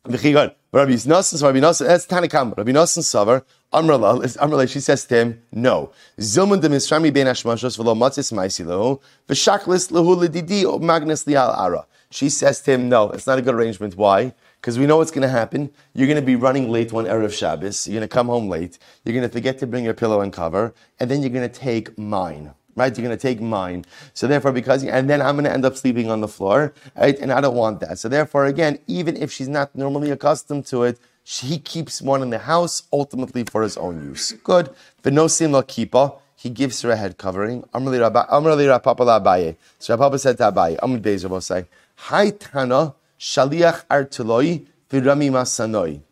Rabbi 0.05 0.93
Nosson, 0.93 1.43
Rabbi 1.43 1.61
Nosson, 1.61 1.87
that's 1.87 2.07
Tanakam. 2.07 2.57
Rabbi 2.57 2.73
Nosson 2.73 3.03
Savar, 3.03 3.45
Amrala, 3.73 4.21
Amrala, 4.39 4.69
she 4.69 4.81
says 4.81 5.05
to 5.07 5.17
him, 5.17 5.43
no. 5.53 5.91
Zilman 6.19 6.61
de 6.61 6.69
Misrami 6.69 7.13
ben 7.13 7.27
Ashmashos 7.27 7.79
v'lo 7.79 7.97
matzis 7.97 8.33
maisi 8.33 8.65
lehu, 8.65 9.01
v'shaklis 9.29 9.91
lehu 9.91 10.27
ledidi 10.27 10.81
magnus 10.81 11.27
lial 11.27 11.51
ara. 11.51 11.87
She 12.11 12.31
says 12.31 12.61
to 12.63 12.73
him, 12.73 12.89
no, 12.89 13.11
it's 13.11 13.27
not 13.27 13.39
a 13.39 13.43
good 13.43 13.55
arrangement. 13.55 13.97
Why? 13.97 14.33
Because 14.61 14.79
we 14.79 14.87
know 14.87 14.97
what's 14.97 15.11
going 15.11 15.23
to 15.23 15.29
happen. 15.29 15.71
You're 15.95 16.09
going 16.09 16.21
to 16.21 16.27
be 16.27 16.37
running 16.37 16.71
late 16.71 16.93
one 16.93 17.05
Erev 17.05 17.33
Shabbos. 17.33 17.87
You're 17.87 18.01
going 18.01 18.09
to 18.09 18.13
come 18.13 18.27
home 18.27 18.49
late. 18.49 18.79
You're 19.05 19.15
going 19.15 19.29
to 19.29 19.33
forget 19.33 19.59
to 19.61 19.67
bring 19.67 19.85
your 19.85 19.95
pillow 19.95 20.21
and 20.21 20.33
cover. 20.33 20.75
And 20.99 21.11
then 21.11 21.23
you're 21.23 21.31
going 21.31 21.49
to 21.49 21.55
take 21.55 21.97
mine 21.97 22.55
right? 22.79 22.97
You're 22.97 23.07
going 23.07 23.19
to 23.19 23.21
take 23.21 23.41
mine. 23.41 23.85
So 24.15 24.27
therefore, 24.27 24.53
because, 24.53 24.85
and 24.85 25.11
then 25.11 25.21
I'm 25.21 25.35
going 25.35 25.45
to 25.45 25.53
end 25.53 25.65
up 25.65 25.77
sleeping 25.77 26.11
on 26.11 26.21
the 26.21 26.29
floor, 26.29 26.73
right? 26.97 27.19
And 27.19 27.33
I 27.33 27.41
don't 27.41 27.57
want 27.57 27.81
that. 27.81 27.99
So 27.99 28.09
therefore, 28.09 28.47
again, 28.47 28.79
even 28.87 29.17
if 29.17 29.33
she's 29.33 29.49
not 29.49 29.75
normally 29.75 30.11
accustomed 30.11 30.65
to 30.67 30.85
it, 30.85 30.99
he 31.25 31.59
keeps 31.59 32.01
one 32.01 32.23
in 32.23 32.31
the 32.31 32.39
house 32.39 32.85
ultimately 32.93 33.45
for 33.45 33.63
his 33.63 33.77
own 33.77 34.03
use. 34.03 34.33
Good. 34.45 34.71
Venosim 35.03 35.51
la 35.51 35.63
kipa. 35.63 36.15
He 36.37 36.49
gives 36.51 36.81
her 36.83 36.91
a 36.93 36.97
head 36.97 37.19
covering. 37.19 37.65
Amrli 37.75 38.01
Rav 38.01 38.83
Papa 38.83 39.03
Abaye. 39.03 39.57
So 39.79 39.95
Rav 39.95 39.99
Papa 39.99 40.19
said 40.21 40.39
to 40.39 40.45
Abaye, 40.45 40.79
Amr 40.81 41.67
Hai 41.97 42.31
Tana 42.31 42.95
Shaliach 43.19 43.87
Artuloi 43.87 44.67
Virami 44.91 45.31
Masanoi. 45.31 46.03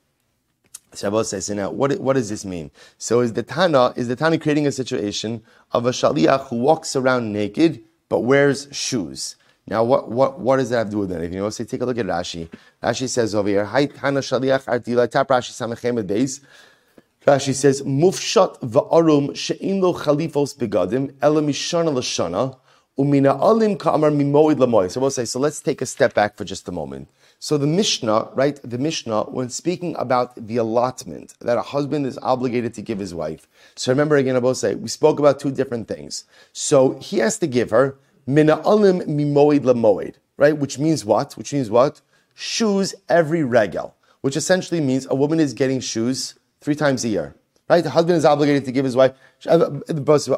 Shabbos 0.95 1.29
says, 1.29 1.51
now 1.51 1.71
what, 1.71 1.99
what 2.01 2.15
does 2.15 2.29
this 2.29 2.45
mean? 2.45 2.71
So 2.99 3.21
is 3.21 3.35
the 3.35 3.43
Tana, 3.43 3.93
is 3.97 4.09
the 4.09 4.17
Tana 4.17 4.39
creating 4.39 4.67
a 4.67 4.73
situation 4.73 5.43
of 5.73 5.87
a 5.87 5.91
Shaliach 5.91 6.49
who 6.49 6.57
walks 6.57 6.97
around 6.97 7.33
naked 7.33 7.83
but 8.09 8.21
wears 8.21 8.69
shoes? 8.73 9.37
Now, 9.69 9.83
what, 9.83 10.11
what, 10.11 10.39
what 10.39 10.59
does 10.59 10.71
that 10.71 10.79
have 10.79 10.87
to 10.89 10.93
do 10.93 10.99
with 11.01 11.13
anything? 11.13 11.35
You 11.35 11.41
know, 11.41 11.51
say, 11.51 11.65
take 11.65 11.81
a 11.81 11.85
look 11.85 11.99
at 11.99 12.07
Rashi. 12.07 12.49
Rashi 12.83 13.09
says 13.09 13.35
over 13.35 13.49
here, 13.49 13.65
Hai 13.65 13.87
Tana 13.87 14.21
Shaliach 14.21 14.65
Artila, 14.65 15.11
tap 15.11 15.29
Rashi 15.29 15.51
Samachem 15.51 16.07
Beis. 16.07 16.41
Rashi 17.27 17.53
says, 17.53 17.83
Mufshat 17.83 18.61
va'arum 18.61 19.35
she'in 19.35 19.81
lo 19.81 19.93
chalifos 19.93 20.57
begadim, 20.57 21.13
ela 21.21 21.43
mishana 21.43 21.93
l'shana, 21.93 22.57
umina 22.99 23.39
alim 23.39 23.77
mimoid 23.77 24.57
lamoy. 24.57 24.91
So 24.91 25.01
we'll 25.01 25.11
say, 25.11 25.25
so 25.25 25.39
let's 25.39 25.61
take 25.61 25.83
a 25.83 25.87
step 25.87 26.15
back 26.15 26.37
for 26.37 26.45
just 26.45 26.69
a 26.69 26.73
moment. 26.73 27.09
So 27.39 27.59
the 27.59 27.67
Mishnah, 27.67 28.31
right, 28.35 28.59
the 28.65 28.79
Mishnah, 28.79 29.25
when 29.25 29.51
speaking 29.51 29.95
about 29.99 30.35
the 30.47 30.57
allotment 30.57 31.35
that 31.41 31.59
a 31.59 31.63
husband 31.63 32.07
is 32.07 32.19
obligated 32.23 32.73
to 32.75 32.83
give 32.83 32.99
his 32.99 33.15
wife. 33.15 33.47
So 33.75 33.93
remember 33.93 34.17
again, 34.17 34.37
I 34.37 34.39
will 34.39 34.55
say, 34.55 34.75
we 34.75 34.89
spoke 34.89 35.19
about 35.19 35.39
two 35.39 35.51
different 35.51 35.87
things. 35.87 36.25
So 36.53 36.99
he 37.01 37.19
has 37.19 37.39
to 37.39 37.47
give 37.47 37.71
her 37.71 37.99
mina 38.27 38.63
alim 38.65 39.01
mimoid 39.01 39.61
lamoid, 39.61 40.15
right, 40.39 40.57
which 40.57 40.79
means 40.79 41.05
what? 41.05 41.35
Which 41.35 41.53
means 41.53 41.71
what? 41.71 42.01
Shoes 42.35 42.95
every 43.09 43.45
regel, 43.45 43.95
which 44.23 44.37
essentially 44.37 44.81
means 44.81 45.07
a 45.11 45.15
woman 45.15 45.39
is 45.39 45.53
getting 45.53 45.81
shoes 45.81 46.35
three 46.63 46.75
times 46.75 47.05
a 47.05 47.09
year. 47.09 47.35
Right? 47.69 47.83
The 47.83 47.91
husband 47.91 48.17
is 48.17 48.25
obligated 48.25 48.65
to 48.67 48.73
give 48.73 48.85
his 48.85 48.95
wife. 48.95 49.13
Uh, 49.45 49.81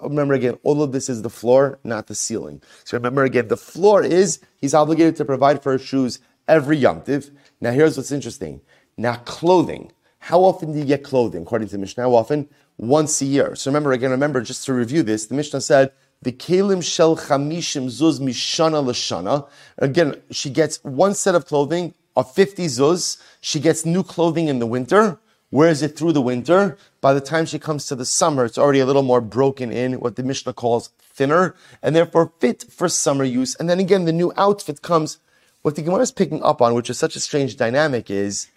remember 0.02 0.34
again, 0.34 0.58
all 0.62 0.82
of 0.82 0.92
this 0.92 1.10
is 1.10 1.20
the 1.22 1.30
floor, 1.30 1.78
not 1.84 2.06
the 2.06 2.14
ceiling. 2.14 2.62
So 2.84 2.96
remember 2.96 3.24
again, 3.24 3.48
the 3.48 3.56
floor 3.56 4.02
is 4.02 4.40
he's 4.56 4.72
obligated 4.72 5.16
to 5.16 5.24
provide 5.26 5.62
for 5.62 5.72
her 5.72 5.78
shoes 5.78 6.20
every 6.46 6.80
yomtiv. 6.80 7.30
Now 7.60 7.72
here's 7.72 7.96
what's 7.96 8.12
interesting. 8.12 8.62
Now 8.96 9.16
clothing. 9.16 9.92
How 10.20 10.40
often 10.40 10.72
do 10.72 10.78
you 10.78 10.84
get 10.84 11.04
clothing? 11.04 11.42
According 11.42 11.68
to 11.68 11.72
the 11.72 11.78
Mishnah, 11.78 12.04
how 12.04 12.14
often? 12.14 12.48
Once 12.78 13.20
a 13.20 13.26
year. 13.26 13.54
So 13.54 13.70
remember 13.70 13.92
again, 13.92 14.10
remember 14.10 14.40
just 14.40 14.64
to 14.66 14.72
review 14.72 15.02
this, 15.02 15.26
the 15.26 15.34
Mishnah 15.34 15.60
said, 15.60 15.92
the 16.22 16.32
kelim 16.32 16.82
shel 16.82 17.16
chamishim 17.16 17.86
zuz 17.86 18.20
mishana 18.20 18.84
l'shana. 18.84 19.48
Again, 19.78 20.20
she 20.30 20.50
gets 20.50 20.82
one 20.82 21.14
set 21.14 21.34
of 21.34 21.46
clothing 21.46 21.94
of 22.16 22.32
50 22.32 22.66
zuz. 22.66 23.22
She 23.40 23.60
gets 23.60 23.84
new 23.84 24.02
clothing 24.02 24.48
in 24.48 24.58
the 24.58 24.66
winter. 24.66 25.20
Wears 25.50 25.82
it 25.82 25.96
through 25.96 26.12
the 26.12 26.20
winter. 26.20 26.76
By 27.00 27.14
the 27.14 27.20
time 27.20 27.46
she 27.46 27.58
comes 27.58 27.86
to 27.86 27.94
the 27.94 28.04
summer, 28.04 28.44
it's 28.44 28.58
already 28.58 28.80
a 28.80 28.86
little 28.86 29.02
more 29.02 29.20
broken 29.20 29.72
in, 29.72 29.94
what 29.94 30.16
the 30.16 30.22
Mishnah 30.22 30.52
calls 30.52 30.90
thinner, 31.00 31.54
and 31.82 31.96
therefore 31.96 32.32
fit 32.38 32.64
for 32.70 32.88
summer 32.88 33.24
use. 33.24 33.54
And 33.56 33.68
then 33.68 33.80
again, 33.80 34.04
the 34.04 34.12
new 34.12 34.32
outfit 34.36 34.82
comes 34.82 35.18
what 35.62 35.74
the 35.74 35.82
Gemara 35.82 36.02
is 36.02 36.12
picking 36.12 36.42
up 36.42 36.60
on, 36.62 36.74
which 36.74 36.90
is 36.90 36.98
such 36.98 37.16
a 37.16 37.20
strange 37.20 37.56
dynamic, 37.56 38.10
is 38.10 38.48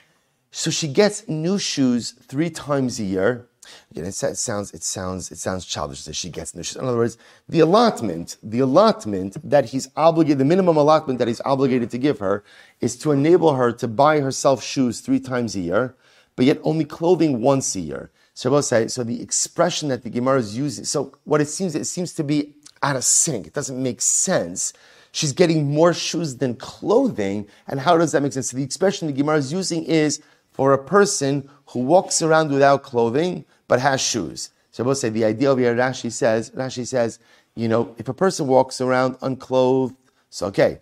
so 0.52 0.70
she 0.70 0.88
gets 0.88 1.28
new 1.28 1.58
shoes 1.58 2.12
three 2.12 2.50
times 2.50 3.00
a 3.00 3.04
year. 3.04 3.48
Again, 3.92 4.06
it 4.06 4.14
sounds 4.14 4.74
it 4.74 4.84
sounds 4.84 5.32
it 5.32 5.38
sounds 5.38 5.66
childish 5.66 6.04
that 6.04 6.16
she 6.16 6.30
gets 6.30 6.54
new 6.54 6.62
shoes. 6.64 6.76
In 6.76 6.86
other 6.86 6.98
words, 6.98 7.18
the 7.48 7.62
allotment, 7.62 8.36
the 8.44 8.60
allotment 8.60 9.38
that 9.50 9.66
he's 9.66 9.88
obligated, 9.96 10.40
the 10.40 10.46
minimum 10.46 10.76
allotment 10.76 11.20
that 11.20 11.28
he's 11.30 11.42
obligated 11.46 11.90
to 11.92 11.98
give 11.98 12.20
her, 12.20 12.44
is 12.82 12.98
to 12.98 13.12
enable 13.12 13.56
her 13.56 13.72
to 13.72 13.88
buy 13.88 14.20
herself 14.20 14.62
shoes 14.62 15.00
three 15.00 15.20
times 15.20 15.56
a 15.56 15.62
year, 15.62 15.96
but 16.42 16.48
yet 16.48 16.60
only 16.64 16.86
clothing 16.86 17.40
once 17.40 17.76
a 17.76 17.80
year. 17.80 18.10
So 18.34 18.60
so 18.62 19.04
the 19.04 19.22
expression 19.22 19.90
that 19.90 20.02
the 20.02 20.10
Gemara 20.10 20.40
is 20.40 20.58
using, 20.58 20.86
so 20.86 21.14
what 21.24 21.40
it 21.40 21.48
seems, 21.48 21.76
it 21.76 21.86
seems 21.86 22.14
to 22.14 22.24
be 22.24 22.56
out 22.82 22.96
of 22.96 23.04
sync. 23.04 23.46
It 23.46 23.54
doesn't 23.54 23.80
make 23.80 24.02
sense 24.02 24.74
she's 25.12 25.34
getting 25.34 25.72
more 25.72 25.94
shoes 25.94 26.38
than 26.38 26.56
clothing. 26.56 27.48
And 27.68 27.80
how 27.80 27.96
does 27.96 28.12
that 28.14 28.24
make 28.24 28.34
sense? 28.34 28.50
So 28.50 28.58
the 28.58 28.64
expression 28.64 29.06
the 29.06 29.14
Gemara 29.14 29.38
is 29.38 29.54
using 29.54 29.84
is 29.84 30.20
for 30.52 30.74
a 30.74 30.84
person 30.84 31.48
who 31.68 31.82
walks 31.82 32.24
around 32.24 32.52
without 32.52 32.82
clothing 32.82 33.46
but 33.68 33.80
has 33.80 34.02
shoes. 34.02 34.50
So 34.72 34.84
we'll 34.84 34.96
say 34.96 35.10
the 35.10 35.26
idea 35.26 35.52
of 35.52 35.60
here, 35.60 35.76
Rashi 35.76 36.12
says, 36.12 36.50
Rashi 36.52 36.88
says, 36.88 37.20
you 37.54 37.68
know, 37.68 37.94
if 38.00 38.08
a 38.08 38.16
person 38.16 38.48
walks 38.48 38.82
around 38.82 39.18
unclothed, 39.22 39.94
so 40.32 40.48
okay, 40.48 40.82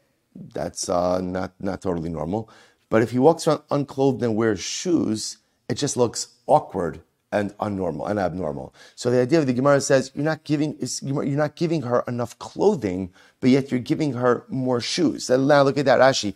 that's 0.54 0.88
uh, 0.88 1.20
not 1.20 1.52
not 1.60 1.82
totally 1.82 2.10
normal. 2.10 2.50
But 2.90 3.02
if 3.02 3.12
he 3.12 3.20
walks 3.20 3.48
around 3.48 3.64
unclothed 3.72 4.24
and 4.24 4.36
wears 4.36 4.60
shoes, 4.60 5.39
it 5.70 5.76
just 5.76 5.96
looks 5.96 6.28
awkward 6.48 7.02
and 7.32 7.56
unnormal 7.60 8.10
and 8.10 8.20
abnormal. 8.20 8.74
So 8.96 9.12
the 9.12 9.22
idea 9.22 9.38
of 9.40 9.46
the 9.46 9.54
Gemara 9.54 9.82
says 9.82 10.12
you're 10.16 10.26
not 10.26 10.44
giving 10.44 10.76
you're 11.04 11.24
not 11.24 11.56
giving 11.56 11.84
her 11.84 12.04
enough 12.08 12.38
clothing, 12.40 13.12
but 13.40 13.52
yet 13.52 13.70
you're 13.70 13.80
giving 13.80 14.14
her 14.14 14.46
more 14.50 14.82
shoes. 14.82 15.30
And 15.30 15.48
now 15.48 15.62
look 15.62 15.78
at 15.78 15.86
that 15.86 16.00
Rashi. 16.00 16.34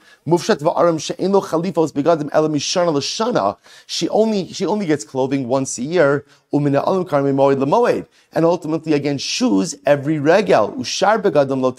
She 3.88 4.10
only 4.10 4.54
she 4.54 4.66
only 4.68 4.86
gets 4.86 5.04
clothing 5.04 5.48
once 5.48 5.78
a 5.80 5.84
year. 5.84 6.26
Umina 6.54 6.84
alam. 6.86 8.06
And 8.34 8.46
ultimately 8.46 8.94
again 8.94 9.18
shoes 9.18 9.76
every 9.88 10.18
begadim 10.18 11.60
lo. 11.60 11.74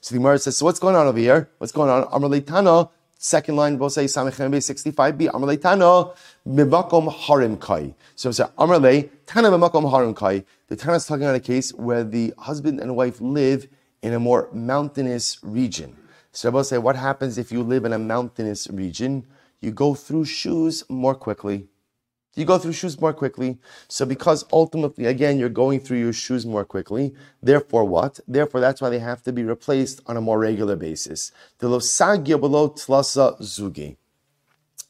So 0.00 0.14
the 0.14 0.18
Gemara 0.18 0.38
says, 0.38 0.56
so 0.56 0.64
what's 0.64 0.78
going 0.78 0.96
on 0.96 1.06
over 1.06 1.18
here? 1.18 1.50
What's 1.58 1.72
going 1.72 1.90
on? 1.90 2.99
Second 3.22 3.56
line, 3.56 3.78
we'll 3.78 3.90
say 3.90 4.06
Samichem 4.06 4.50
65b, 4.50 5.28
Amarle 5.28 5.58
Tano, 5.58 6.16
Mimakom 6.48 7.12
Harim 7.12 7.58
Kai. 7.58 7.94
So 8.16 8.30
say 8.30 8.44
Amarle, 8.58 9.10
Tana 9.26 9.50
Mimakom 9.50 9.90
Harim 9.90 10.14
Kai. 10.14 10.42
The 10.68 10.76
Tana 10.76 10.96
is 10.96 11.04
talking 11.04 11.24
about 11.24 11.34
a 11.34 11.40
case 11.40 11.70
where 11.74 12.02
the 12.02 12.32
husband 12.38 12.80
and 12.80 12.96
wife 12.96 13.20
live 13.20 13.68
in 14.00 14.14
a 14.14 14.18
more 14.18 14.48
mountainous 14.54 15.38
region. 15.42 15.98
So 16.32 16.48
I 16.48 16.52
will 16.52 16.64
say, 16.64 16.78
what 16.78 16.96
happens 16.96 17.36
if 17.36 17.52
you 17.52 17.62
live 17.62 17.84
in 17.84 17.92
a 17.92 17.98
mountainous 17.98 18.68
region? 18.70 19.26
You 19.60 19.70
go 19.70 19.94
through 19.94 20.24
shoes 20.24 20.84
more 20.88 21.14
quickly. 21.14 21.68
You 22.34 22.44
go 22.44 22.58
through 22.58 22.72
shoes 22.72 23.00
more 23.00 23.12
quickly. 23.12 23.58
So 23.88 24.06
because 24.06 24.44
ultimately, 24.52 25.06
again, 25.06 25.38
you're 25.38 25.48
going 25.48 25.80
through 25.80 25.98
your 25.98 26.12
shoes 26.12 26.46
more 26.46 26.64
quickly, 26.64 27.14
therefore 27.42 27.84
what? 27.84 28.20
Therefore, 28.28 28.60
that's 28.60 28.80
why 28.80 28.88
they 28.88 29.00
have 29.00 29.22
to 29.24 29.32
be 29.32 29.42
replaced 29.42 30.00
on 30.06 30.16
a 30.16 30.20
more 30.20 30.38
regular 30.38 30.76
basis. 30.76 31.32
The 31.58 31.68
losagya 31.68 32.40
below 32.40 32.70
tlasa 32.70 33.40
zugi. 33.40 33.96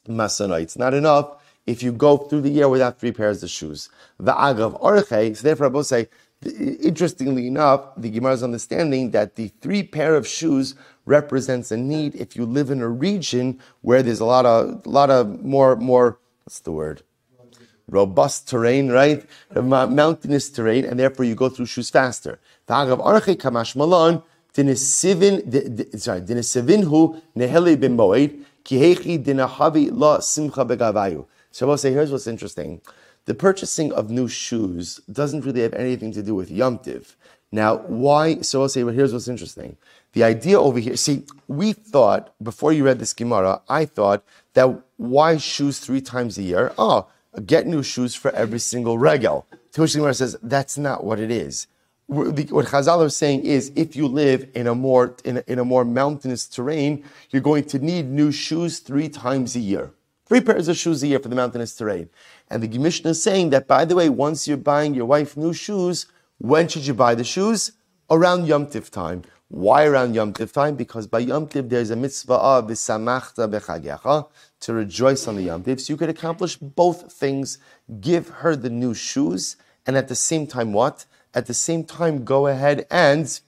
Masana. 0.07 0.61
It's 0.61 0.77
not 0.77 0.93
enough 0.93 1.37
if 1.65 1.83
you 1.83 1.91
go 1.91 2.17
through 2.17 2.41
the 2.41 2.49
year 2.49 2.69
without 2.69 2.99
three 2.99 3.11
pairs 3.11 3.43
of 3.43 3.49
shoes. 3.49 3.89
The 4.19 4.33
agav 4.33 4.79
orche. 4.81 5.35
So 5.37 5.43
therefore, 5.43 5.75
I 5.75 5.81
say, 5.81 6.07
interestingly 6.43 7.47
enough, 7.47 7.81
the 7.97 8.09
Gemara's 8.09 8.43
understanding 8.43 9.11
that 9.11 9.35
the 9.35 9.49
three 9.61 9.83
pair 9.83 10.15
of 10.15 10.27
shoes 10.27 10.75
represents 11.05 11.71
a 11.71 11.77
need 11.77 12.15
if 12.15 12.35
you 12.35 12.45
live 12.45 12.69
in 12.69 12.81
a 12.81 12.89
region 12.89 13.59
where 13.81 14.01
there's 14.01 14.19
a 14.19 14.25
lot 14.25 14.45
of, 14.45 14.85
a 14.85 14.89
lot 14.89 15.09
of 15.09 15.43
more, 15.43 15.75
more, 15.75 16.19
what's 16.43 16.59
the 16.59 16.71
word? 16.71 17.03
Robust 17.91 18.49
terrain, 18.49 18.89
right? 18.89 19.23
Mountainous 19.53 20.49
terrain, 20.49 20.85
and 20.85 20.99
therefore 20.99 21.25
you 21.25 21.35
go 21.35 21.49
through 21.49 21.67
shoes 21.67 21.91
faster. 21.91 22.39
Sorry. 22.67 22.95
So 31.53 31.65
I 31.65 31.69
will 31.69 31.77
say, 31.77 31.91
here's 31.91 32.11
what's 32.11 32.27
interesting. 32.27 32.81
The 33.25 33.33
purchasing 33.35 33.91
of 33.91 34.09
new 34.09 34.27
shoes 34.27 35.01
doesn't 35.11 35.45
really 35.45 35.61
have 35.61 35.73
anything 35.73 36.11
to 36.13 36.23
do 36.23 36.33
with 36.33 36.49
yomtiv. 36.49 37.15
Now, 37.51 37.77
why? 37.77 38.41
So 38.41 38.61
I'll 38.61 38.69
say, 38.69 38.83
well, 38.83 38.95
here's 38.95 39.11
what's 39.13 39.27
interesting. 39.27 39.77
The 40.13 40.23
idea 40.23 40.59
over 40.59 40.79
here, 40.79 40.95
see, 40.95 41.25
we 41.47 41.73
thought, 41.73 42.33
before 42.41 42.71
you 42.73 42.85
read 42.85 42.99
this 42.99 43.13
Gemara, 43.13 43.61
I 43.67 43.85
thought 43.85 44.23
that 44.53 44.81
why 44.97 45.37
shoes 45.37 45.79
three 45.79 46.01
times 46.01 46.37
a 46.37 46.43
year? 46.43 46.73
Oh, 46.77 47.07
get 47.45 47.67
new 47.67 47.83
shoes 47.83 48.15
for 48.15 48.31
every 48.31 48.59
single 48.59 48.97
regel. 48.97 49.45
Gemara 49.73 50.13
says 50.13 50.35
that's 50.43 50.77
not 50.77 51.03
what 51.03 51.19
it 51.19 51.31
is. 51.31 51.67
what 52.07 52.35
Chazal 52.35 53.05
are 53.05 53.09
saying 53.09 53.45
is, 53.45 53.71
if 53.75 53.95
you 53.95 54.07
live 54.07 54.49
in 54.53 54.67
a 54.67 54.75
more 54.75 55.15
in 55.23 55.37
a, 55.37 55.43
in 55.47 55.59
a 55.59 55.65
more 55.65 55.85
mountainous 55.85 56.45
terrain, 56.47 57.05
you're 57.29 57.41
going 57.41 57.63
to 57.65 57.79
need 57.79 58.09
new 58.09 58.31
shoes 58.31 58.79
three 58.79 59.07
times 59.07 59.55
a 59.55 59.59
year. 59.59 59.91
Three 60.25 60.41
pairs 60.41 60.67
of 60.67 60.77
shoes 60.77 61.03
a 61.03 61.07
year 61.07 61.19
for 61.19 61.29
the 61.29 61.35
mountainous 61.35 61.75
terrain. 61.75 62.09
And 62.49 62.63
the 62.63 62.77
Mishnah 62.77 63.11
is 63.11 63.23
saying 63.23 63.49
that, 63.49 63.67
by 63.67 63.85
the 63.85 63.95
way, 63.95 64.09
once 64.09 64.47
you're 64.47 64.57
buying 64.57 64.93
your 64.93 65.05
wife 65.05 65.35
new 65.35 65.53
shoes, 65.53 66.05
when 66.37 66.67
should 66.67 66.85
you 66.85 66.93
buy 66.93 67.15
the 67.15 67.23
shoes? 67.23 67.73
Around 68.09 68.45
Yom 68.45 68.67
Tif 68.67 68.89
time. 68.89 69.23
Why 69.53 69.83
around 69.83 70.15
Yom 70.15 70.31
Tiv 70.31 70.53
time? 70.53 70.75
Because 70.75 71.07
by 71.07 71.19
Yom 71.19 71.45
Tiv 71.45 71.67
there's 71.67 71.89
a 71.89 71.97
mitzvah 71.97 72.35
of 72.35 72.67
v'samachta 72.67 73.51
b'chagecha, 73.51 74.29
to 74.61 74.73
rejoice 74.73 75.27
on 75.27 75.35
the 75.35 75.41
Yom 75.41 75.63
Tiv. 75.63 75.81
So 75.81 75.91
you 75.91 75.97
could 75.97 76.07
accomplish 76.07 76.55
both 76.55 77.11
things. 77.11 77.57
Give 77.99 78.29
her 78.29 78.55
the 78.55 78.69
new 78.69 78.93
shoes, 78.93 79.57
and 79.85 79.97
at 79.97 80.07
the 80.07 80.15
same 80.15 80.47
time, 80.47 80.71
what? 80.71 81.05
At 81.33 81.47
the 81.47 81.53
same 81.53 81.83
time, 81.83 82.23
go 82.23 82.47
ahead 82.47 82.87
and, 82.89 83.41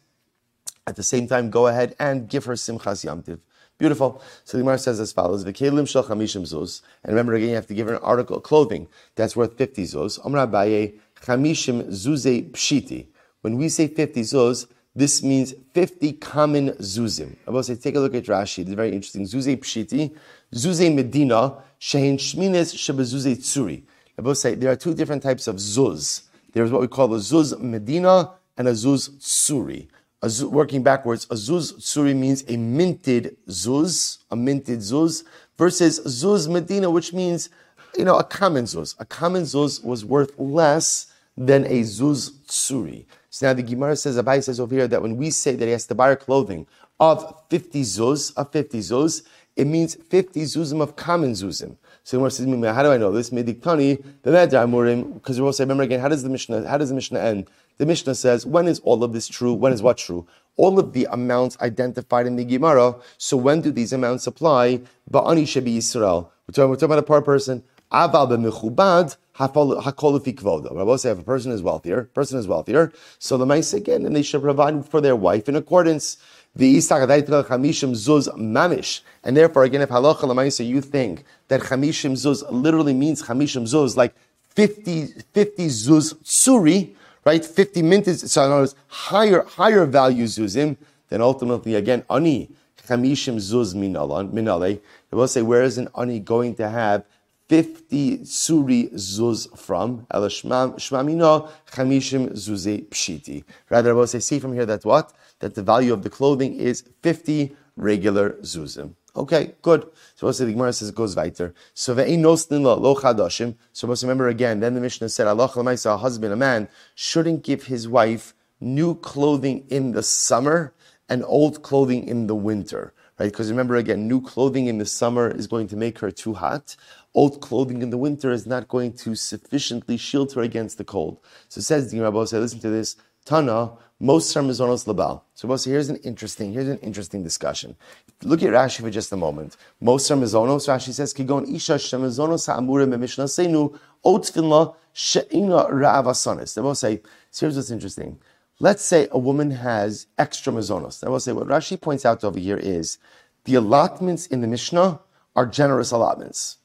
at 0.85 0.97
the 0.97 1.03
same 1.03 1.25
time, 1.25 1.49
go 1.49 1.67
ahead 1.67 1.95
and 1.97 2.27
give 2.27 2.43
her 2.45 2.55
simchas 2.55 3.05
Yom 3.05 3.23
Tiv. 3.23 3.39
Beautiful. 3.77 4.21
So 4.43 4.57
the 4.57 4.63
Gemara 4.63 4.79
says 4.79 4.99
as 4.99 5.13
follows: 5.13 5.45
V'kelim 5.45 5.87
shel 5.87 6.03
chamishim 6.03 6.41
zuz. 6.41 6.81
And 7.05 7.13
remember 7.13 7.33
again, 7.33 7.47
you 7.47 7.55
have 7.55 7.67
to 7.67 7.73
give 7.73 7.87
her 7.87 7.93
an 7.93 8.03
article 8.03 8.35
of 8.35 8.43
clothing 8.43 8.89
that's 9.15 9.37
worth 9.37 9.57
fifty 9.57 9.83
zuz. 9.83 10.19
Amar 10.25 10.45
Abaye 10.47 10.99
chamishim 11.21 11.87
zuze 11.87 12.51
pshiti. 12.51 13.07
When 13.39 13.55
we 13.55 13.69
say 13.69 13.87
fifty 13.87 14.23
zuz, 14.23 14.67
this 14.95 15.23
means 15.23 15.55
50 15.73 16.13
common 16.13 16.69
zuzim. 16.73 17.35
I 17.47 17.51
will 17.51 17.63
say, 17.63 17.75
take 17.75 17.95
a 17.95 17.99
look 17.99 18.13
at 18.13 18.25
Rashi. 18.25 18.59
It's 18.59 18.73
very 18.73 18.91
interesting. 18.91 19.23
Zuze 19.23 19.57
pshiti, 19.57 20.15
zuze 20.53 20.93
medina, 20.93 21.55
shehin 21.79 22.15
shmines 22.15 22.75
shebezuze 22.75 23.37
tsuri. 23.37 23.83
I 24.17 24.21
will 24.21 24.35
say, 24.35 24.53
there 24.53 24.71
are 24.71 24.75
two 24.75 24.93
different 24.93 25.23
types 25.23 25.47
of 25.47 25.55
zuz. 25.55 26.23
There's 26.51 26.71
what 26.71 26.81
we 26.81 26.87
call 26.87 27.11
a 27.15 27.17
zuz 27.17 27.59
medina 27.59 28.33
and 28.55 28.67
a 28.67 28.73
zuz 28.73 29.09
tsuri. 29.17 29.87
A 30.21 30.27
zuz, 30.27 30.49
working 30.49 30.83
backwards, 30.83 31.25
a 31.31 31.33
zuz 31.33 31.73
tsuri 31.73 32.15
means 32.15 32.43
a 32.47 32.55
minted 32.55 33.35
zuz, 33.47 34.19
a 34.29 34.35
minted 34.35 34.79
zuz, 34.79 35.23
versus 35.57 35.99
zuz 36.01 36.47
medina, 36.47 36.91
which 36.91 37.13
means, 37.13 37.49
you 37.97 38.05
know, 38.05 38.17
a 38.17 38.23
common 38.23 38.65
zuz. 38.65 38.95
A 38.99 39.05
common 39.05 39.41
zuz 39.41 39.83
was 39.83 40.05
worth 40.05 40.37
less 40.37 41.11
than 41.35 41.65
a 41.65 41.81
zuz 41.81 42.29
tsuri. 42.47 43.05
So 43.33 43.47
now 43.47 43.53
the 43.53 43.63
Gemara 43.63 43.95
says, 43.95 44.15
Abaye 44.15 44.43
says 44.43 44.59
over 44.59 44.75
here 44.75 44.87
that 44.87 45.01
when 45.01 45.17
we 45.17 45.31
say 45.31 45.55
that 45.55 45.65
he 45.65 45.71
has 45.71 45.87
to 45.87 45.95
buy 45.95 46.13
clothing 46.13 46.67
of 46.99 47.41
50 47.49 47.81
zuz, 47.81 48.31
of 48.37 48.51
50 48.51 48.77
zuz, 48.77 49.23
it 49.55 49.65
means 49.65 49.95
50 49.95 50.43
zuzim 50.43 50.83
of 50.83 50.95
common 50.95 51.31
zuzim. 51.31 51.75
So 52.03 52.17
the 52.17 52.19
Gemara 52.19 52.29
says, 52.29 52.75
how 52.75 52.83
do 52.83 52.91
I 52.91 52.97
know 52.97 53.11
this? 53.11 53.31
Mediktani, 53.31 54.03
the 54.21 54.29
Amurim, 54.29 55.15
because 55.15 55.41
we'll 55.41 55.51
say, 55.51 55.63
remember 55.63 55.81
again, 55.81 55.99
how 55.99 56.09
does 56.09 56.21
the 56.21 56.29
Mishnah, 56.29 56.67
how 56.67 56.77
does 56.77 56.89
the 56.89 56.95
Mishnah 56.95 57.19
end? 57.19 57.49
The 57.77 57.87
Mishnah 57.87 58.13
says, 58.13 58.45
when 58.45 58.67
is 58.67 58.79
all 58.81 59.03
of 59.03 59.13
this 59.13 59.27
true? 59.27 59.55
When 59.55 59.73
is 59.73 59.81
what 59.81 59.97
true? 59.97 60.27
All 60.55 60.77
of 60.77 60.93
the 60.93 61.07
amounts 61.09 61.57
identified 61.59 62.27
in 62.27 62.35
the 62.35 62.45
Gemara. 62.45 62.93
So 63.17 63.35
when 63.35 63.61
do 63.61 63.71
these 63.71 63.93
amounts 63.93 64.27
apply? 64.27 64.81
Ba'ani 65.09 65.41
shebi 65.41 65.75
Yisrael. 65.75 66.29
We're 66.47 66.51
talking, 66.51 66.69
we're 66.69 66.75
talking 66.75 66.85
about 66.85 66.99
a 66.99 67.01
poor 67.01 67.23
person. 67.23 67.63
Aval 67.91 68.29
b'mechubad, 68.29 69.17
say 69.35 71.11
if 71.11 71.19
a 71.19 71.23
person 71.23 71.51
is 71.51 71.61
wealthier, 71.61 72.03
person 72.13 72.37
is 72.37 72.47
wealthier, 72.47 72.93
so 73.17 73.37
the 73.37 73.45
mice 73.45 73.73
again, 73.73 74.05
and 74.05 74.15
they 74.15 74.21
should 74.21 74.41
provide 74.41 74.85
for 74.87 75.01
their 75.01 75.15
wife 75.15 75.49
in 75.49 75.55
accordance. 75.55 76.17
The 76.55 76.77
zuz 76.77 78.27
mamish, 78.37 79.01
and 79.23 79.35
therefore 79.35 79.63
again, 79.63 79.81
if 79.81 79.89
halacha 79.89 80.17
lemaisa 80.17 80.63
you 80.67 80.81
think 80.81 81.23
that 81.47 81.61
chamishim 81.61 82.11
zuz 82.11 82.43
literally 82.51 82.93
means 82.93 83.23
chamishim 83.23 83.63
zuz, 83.63 83.97
like 83.97 84.13
50, 84.49 85.07
50 85.33 85.65
zuz 85.65 86.13
tsuri, 86.23 86.93
right? 87.25 87.43
50 87.43 87.81
minutes, 87.81 88.31
so 88.31 88.45
in 88.45 88.51
other 88.51 88.61
words, 88.61 88.75
higher, 88.87 89.41
higher 89.41 89.87
value 89.87 90.25
zuzim, 90.25 90.77
then 91.09 91.21
ultimately 91.21 91.73
again, 91.73 92.03
ani 92.07 92.51
chamishim 92.87 93.37
zuz 93.37 93.73
minale. 93.73 94.79
They 95.09 95.17
will 95.17 95.27
say, 95.27 95.41
where 95.41 95.63
is 95.63 95.79
an 95.79 95.89
ani 95.97 96.19
going 96.19 96.53
to 96.55 96.69
have 96.69 97.03
50 97.49 98.19
suri 98.19 98.93
zuz 98.93 99.47
from, 99.57 100.07
ela 100.11 100.27
shmamino 100.27 101.49
chamishim 101.71 102.31
zuzi 102.31 102.87
pshiti. 102.87 103.43
Rather, 103.69 103.91
I 103.91 103.93
will 103.93 104.07
say, 104.07 104.19
see 104.19 104.39
from 104.39 104.53
here 104.53 104.65
that 104.65 104.85
what? 104.85 105.13
That 105.39 105.55
the 105.55 105.63
value 105.63 105.93
of 105.93 106.03
the 106.03 106.09
clothing 106.09 106.55
is 106.55 106.83
50 107.01 107.55
regular 107.75 108.31
zuzim. 108.41 108.93
Okay, 109.15 109.53
good. 109.61 109.87
So 110.15 110.27
also 110.27 110.45
the 110.45 110.53
Gemara 110.53 110.73
says 110.73 110.89
it 110.89 110.95
goes 110.95 111.15
weiter. 111.15 111.53
So 111.75 111.93
lo 111.93 112.95
chadashim. 112.95 113.55
So 113.71 113.87
let's 113.87 114.03
remember 114.03 114.27
again. 114.29 114.59
Then 114.59 114.73
the 114.73 114.81
Mishnah 114.81 115.09
said, 115.09 115.27
Allah 115.27 115.51
a 115.55 115.97
husband, 115.97 116.33
a 116.33 116.35
man 116.35 116.67
shouldn't 116.95 117.43
give 117.43 117.63
his 117.63 117.87
wife 117.87 118.33
new 118.59 118.95
clothing 118.95 119.65
in 119.69 119.91
the 119.91 120.01
summer 120.01 120.73
and 121.09 121.23
old 121.25 121.61
clothing 121.61 122.07
in 122.07 122.25
the 122.27 122.35
winter 122.35 122.93
right? 123.19 123.31
Because 123.31 123.49
remember 123.49 123.75
again, 123.75 124.07
new 124.07 124.21
clothing 124.21 124.67
in 124.67 124.77
the 124.77 124.85
summer 124.85 125.29
is 125.29 125.47
going 125.47 125.67
to 125.67 125.75
make 125.75 125.99
her 125.99 126.11
too 126.11 126.33
hot. 126.33 126.75
Old 127.13 127.41
clothing 127.41 127.81
in 127.81 127.89
the 127.89 127.97
winter 127.97 128.31
is 128.31 128.47
not 128.47 128.67
going 128.67 128.93
to 128.93 129.15
sufficiently 129.15 129.97
shield 129.97 130.33
her 130.33 130.41
against 130.41 130.77
the 130.77 130.83
cold. 130.83 131.19
So 131.47 131.61
says 131.61 131.91
the 131.91 131.99
Rabbi 131.99 132.25
say, 132.25 132.39
listen 132.39 132.59
to 132.61 132.69
this. 132.69 132.95
Tana, 133.25 133.71
most 133.99 134.35
mazonos 134.35 134.85
labal. 134.85 135.21
So 135.33 135.47
Rabbi 135.47 135.61
here's 135.63 135.89
an 135.89 135.95
interesting, 135.97 136.51
here's 136.51 136.67
an 136.67 136.79
interesting 136.79 137.23
discussion. 137.23 137.75
Look 138.23 138.43
at 138.43 138.49
Rashi 138.49 138.81
for 138.81 138.89
just 138.89 139.11
a 139.13 139.17
moment. 139.17 139.55
Most 139.79 140.11
mazonos, 140.11 140.67
Rashi 140.67 140.91
says, 140.91 141.13
Kigon 141.13 141.53
isha 141.53 141.75
shemazonos 141.75 142.47
ha'amure 142.47 142.85
me'mishnah 142.85 143.25
seinu, 143.25 143.77
otfinla 144.03 144.75
she'ina 144.91 145.65
ra'avasanis. 145.69 146.55
They 146.55 146.73
say, 146.73 147.01
so 147.31 147.45
here's 147.45 147.55
what's 147.55 147.71
interesting. 147.71 148.19
Let's 148.59 148.83
say 148.83 149.07
a 149.11 149.17
woman 149.17 149.51
has 149.51 150.07
extra 150.17 150.53
mazonos. 150.53 151.03
I 151.03 151.09
will 151.09 151.19
say 151.19 151.31
what 151.31 151.47
Rashi 151.47 151.79
points 151.79 152.05
out 152.05 152.23
over 152.23 152.39
here 152.39 152.57
is 152.57 152.97
the 153.45 153.55
allotments 153.55 154.27
in 154.27 154.41
the 154.41 154.47
Mishnah 154.47 154.99
are 155.35 155.45
generous 155.45 155.91
allotments. 155.91 156.57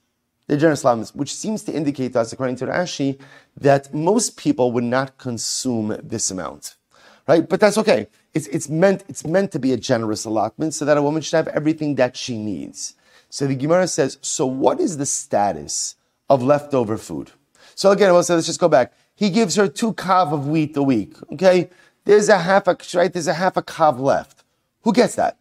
They're 0.47 0.59
generous 0.59 0.83
allotments, 0.83 1.15
which 1.15 1.35
seems 1.35 1.63
to 1.65 1.73
indicate 1.73 2.13
to 2.13 2.21
us, 2.21 2.33
according 2.33 2.57
to 2.57 2.67
Rashi, 2.67 3.21
that 3.57 3.93
most 3.93 4.37
people 4.37 4.73
would 4.73 4.85
not 4.85 5.19
consume 5.19 5.99
this 6.03 6.31
amount. 6.31 6.77
Right? 7.27 7.47
But 7.47 7.61
that's 7.61 7.77
okay. 7.79 8.09
It's, 8.33 8.47
it's 8.47 8.69
meant 8.69 9.05
it's 9.09 9.27
meant 9.27 9.53
to 9.53 9.59
be 9.59 9.73
a 9.73 9.77
generous 9.77 10.25
allotment 10.25 10.73
so 10.75 10.85
that 10.85 10.97
a 10.97 11.03
woman 11.03 11.21
should 11.21 11.37
have 11.37 11.49
everything 11.49 11.97
that 11.97 12.17
she 12.17 12.39
needs. 12.39 12.95
So 13.29 13.47
the 13.47 13.55
Gemara 13.55 13.87
says, 13.87 14.19
so 14.23 14.47
what 14.47 14.81
is 14.81 14.97
the 14.97 15.05
status 15.05 15.97
of 16.31 16.43
leftover 16.43 16.97
food? 16.97 17.33
So 17.75 17.91
again, 17.91 18.09
I 18.09 18.13
will 18.13 18.23
say, 18.23 18.35
let's 18.35 18.47
just 18.47 18.61
go 18.61 18.69
back 18.69 18.95
he 19.19 19.31
gives 19.31 19.57
her 19.57 19.67
two 19.67 19.95
kav 19.95 20.33
of 20.33 20.47
wheat 20.47 20.77
a 20.77 20.83
week. 20.83 21.17
Okay, 21.33 21.69
there's 22.05 22.29
a 22.29 22.39
half 22.39 22.69
a 22.69 22.77
right. 22.95 23.13
There's 23.13 23.27
a 23.27 23.35
half 23.35 23.57
a 23.57 23.63
kav 23.63 23.99
left. 23.99 24.45
Who 24.83 24.93
gets 24.93 25.17
that? 25.17 25.37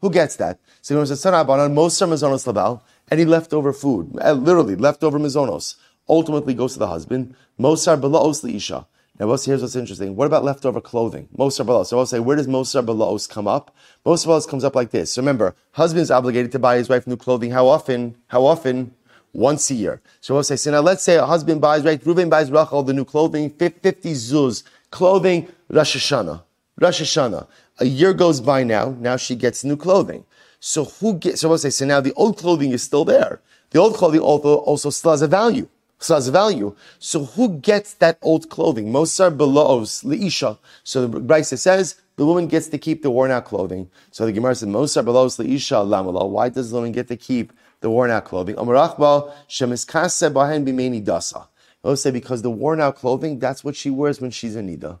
Who 0.00 0.10
gets 0.10 0.36
that? 0.36 0.58
So 0.80 0.98
he 0.98 1.06
says, 1.06 1.20
"Son 1.20 1.34
most 1.74 2.00
are 2.00 2.06
mazonos 2.06 2.46
labal, 2.50 2.80
any 3.10 3.26
leftover 3.26 3.74
food, 3.74 4.16
uh, 4.24 4.32
literally 4.32 4.76
leftover 4.76 5.18
mazonos, 5.18 5.74
ultimately 6.08 6.54
goes 6.54 6.72
to 6.72 6.78
the 6.78 6.86
husband. 6.86 7.34
Mosar 7.60 8.00
belaos 8.00 8.42
isha. 8.44 8.86
Now, 9.20 9.26
here's 9.36 9.60
what's 9.60 9.76
interesting. 9.76 10.16
What 10.16 10.26
about 10.26 10.44
leftover 10.44 10.80
clothing? 10.80 11.28
Mosar 11.36 11.66
belaos. 11.66 11.88
So 11.88 11.98
I'll 11.98 12.06
say, 12.06 12.20
where 12.20 12.36
does 12.36 12.46
mosar 12.46 12.82
belaos 12.82 13.26
come 13.26 13.46
up? 13.46 13.74
Mosar 14.06 14.26
belaos 14.26 14.46
comes 14.46 14.64
up 14.64 14.74
like 14.74 14.90
this. 14.90 15.12
So 15.12 15.20
remember, 15.20 15.54
husband's 15.72 16.10
obligated 16.10 16.50
to 16.52 16.58
buy 16.58 16.76
his 16.76 16.88
wife 16.88 17.06
new 17.06 17.16
clothing. 17.16 17.50
How 17.50 17.66
often? 17.66 18.14
How 18.28 18.46
often? 18.46 18.94
Once 19.38 19.70
a 19.70 19.74
year. 19.74 20.00
So 20.20 20.34
we'll 20.34 20.42
say, 20.42 20.56
so 20.56 20.72
now 20.72 20.80
let's 20.80 21.04
say 21.04 21.16
a 21.16 21.24
husband 21.24 21.60
buys, 21.60 21.84
right? 21.84 22.04
Reuben 22.04 22.28
buys 22.28 22.50
Rachel 22.50 22.82
the 22.82 22.92
new 22.92 23.04
clothing, 23.04 23.50
50 23.50 24.12
zuz, 24.12 24.64
clothing, 24.90 25.46
Rosh 25.70 25.96
Hashanah. 25.96 26.42
Rosh 26.80 27.00
Hashanah. 27.00 27.46
A 27.78 27.84
year 27.84 28.12
goes 28.12 28.40
by 28.40 28.64
now, 28.64 28.96
now 28.98 29.16
she 29.16 29.36
gets 29.36 29.62
new 29.62 29.76
clothing. 29.76 30.24
So 30.58 30.86
who 30.86 31.14
gets, 31.14 31.40
so 31.40 31.48
we'll 31.48 31.58
say, 31.58 31.70
so 31.70 31.86
now 31.86 32.00
the 32.00 32.12
old 32.14 32.36
clothing 32.36 32.72
is 32.72 32.82
still 32.82 33.04
there. 33.04 33.40
The 33.70 33.78
old 33.78 33.94
clothing 33.94 34.20
also, 34.20 34.56
also 34.56 34.90
still 34.90 35.12
has 35.12 35.22
a 35.22 35.28
value. 35.28 35.68
Still 36.00 36.16
has 36.16 36.26
a 36.26 36.32
value. 36.32 36.74
So 36.98 37.24
who 37.24 37.58
gets 37.58 37.94
that 37.94 38.18
old 38.22 38.50
clothing? 38.50 38.90
Mosar 38.90 39.36
belows 39.36 40.02
leisha. 40.02 40.58
So 40.82 41.06
the 41.06 41.20
Braisa 41.20 41.56
says, 41.56 42.00
the 42.18 42.26
woman 42.26 42.46
gets 42.48 42.68
to 42.68 42.76
keep 42.76 43.02
the 43.02 43.10
worn 43.10 43.30
out 43.30 43.46
clothing. 43.46 43.90
So 44.10 44.26
the 44.26 44.32
Gemara 44.32 44.54
said, 44.54 44.68
Mosar 44.68 45.02
belows 45.02 45.38
leisha 45.38 45.82
lamala. 45.86 46.28
Why 46.28 46.50
does 46.50 46.70
the 46.70 46.76
woman 46.76 46.92
get 46.92 47.08
to 47.08 47.16
keep 47.16 47.52
the 47.80 47.90
worn 47.90 48.10
out 48.10 48.24
clothing. 48.24 48.56
Amarachba 48.56 49.32
shemiskase 49.48 50.32
bahen 50.32 51.04
dasa. 51.04 51.48
He'll 51.82 51.96
say 51.96 52.10
because 52.10 52.42
the 52.42 52.50
worn 52.50 52.80
out 52.80 52.96
clothing, 52.96 53.38
that's 53.38 53.62
what 53.62 53.76
she 53.76 53.90
wears 53.90 54.20
when 54.20 54.30
she's 54.30 54.56
in 54.56 54.68
nida. 54.68 54.98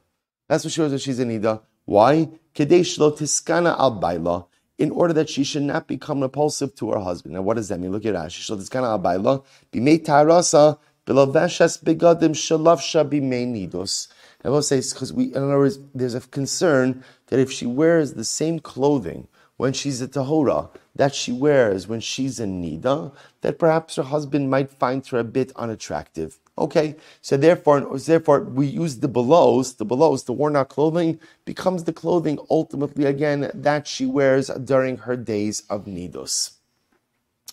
That's 0.48 0.64
what 0.64 0.72
she 0.72 0.80
wears 0.80 0.92
when 0.92 1.00
she's 1.00 1.18
in 1.18 1.28
nida. 1.28 1.60
Why? 1.84 2.28
Kadesh 2.54 2.98
lo 2.98 3.12
tiskana 3.12 3.76
al. 3.78 4.48
In 4.78 4.92
order 4.92 5.12
that 5.14 5.28
she 5.28 5.42
should 5.42 5.64
not 5.64 5.88
become 5.88 6.20
repulsive 6.20 6.74
to 6.76 6.92
her 6.92 7.00
husband. 7.00 7.34
Now, 7.34 7.42
what 7.42 7.56
does 7.56 7.68
that 7.68 7.80
mean? 7.80 7.90
Look 7.90 8.06
at 8.06 8.14
Rashi. 8.14 8.48
Shlo 8.48 8.56
tiskana 8.56 8.84
al 8.84 8.98
baila. 9.00 9.42
Bimei 9.72 10.04
tarasa. 10.04 10.78
Bilaveshes 11.04 11.82
begadim 11.82 12.30
shalavsha 12.30 13.08
bimei 13.08 13.44
nidos. 13.46 14.06
I 14.44 14.50
will 14.50 14.62
say 14.62 14.80
because 14.80 15.12
we, 15.12 15.24
in 15.24 15.36
other 15.36 15.58
words, 15.58 15.78
there's 15.94 16.14
a 16.14 16.20
concern 16.20 17.02
that 17.26 17.40
if 17.40 17.50
she 17.50 17.66
wears 17.66 18.14
the 18.14 18.24
same 18.24 18.60
clothing 18.60 19.26
when 19.56 19.72
she's 19.72 20.00
a 20.00 20.06
tahora, 20.06 20.70
that 20.94 21.14
she 21.14 21.32
wears 21.32 21.88
when 21.88 21.98
she's 22.00 22.38
a 22.38 22.44
nida, 22.44 23.12
that 23.40 23.58
perhaps 23.58 23.96
her 23.96 24.04
husband 24.04 24.48
might 24.48 24.70
find 24.70 25.04
her 25.08 25.18
a 25.18 25.24
bit 25.24 25.52
unattractive. 25.56 26.38
Okay, 26.56 26.94
so 27.20 27.36
therefore, 27.36 27.98
therefore 27.98 28.40
we 28.42 28.66
use 28.66 28.98
the 28.98 29.08
belows, 29.08 29.74
the 29.74 29.84
belows, 29.84 30.24
the 30.24 30.32
worn 30.32 30.56
out 30.56 30.68
clothing 30.68 31.18
becomes 31.44 31.84
the 31.84 31.92
clothing 31.92 32.38
ultimately 32.50 33.04
again 33.04 33.50
that 33.54 33.86
she 33.88 34.06
wears 34.06 34.48
during 34.48 34.98
her 34.98 35.16
days 35.16 35.64
of 35.68 35.86
nidus. 35.86 36.57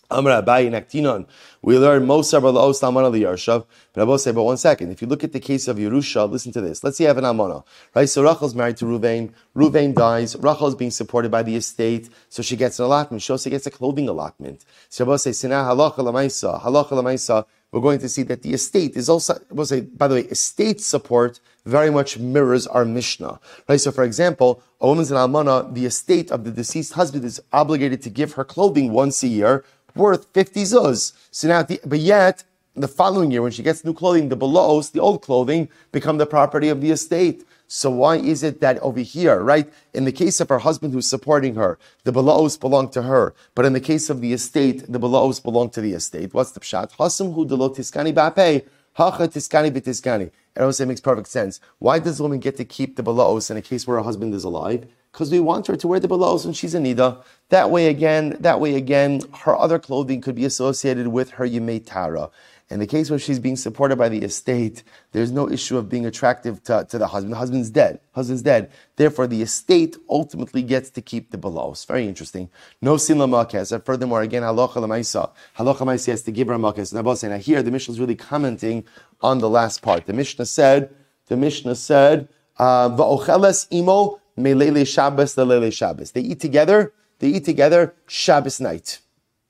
Naktinon. 0.09 1.27
We 1.61 1.77
learn 1.77 2.05
Mosar 2.05 2.41
Balaos 2.41 2.81
Lamana 2.81 3.11
Liyarshav. 3.11 3.65
But 3.93 4.11
I 4.11 4.17
say, 4.17 4.31
but 4.31 4.43
one 4.43 4.57
second. 4.57 4.91
If 4.91 5.01
you 5.01 5.07
look 5.07 5.23
at 5.23 5.33
the 5.33 5.39
case 5.39 5.67
of 5.67 5.77
Yerusha, 5.77 6.29
listen 6.29 6.51
to 6.51 6.61
this. 6.61 6.83
Let's 6.83 6.97
say 6.97 7.05
I 7.05 7.07
have 7.07 7.17
an 7.17 7.25
Amana. 7.25 7.63
Right? 7.93 8.07
So 8.07 8.23
Rachel's 8.23 8.53
married 8.53 8.77
to 8.77 8.85
Ruvain. 8.85 9.31
Ruvain 9.55 9.95
dies. 9.95 10.35
Rachel 10.35 10.67
is 10.67 10.75
being 10.75 10.91
supported 10.91 11.31
by 11.31 11.43
the 11.43 11.55
estate. 11.55 12.09
So 12.29 12.43
she 12.43 12.55
gets 12.55 12.79
an 12.79 12.85
allotment. 12.85 13.23
She 13.23 13.31
also 13.31 13.49
gets 13.49 13.65
a 13.65 13.71
clothing 13.71 14.09
allotment. 14.09 14.65
So 14.89 15.11
I 15.11 15.15
say, 15.17 15.31
Sinah 15.31 15.63
halacha 15.63 15.97
lamaisa. 15.97 16.61
Halacha 16.61 16.91
lamaisa. 16.91 17.45
We're 17.71 17.81
going 17.81 17.99
to 17.99 18.09
see 18.09 18.23
that 18.23 18.41
the 18.41 18.53
estate 18.53 18.95
is 18.95 19.09
also, 19.09 19.37
we'll 19.49 19.65
say, 19.65 19.81
by 19.81 20.07
the 20.07 20.15
way, 20.15 20.21
estate 20.21 20.79
support 20.79 21.41
very 21.65 21.89
much 21.89 22.17
mirrors 22.17 22.67
our 22.67 22.85
Mishnah. 22.85 23.39
Right? 23.67 23.81
So 23.81 23.91
for 23.91 24.03
example, 24.03 24.61
a 24.79 24.87
woman's 24.87 25.11
an 25.11 25.17
almana, 25.17 25.73
the 25.73 25.85
estate 25.85 26.31
of 26.31 26.43
the 26.43 26.51
deceased 26.51 26.93
husband 26.93 27.25
is 27.25 27.41
obligated 27.51 28.01
to 28.03 28.09
give 28.09 28.33
her 28.33 28.45
clothing 28.45 28.91
once 28.91 29.23
a 29.23 29.27
year 29.27 29.65
worth 29.95 30.27
50 30.33 30.63
zuz. 30.63 31.13
So 31.31 31.47
now, 31.47 31.63
the, 31.63 31.79
but 31.85 31.99
yet, 31.99 32.43
the 32.75 32.87
following 32.87 33.31
year, 33.31 33.41
when 33.41 33.51
she 33.51 33.63
gets 33.63 33.85
new 33.85 33.93
clothing, 33.93 34.29
the 34.29 34.35
belows, 34.35 34.89
the 34.89 34.99
old 34.99 35.21
clothing, 35.21 35.69
become 35.91 36.17
the 36.17 36.25
property 36.25 36.69
of 36.69 36.81
the 36.81 36.91
estate. 36.91 37.45
So 37.67 37.89
why 37.89 38.17
is 38.17 38.43
it 38.43 38.61
that 38.61 38.77
over 38.79 38.99
here, 38.99 39.41
right, 39.41 39.71
in 39.93 40.05
the 40.05 40.11
case 40.11 40.39
of 40.39 40.49
her 40.49 40.59
husband 40.59 40.93
who's 40.93 41.09
supporting 41.09 41.55
her, 41.55 41.79
the 42.03 42.11
belows 42.11 42.57
belong 42.57 42.89
to 42.89 43.03
her, 43.03 43.33
but 43.55 43.65
in 43.65 43.73
the 43.73 43.79
case 43.79 44.09
of 44.09 44.21
the 44.21 44.33
estate, 44.33 44.83
the 44.91 44.99
belows 44.99 45.39
belong 45.39 45.71
to 45.71 45.81
the 45.81 45.93
estate. 45.93 46.33
What's 46.33 46.51
the 46.51 46.59
pshat? 46.59 46.91
Hasam 46.97 47.33
hu 47.33 47.45
delo 47.45 47.69
tiskani 47.69 48.13
bape, 48.13 48.67
hacha 48.93 49.27
tiskani 49.27 49.71
bitiskani. 49.71 50.29
It 50.55 50.61
also 50.61 50.85
makes 50.85 51.01
perfect 51.01 51.27
sense. 51.27 51.59
Why 51.79 51.99
does 51.99 52.17
the 52.17 52.23
woman 52.23 52.39
get 52.39 52.55
to 52.57 52.65
keep 52.65 52.97
the 52.97 53.03
belows 53.03 53.49
in 53.49 53.57
a 53.57 53.61
case 53.61 53.87
where 53.87 53.97
her 53.97 54.03
husband 54.03 54.33
is 54.33 54.43
alive? 54.43 54.85
Because 55.15 55.31
we 55.31 55.39
want 55.39 55.65
her 55.65 55.77
to 55.77 55.87
wear 55.87 55.97
the 55.97 56.09
belows 56.09 56.43
when 56.43 56.53
she's 56.53 56.75
a 56.75 56.77
nida. 56.77 57.23
That 57.47 57.71
way 57.71 57.87
again, 57.87 58.35
that 58.41 58.59
way 58.59 58.75
again, 58.75 59.21
her 59.43 59.55
other 59.55 59.79
clothing 59.79 60.19
could 60.19 60.35
be 60.35 60.43
associated 60.43 61.07
with 61.07 61.29
her 61.31 61.47
yemei 61.47 61.81
tara. 61.85 62.29
In 62.69 62.79
the 62.79 62.87
case 62.87 63.09
where 63.09 63.17
she's 63.17 63.39
being 63.39 63.55
supported 63.55 63.95
by 63.95 64.09
the 64.09 64.17
estate, 64.23 64.83
there's 65.13 65.31
no 65.31 65.49
issue 65.49 65.77
of 65.77 65.87
being 65.87 66.05
attractive 66.05 66.61
to, 66.63 66.85
to 66.89 66.97
the 66.97 67.07
husband. 67.07 67.31
The 67.31 67.37
husband's 67.37 67.69
dead. 67.69 68.01
Husband's 68.11 68.41
dead. 68.41 68.69
Therefore, 68.97 69.25
the 69.25 69.41
estate 69.41 69.95
ultimately 70.09 70.63
gets 70.63 70.89
to 70.89 71.01
keep 71.01 71.31
the 71.31 71.37
belows. 71.37 71.85
Very 71.85 72.09
interesting. 72.09 72.49
No 72.81 72.97
sin 72.97 73.19
lamakes. 73.19 73.85
Furthermore, 73.85 74.21
again, 74.21 74.43
halacha 74.43 74.73
lamaisa. 74.73 75.31
Halacha 75.57 75.77
lamaisa 75.77 76.07
has 76.07 76.23
to 76.23 76.31
give 76.31 76.49
her 76.49 76.57
makes. 76.57 76.91
Now, 76.91 77.37
here 77.37 77.63
the 77.63 77.71
Mishnah 77.71 77.93
is 77.93 78.01
really 78.01 78.15
commenting 78.15 78.83
on 79.21 79.39
the 79.39 79.49
last 79.49 79.81
part. 79.81 80.07
The 80.07 80.13
Mishnah 80.13 80.45
said, 80.45 80.93
the 81.27 81.37
Mishnah 81.37 81.75
said, 81.75 82.27
uh, 82.57 82.89
va'ocheles 82.89 83.71
imo 83.71 84.19
Melele 84.37 84.85
Shabbos, 84.87 85.35
the 85.35 85.45
Lele 85.45 85.71
Shabbos. 85.71 86.11
They 86.11 86.21
eat 86.21 86.39
together, 86.39 86.93
they 87.19 87.29
eat 87.29 87.45
together 87.45 87.93
Shabbos 88.07 88.59
night. 88.59 88.99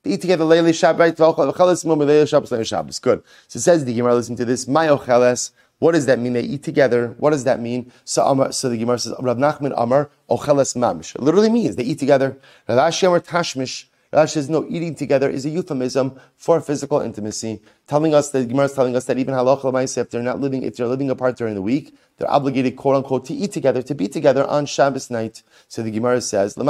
They 0.03 0.11
eat 0.11 0.21
together 0.21 0.45
Lele 0.45 0.71
Shabbos, 0.73 1.13
Melele 1.13 2.27
Shabbos, 2.29 2.51
Lele 2.51 2.63
Shabbos. 2.63 2.99
Good. 2.99 3.23
So 3.47 3.57
it 3.57 3.61
says 3.61 3.85
the 3.85 3.93
Gemara, 3.93 4.15
listen 4.15 4.35
to 4.35 4.45
this, 4.45 4.65
Mayocheles. 4.65 5.51
What 5.79 5.91
does 5.91 6.05
that 6.05 6.19
mean? 6.19 6.33
They 6.33 6.41
eat 6.41 6.63
together. 6.63 7.15
What 7.17 7.31
does 7.31 7.43
that 7.43 7.59
mean? 7.59 7.91
So, 8.05 8.25
Amar, 8.25 8.51
so 8.53 8.69
the 8.69 8.77
Gemara 8.77 8.97
says, 8.97 9.13
Rav 9.19 9.37
Nachman 9.37 9.73
Amar, 9.75 10.09
Ocheles 10.29 10.75
Mamish. 10.75 11.15
It 11.15 11.21
literally 11.21 11.49
means 11.49 11.75
they 11.75 11.83
eat 11.83 11.99
together. 11.99 12.37
Rav 12.69 12.77
Ashi 12.77 13.05
Amar 13.05 13.19
Tashmish. 13.19 13.85
Rashi 14.15 14.29
says, 14.29 14.49
no, 14.49 14.65
eating 14.69 14.95
together 14.95 15.29
is 15.29 15.45
a 15.45 15.49
euphemism 15.49 16.17
for 16.37 16.61
physical 16.61 17.01
intimacy, 17.01 17.61
telling 17.85 18.15
us 18.15 18.29
that 18.29 18.47
Gemara 18.47 18.65
is 18.65 18.73
telling 18.73 18.95
us 18.95 19.03
that 19.05 19.17
even 19.17 19.33
halacha 19.33 19.97
if 19.97 20.09
they're 20.09 20.23
not 20.23 20.39
living, 20.39 20.63
if 20.63 20.77
they're 20.77 20.87
living 20.87 21.09
apart 21.09 21.35
during 21.35 21.53
the 21.53 21.61
week, 21.61 21.93
they're 22.17 22.31
obligated, 22.31 22.77
quote 22.77 22.95
unquote, 22.95 23.25
to 23.25 23.33
eat 23.33 23.51
together, 23.51 23.81
to 23.81 23.93
be 23.93 24.07
together 24.07 24.45
on 24.45 24.65
Shabbos 24.67 25.09
night. 25.11 25.43
So 25.67 25.83
the 25.83 25.91
Gemara 25.91 26.21
says, 26.21 26.53
So 26.53 26.63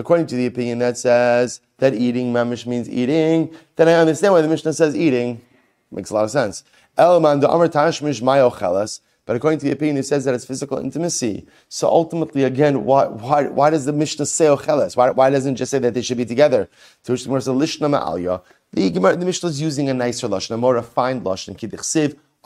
according 0.00 0.26
to 0.26 0.36
the 0.36 0.46
opinion 0.46 0.78
that 0.78 0.96
says 0.96 1.60
that 1.78 1.94
eating 1.94 2.32
mamish 2.32 2.64
means 2.64 2.88
eating, 2.88 3.52
then 3.74 3.88
I 3.88 3.94
understand 3.94 4.32
why 4.32 4.42
the 4.42 4.48
Mishnah 4.48 4.74
says 4.74 4.94
eating. 4.94 5.42
Makes 5.90 6.10
a 6.10 6.14
lot 6.14 6.24
of 6.24 6.30
sense. 6.30 6.62
But 9.26 9.36
according 9.36 9.58
to 9.58 9.66
the 9.66 9.72
opinion, 9.72 9.96
it 9.98 10.06
says 10.06 10.24
that 10.24 10.34
it's 10.34 10.44
physical 10.44 10.78
intimacy. 10.78 11.46
So 11.68 11.88
ultimately, 11.88 12.44
again, 12.44 12.84
why, 12.84 13.06
why, 13.06 13.48
why 13.48 13.70
does 13.70 13.84
the 13.84 13.92
Mishnah 13.92 14.24
say 14.24 14.46
ocheles? 14.46 14.96
Why, 14.96 15.10
why 15.10 15.30
doesn't 15.30 15.54
it 15.54 15.56
just 15.56 15.72
say 15.72 15.80
that 15.80 15.94
they 15.94 16.02
should 16.02 16.16
be 16.16 16.24
together? 16.24 16.68
To 17.04 17.12
which 17.12 17.24
the 17.24 17.28
Gemara 17.28 17.42
says. 17.42 18.40
The, 18.72 18.88
the 18.88 19.24
Mishnah 19.24 19.48
is 19.48 19.60
using 19.60 19.88
a 19.88 19.94
nicer 19.94 20.28
lashon, 20.28 20.52
a 20.52 20.56
more 20.56 20.74
refined 20.74 21.22
lashon, 21.22 21.58
kidich 21.58 21.84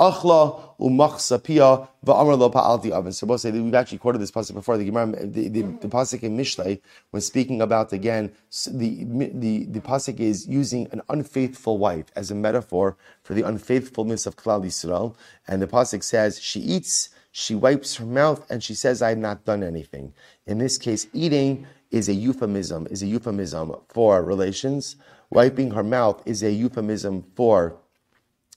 Achla 0.01 0.78
umachsa 0.80 1.42
pia 1.42 1.86
va'amar 2.07 2.38
lo 2.38 2.48
pa'alti 2.48 2.90
oven. 2.90 3.12
So 3.12 3.26
both 3.26 3.42
say 3.42 3.51
we've 3.51 3.74
actually 3.74 3.98
quoted 3.98 4.22
this 4.22 4.30
pasuk 4.30 4.55
before. 4.55 4.78
The 4.78 4.86
Gemara, 4.86 5.26
the, 5.26 5.48
the, 5.48 5.61
the 5.61 5.88
pasuk 5.88 6.22
in 6.22 6.38
Mishlei, 6.38 6.80
when 7.11 7.20
speaking 7.20 7.61
about 7.61 7.92
again, 7.92 8.32
the 8.66 9.05
the 9.05 9.66
the 9.66 9.80
pasuk 9.80 10.18
is 10.18 10.48
using 10.48 10.88
an 10.92 11.03
unfaithful 11.11 11.76
wife 11.76 12.07
as 12.16 12.30
a 12.30 12.34
metaphor 12.34 12.96
for 13.22 13.34
the 13.34 13.42
unfaithfulness 13.42 14.24
of 14.24 14.36
Klal 14.36 14.64
Yisrael, 14.64 15.14
and 15.46 15.61
the 15.61 15.66
pasuk 15.66 16.03
says 16.03 16.40
she 16.40 16.61
eats, 16.61 17.11
she 17.30 17.55
wipes 17.55 17.96
her 17.96 18.07
mouth, 18.07 18.51
and 18.51 18.64
she 18.64 18.72
says, 18.72 19.03
"I 19.03 19.11
have 19.11 19.18
not 19.18 19.44
done 19.44 19.62
anything." 19.62 20.14
In 20.46 20.57
this 20.57 20.78
case, 20.78 21.09
eating 21.12 21.66
is 21.90 22.09
a 22.09 22.14
euphemism 22.14 22.86
is 22.90 23.03
a 23.03 23.07
euphemism 23.07 23.76
for 23.90 24.22
relations. 24.22 24.96
Wiping 25.28 25.72
her 25.72 25.84
mouth 25.84 26.22
is 26.24 26.42
a 26.42 26.51
euphemism 26.51 27.24
for 27.36 27.76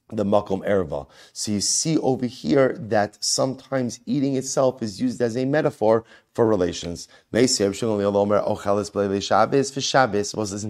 the 0.10 0.26
makom 0.26 0.68
erva. 0.68 1.08
So 1.32 1.52
you 1.52 1.62
see 1.62 1.98
over 1.98 2.26
here 2.26 2.76
that 2.80 3.24
sometimes 3.24 4.00
eating 4.06 4.36
itself 4.36 4.82
is 4.82 5.00
used 5.02 5.22
as 5.22 5.38
a 5.38 5.46
metaphor 5.46 6.04
for 6.34 6.46
relations. 6.48 7.08
Let's 7.32 7.60
listen 7.60 7.90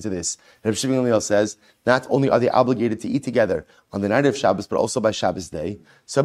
to 0.01 0.09
this. 0.09 0.37
Says, 1.25 1.57
not 1.85 2.07
only 2.09 2.29
are 2.29 2.39
they 2.39 2.49
obligated 2.49 2.99
to 3.01 3.07
eat 3.07 3.23
together 3.23 3.65
on 3.91 4.01
the 4.01 4.09
night 4.09 4.25
of 4.25 4.37
Shabbos, 4.37 4.67
but 4.67 4.77
also 4.77 4.99
by 4.99 5.11
Shabbos 5.11 5.49
day. 5.49 5.79
So 6.05 6.21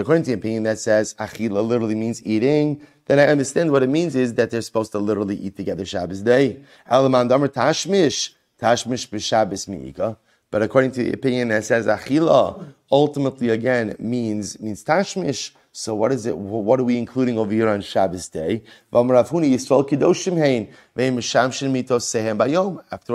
according 0.00 0.22
to 0.24 0.30
the 0.30 0.34
opinion 0.34 0.62
that 0.62 0.78
says 0.78 1.14
achila 1.14 1.66
literally 1.66 1.94
means 1.94 2.24
eating, 2.24 2.86
then 3.06 3.18
I 3.18 3.26
understand 3.26 3.70
what 3.72 3.82
it 3.82 3.90
means 3.90 4.14
is 4.16 4.32
that 4.34 4.50
they're 4.50 4.62
supposed 4.62 4.92
to 4.92 4.98
literally 4.98 5.36
eat 5.36 5.56
together 5.56 5.84
Shabbos 5.84 6.22
day. 6.22 6.62
tashmish. 6.88 8.30
Tashmish 8.62 9.08
b'Shabbos 9.08 9.66
mi'ika. 9.66 10.16
But 10.52 10.62
according 10.62 10.92
to 10.92 11.02
the 11.02 11.12
opinion 11.12 11.48
that 11.48 11.64
says 11.64 11.86
achila, 11.86 12.74
ultimately 12.92 13.48
again 13.48 13.96
means 13.98 14.60
means 14.60 14.84
tashmish. 14.84 15.50
So 15.72 15.94
what 15.94 16.12
is 16.12 16.26
it? 16.26 16.36
What 16.36 16.78
are 16.78 16.84
we 16.84 16.96
including 16.98 17.38
over 17.38 17.50
here 17.50 17.68
on 17.68 17.80
Shabbos 17.80 18.28
day? 18.28 18.62
After 18.92 19.16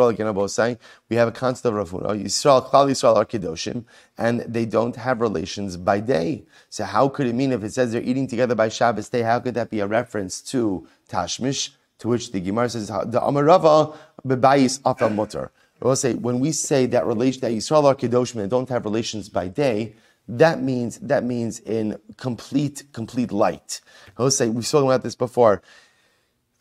all, 0.02 0.10
again, 0.10 0.28
I'm 0.28 0.48
saying 0.48 0.80
we 1.08 1.16
have 1.16 1.28
a 1.28 1.32
concept 1.32 1.66
of 1.68 1.76
Ravuna. 1.76 2.20
Yisrael, 2.22 2.68
Klal 2.68 2.90
Yisrael 2.90 3.16
are 3.16 3.26
kedoshim, 3.26 3.86
and 4.18 4.42
they 4.42 4.66
don't 4.66 4.96
have 4.96 5.22
relations 5.22 5.78
by 5.78 6.00
day. 6.00 6.44
So 6.70 6.84
how 6.86 7.08
could 7.10 7.28
it 7.28 7.36
mean 7.36 7.52
if 7.52 7.64
it 7.64 7.74
says 7.74 7.92
they're 7.92 8.02
eating 8.02 8.26
together 8.26 8.56
by 8.56 8.70
Shabbos 8.70 9.10
day? 9.10 9.22
How 9.22 9.40
could 9.40 9.54
that 9.54 9.70
be 9.70 9.80
a 9.80 9.88
reference 9.88 10.42
to 10.52 10.88
tashmish? 11.08 11.70
To 12.00 12.10
which 12.10 12.32
the 12.32 12.40
Gemara 12.40 12.70
says, 12.70 12.88
"The 12.88 13.20
Amarava 13.20 13.96
bebayis 14.26 14.80
afal 14.82 15.14
mutter." 15.14 15.52
We'll 15.82 15.96
say 15.96 16.14
when 16.14 16.40
we 16.40 16.52
say 16.52 16.86
that 16.88 17.06
relation 17.06 17.42
that 17.42 17.52
Yisrael 17.52 17.84
are 17.86 17.96
kedoshim 17.96 18.42
and 18.42 18.50
don't 18.50 18.70
have 18.70 18.86
relations 18.86 19.30
by 19.30 19.48
day, 19.48 19.96
that 20.28 20.62
means 20.62 21.00
that 21.00 21.24
means 21.24 21.60
in 21.60 22.00
complete 22.18 22.84
complete 22.94 23.32
light. 23.32 23.82
We'll 24.18 24.32
say 24.32 24.50
we've 24.50 24.66
spoken 24.66 24.90
about 24.90 25.04
this 25.04 25.16
before. 25.16 25.62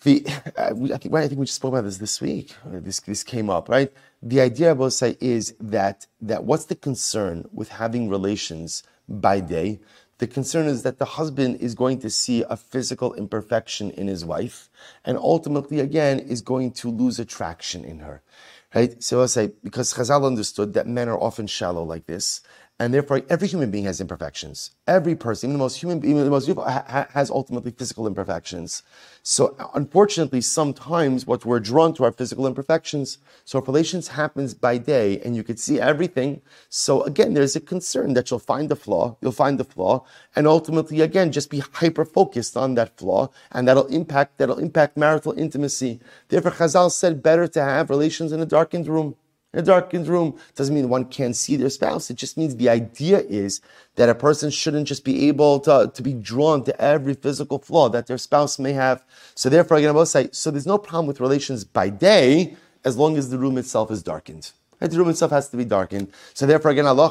The, 0.03 0.25
uh, 0.57 0.75
I 0.95 0.99
think 0.99 1.15
I 1.15 1.27
think 1.27 1.41
we 1.41 1.47
just 1.47 1.57
spoke 1.57 1.73
about 1.73 1.85
this 1.85 1.99
this 1.99 2.21
week. 2.21 2.55
This 2.65 3.01
this 3.01 3.25
came 3.25 3.51
up 3.51 3.69
right. 3.69 3.93
The 4.23 4.41
idea 4.41 4.71
I 4.71 4.73
will 4.75 4.91
say 4.91 5.17
is 5.21 5.55
that 5.61 6.07
that 6.21 6.45
what's 6.45 6.67
the 6.67 6.77
concern 6.77 7.49
with 7.53 7.71
having 7.71 8.09
relations 8.09 8.83
by 9.09 9.41
day? 9.41 9.81
The 10.19 10.27
concern 10.27 10.67
is 10.67 10.83
that 10.83 10.99
the 10.99 11.05
husband 11.05 11.57
is 11.61 11.75
going 11.75 11.99
to 12.01 12.11
see 12.11 12.43
a 12.49 12.57
physical 12.57 13.13
imperfection 13.15 13.91
in 13.91 14.07
his 14.07 14.25
wife, 14.25 14.71
and 15.05 15.19
ultimately, 15.19 15.81
again, 15.81 16.19
is 16.19 16.41
going 16.41 16.73
to 16.73 16.91
lose 16.91 17.19
attraction 17.19 17.85
in 17.85 17.99
her. 17.99 18.23
Right? 18.75 19.03
So 19.03 19.21
I'll 19.21 19.29
say, 19.29 19.53
because 19.63 19.95
Chazal 19.95 20.27
understood 20.27 20.75
that 20.75 20.87
men 20.87 21.09
are 21.09 21.21
often 21.21 21.47
shallow 21.47 21.83
like 21.83 22.07
this, 22.07 22.41
and 22.79 22.93
therefore 22.93 23.23
every 23.31 23.49
human 23.49 23.71
being 23.71 23.85
has 23.85 24.01
imperfections. 24.01 24.73
Every 24.87 25.15
person, 25.17 25.49
even 25.49 25.59
the 25.59 25.65
most 25.65 25.81
human, 25.81 25.99
being, 25.99 26.13
even 26.15 26.25
the 26.25 26.31
most 26.31 26.45
beautiful, 26.45 26.71
ha- 26.71 27.09
has 27.11 27.31
ultimately 27.31 27.71
physical 27.71 28.07
imperfections. 28.07 28.83
So 29.23 29.57
unfortunately, 29.75 30.43
sometimes 30.43 31.27
what 31.27 31.47
we're 31.47 31.61
drawn 31.61 31.95
to 31.95 32.05
are 32.05 32.13
physical 32.13 32.47
imperfections. 32.47 33.19
So 33.45 33.59
if 33.59 33.67
relations 33.67 34.09
happens 34.09 34.53
by 34.53 34.77
day 34.77 35.21
and 35.21 35.35
you 35.35 35.43
could 35.43 35.59
see 35.59 35.81
everything, 35.81 36.43
so 36.69 37.03
again, 37.03 37.33
there's 37.33 37.57
a 37.57 37.61
concern 37.61 38.13
that 38.13 38.31
you'll 38.31 38.41
find 38.41 38.69
the 38.69 38.77
flaw, 38.77 39.17
you'll 39.23 39.33
find 39.33 39.59
the 39.59 39.65
flaw, 39.65 40.05
and 40.35 40.47
ultimately, 40.47 41.01
again, 41.01 41.33
just 41.33 41.51
be 41.51 41.61
hyper 41.61 42.05
focused 42.05 42.57
on 42.57 42.75
that 42.75 42.99
flaw, 42.99 43.31
and 43.53 43.67
that'll 43.67 43.87
impact 43.87 44.37
that'll 44.37 44.59
impact 44.59 44.99
marital 44.99 45.33
intimacy. 45.33 45.99
Therefore, 46.29 46.53
Chazal 46.53 46.91
said 46.91 47.23
better 47.23 47.49
to 47.49 47.63
have 47.63 47.89
relations 47.89 48.33
in 48.33 48.41
a 48.41 48.47
darkened 48.47 48.87
room 48.87 49.17
in 49.53 49.61
a 49.61 49.63
darkened 49.63 50.09
room. 50.09 50.39
Doesn't 50.55 50.75
mean 50.75 50.89
one 50.89 51.07
can't 51.07 51.37
see 51.37 51.57
their 51.57 51.71
spouse. 51.71 52.11
It 52.11 52.17
just 52.17 52.37
means 52.37 52.57
the 52.57 52.69
idea 52.69 53.21
is 53.21 53.61
that 53.97 54.09
a 54.09 54.15
person 54.15 54.51
shouldn't 54.51 54.89
just 54.89 55.05
be 55.05 55.29
able 55.29 55.61
to, 55.61 55.91
to 55.95 56.03
be 56.03 56.15
drawn 56.15 56.65
to 56.65 56.81
every 56.81 57.15
physical 57.15 57.59
flaw 57.59 57.89
that 57.89 58.07
their 58.07 58.19
spouse 58.19 58.59
may 58.59 58.73
have. 58.73 59.05
So 59.35 59.49
therefore, 59.49 59.79
again, 59.79 59.91
I 59.91 59.93
will 59.93 60.07
say, 60.07 60.29
so 60.33 60.51
there's 60.51 60.67
no 60.67 60.79
problem 60.79 61.07
with 61.07 61.21
relations 61.21 61.65
by 61.65 61.89
day 61.89 62.57
as 62.85 62.97
long 62.97 63.17
as 63.17 63.31
the 63.31 63.39
room 63.39 63.59
itself 63.59 63.91
is 63.91 64.03
darkened. 64.03 64.53
Right? 64.81 64.91
The 64.91 64.99
room 64.99 65.09
itself 65.09 65.31
has 65.31 65.49
to 65.51 65.57
be 65.57 65.65
darkened. 65.65 66.13
So 66.35 66.45
therefore, 66.45 66.71
again, 66.71 66.87
Allah 66.87 67.11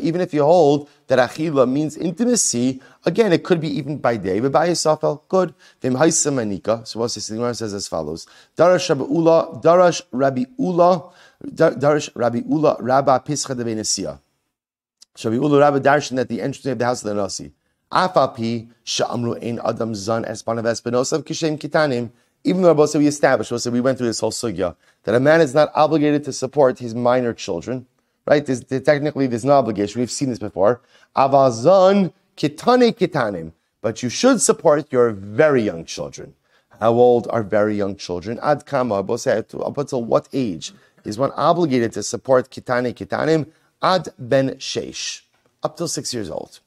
even 0.00 0.20
if 0.20 0.32
you 0.32 0.44
hold 0.44 0.88
that 1.08 1.18
achila 1.18 1.70
means 1.70 1.96
intimacy, 1.96 2.80
again, 3.04 3.32
it 3.32 3.44
could 3.44 3.60
be 3.60 3.68
even 3.68 3.98
by 3.98 4.16
day. 4.16 4.40
But 4.40 4.52
by 4.52 4.68
Yisafel, 4.68 5.20
good. 5.28 5.54
Manika. 5.82 6.86
So 6.86 7.00
what 7.00 7.12
the 7.12 7.34
Gemara 7.34 7.54
says 7.54 7.74
as 7.74 7.86
follows: 7.86 8.26
Darash 8.56 8.88
Rabbi 8.88 9.04
Ula, 9.04 9.60
Darash 9.62 10.00
Rabbi 10.10 10.44
Ula 10.58 11.12
Darish 11.44 12.10
Rabbi 12.14 12.42
Ula 12.46 12.76
Rabba 12.80 13.22
Pischa 13.24 13.56
de 13.56 13.64
Venesia. 13.64 14.20
Rabbi 15.24 15.36
Ula 15.36 15.58
Rabba 15.58 15.80
Darshan 15.80 16.20
at 16.20 16.28
the 16.28 16.40
entrance 16.40 16.66
of 16.66 16.78
the 16.78 16.84
house 16.84 17.04
of 17.04 17.14
the 17.14 17.22
Nasi. 17.22 17.52
Afapi 17.90 18.68
Sha'amru 18.84 19.42
Ein 19.44 19.60
Adam 19.64 19.94
Zan 19.94 20.24
Espanav 20.24 20.64
Espinosav 20.64 21.22
Kishem 21.24 21.58
Kitanim. 21.58 22.10
Even 22.44 22.62
though 22.62 22.74
Rabbi 22.74 22.98
we 22.98 23.06
established, 23.06 23.52
we 23.66 23.80
went 23.80 23.98
through 23.98 24.08
this 24.08 24.18
whole 24.20 24.32
sugya, 24.32 24.74
that 25.04 25.14
a 25.14 25.20
man 25.20 25.40
is 25.40 25.54
not 25.54 25.70
obligated 25.76 26.24
to 26.24 26.32
support 26.32 26.80
his 26.80 26.92
minor 26.92 27.32
children, 27.32 27.86
right? 28.26 28.44
Technically, 28.44 29.28
there's 29.28 29.44
no 29.44 29.52
obligation. 29.52 30.00
We've 30.00 30.10
seen 30.10 30.28
this 30.28 30.40
before. 30.40 30.80
Avazan 31.16 32.12
kitane 32.36 32.96
kitanim. 32.96 33.52
But 33.80 34.02
you 34.02 34.08
should 34.08 34.40
support 34.40 34.92
your 34.92 35.10
very 35.10 35.62
young 35.62 35.84
children. 35.84 36.34
How 36.80 36.94
old 36.94 37.28
are 37.30 37.44
very 37.44 37.76
young 37.76 37.94
children? 37.94 38.40
Ad 38.42 38.66
kama, 38.66 38.94
up 38.94 39.78
until 39.78 40.04
what 40.04 40.28
age? 40.32 40.72
Is 41.04 41.18
one 41.18 41.32
obligated 41.36 41.92
to 41.92 42.02
support 42.02 42.50
kitane 42.50 42.94
kitanim 42.94 43.48
ad 43.82 44.08
ben 44.18 44.50
sheish, 44.56 45.22
up 45.62 45.76
till 45.76 45.88
six 45.88 46.14
years 46.14 46.30
old. 46.30 46.60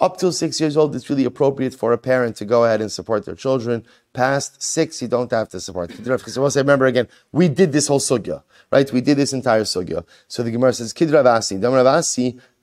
Up 0.00 0.16
till 0.16 0.32
six 0.32 0.60
years 0.60 0.76
old, 0.76 0.96
it's 0.96 1.08
really 1.08 1.24
appropriate 1.24 1.72
for 1.72 1.92
a 1.92 1.98
parent 1.98 2.34
to 2.36 2.44
go 2.44 2.64
ahead 2.64 2.80
and 2.80 2.90
support 2.90 3.24
their 3.24 3.36
children. 3.36 3.86
Past 4.12 4.60
six, 4.60 5.00
you 5.00 5.06
don't 5.06 5.30
have 5.30 5.48
to 5.50 5.60
support. 5.60 5.96
Because 5.96 6.56
I 6.56 6.60
remember 6.60 6.86
again, 6.86 7.06
we 7.30 7.48
did 7.48 7.70
this 7.72 7.86
whole 7.86 8.00
sugya, 8.00 8.42
right? 8.72 8.90
We 8.92 9.00
did 9.00 9.16
this 9.16 9.32
entire 9.32 9.62
sugya. 9.62 10.04
So 10.26 10.42
the 10.42 10.50
Gemara 10.50 10.72
says, 10.72 10.92
Kid 10.92 11.10
Ravasi, 11.10 11.60
Dam 11.60 11.72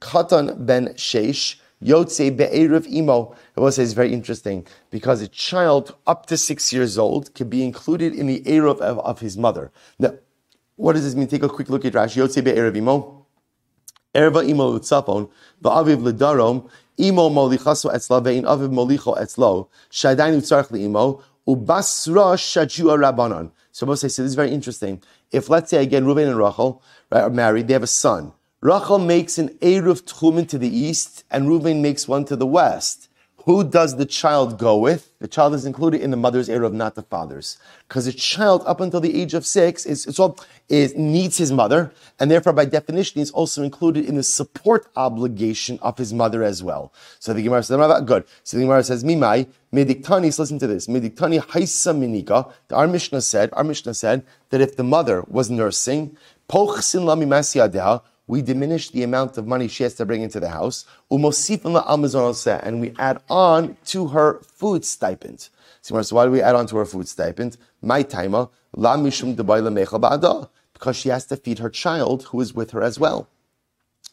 Katan 0.02 0.66
ben 0.66 0.90
Sheish, 0.90 1.56
Yotze 1.82 2.36
be'erev 2.36 2.86
imo. 2.92 3.36
It 3.56 3.60
was 3.60 3.80
is 3.80 3.94
very 3.94 4.14
interesting 4.14 4.68
because 4.92 5.22
a 5.22 5.28
child 5.28 5.96
up 6.06 6.26
to 6.28 6.38
six 6.38 6.72
years 6.72 6.98
old 6.98 7.34
can 7.34 7.50
be 7.50 7.64
included 7.64 8.14
in 8.14 8.28
the 8.28 8.42
erev 8.42 8.80
of, 8.80 9.00
of 9.00 9.20
his 9.20 9.38
mother. 9.38 9.72
Now, 9.98 10.14
what 10.76 10.94
does 10.94 11.04
this 11.04 11.16
mean? 11.16 11.28
Take 11.28 11.44
a 11.44 11.50
quick 11.50 11.70
look 11.70 11.86
at 11.86 11.94
Rashi. 11.94 12.18
Yotze 12.18 12.44
be'erev 12.44 12.76
imo. 12.76 13.26
Erva 14.14 14.48
imo 14.48 14.78
utzapon, 14.78 15.30
va'aviv 15.64 16.02
ledarom, 16.02 16.70
imo 16.98 17.30
molichaso 17.30 17.90
etzla, 17.94 18.22
ve'in 18.22 18.44
aviv 18.44 18.70
molicho 18.70 19.18
etzlo, 19.18 19.70
shadainu 19.90 20.42
tzarch 20.42 20.78
imo, 20.78 21.24
ubasra 21.48 22.36
shajua 22.36 22.98
rabbanon. 23.00 23.52
So 23.72 23.86
Moshe 23.86 24.00
said, 24.00 24.10
this 24.10 24.20
is 24.20 24.36
very 24.36 24.52
interesting. 24.52 25.02
If 25.32 25.50
let's 25.50 25.70
say 25.70 25.82
again, 25.82 26.04
Reuven 26.04 26.28
and 26.28 26.38
Rachel 26.38 26.84
right, 27.10 27.22
are 27.22 27.30
married, 27.30 27.70
they 27.70 27.74
have 27.74 27.84
a 27.84 27.88
son. 27.88 28.34
Rachel 28.60 29.00
makes 29.00 29.38
an 29.38 29.48
Eruv 29.60 30.04
Techumin 30.04 30.46
to 30.50 30.58
the 30.58 30.68
east, 30.68 31.24
and 31.32 31.48
Reuven 31.48 31.80
makes 31.80 32.06
one 32.06 32.26
to 32.26 32.36
the 32.36 32.46
west. 32.46 33.08
Who 33.46 33.64
does 33.64 33.98
the 33.98 34.06
child 34.06 34.60
go 34.60 34.78
with? 34.78 35.18
The 35.20 35.28
child 35.28 35.56
is 35.56 35.66
included 35.66 36.02
in 36.02 36.12
the 36.12 36.18
mother's 36.18 36.48
Eruv, 36.48 36.74
not 36.74 36.94
the 36.94 37.02
father's. 37.02 37.58
Because 37.88 38.06
a 38.06 38.14
child 38.14 38.62
up 38.68 38.80
until 38.80 39.00
the 39.00 39.20
age 39.20 39.34
of 39.34 39.46
six 39.46 39.86
is, 39.86 40.06
is, 40.06 40.20
is, 40.70 40.96
needs 40.96 41.38
his 41.38 41.52
mother, 41.52 41.92
and 42.20 42.30
therefore 42.30 42.54
by 42.54 42.66
definition 42.66 43.20
he's 43.20 43.32
also 43.32 43.64
included 43.64 44.06
in 44.06 44.16
the 44.16 44.24
support 44.24 44.88
obligation 44.96 45.80
of 45.82 45.98
his 45.98 46.14
mother 46.14 46.44
as 46.44 46.62
well. 46.62 46.94
So 47.20 47.34
the 47.34 47.42
Gemara 47.42 47.64
says, 47.64 47.78
good. 48.06 48.26
So 48.44 48.58
the 48.58 48.64
Gemara 48.64 48.84
says, 48.84 49.04
Mimai, 49.04 49.48
Mediktani, 49.74 50.38
listen 50.38 50.60
to 50.60 50.68
this. 50.68 50.88
Mediktani 50.88 51.40
Haisa 51.40 51.96
Minika. 51.96 52.52
Our 52.72 52.88
Mishnah 52.88 53.22
said, 53.22 53.50
our 53.54 53.64
Mishnah 53.64 53.96
said 53.96 54.24
that 54.50 54.62
if 54.62 54.76
the 54.76 54.84
mother 54.84 55.24
was 55.28 55.50
nursing, 55.50 56.16
Pochsin 56.48 57.06
Lami 57.06 57.26
Masiadeha, 57.26 58.02
we 58.32 58.42
diminish 58.42 58.90
the 58.92 59.04
amount 59.04 59.38
of 59.38 59.46
money 59.46 59.68
she 59.68 59.84
has 59.84 59.96
to 59.96 60.06
bring 60.06 60.22
into 60.22 60.40
the 60.40 60.48
house, 60.48 60.86
and 61.10 62.82
we 62.82 62.94
add 62.98 63.22
on 63.30 63.76
to 63.84 64.08
her 64.08 64.40
food 64.40 64.86
stipend. 64.86 65.50
So 65.82 66.02
why 66.16 66.24
do 66.24 66.32
we 66.32 66.42
add 66.42 66.56
on 66.56 66.66
to 66.68 66.78
her 66.78 66.86
food 66.86 67.10
stipend? 67.10 67.58
My 67.82 68.04
timer, 68.04 68.48
because 68.74 70.96
she 70.96 71.10
has 71.10 71.26
to 71.26 71.36
feed 71.36 71.60
her 71.60 71.70
child 71.70 72.24
who 72.24 72.40
is 72.40 72.54
with 72.54 72.72
her 72.72 72.82
as 72.82 72.98
well 72.98 73.28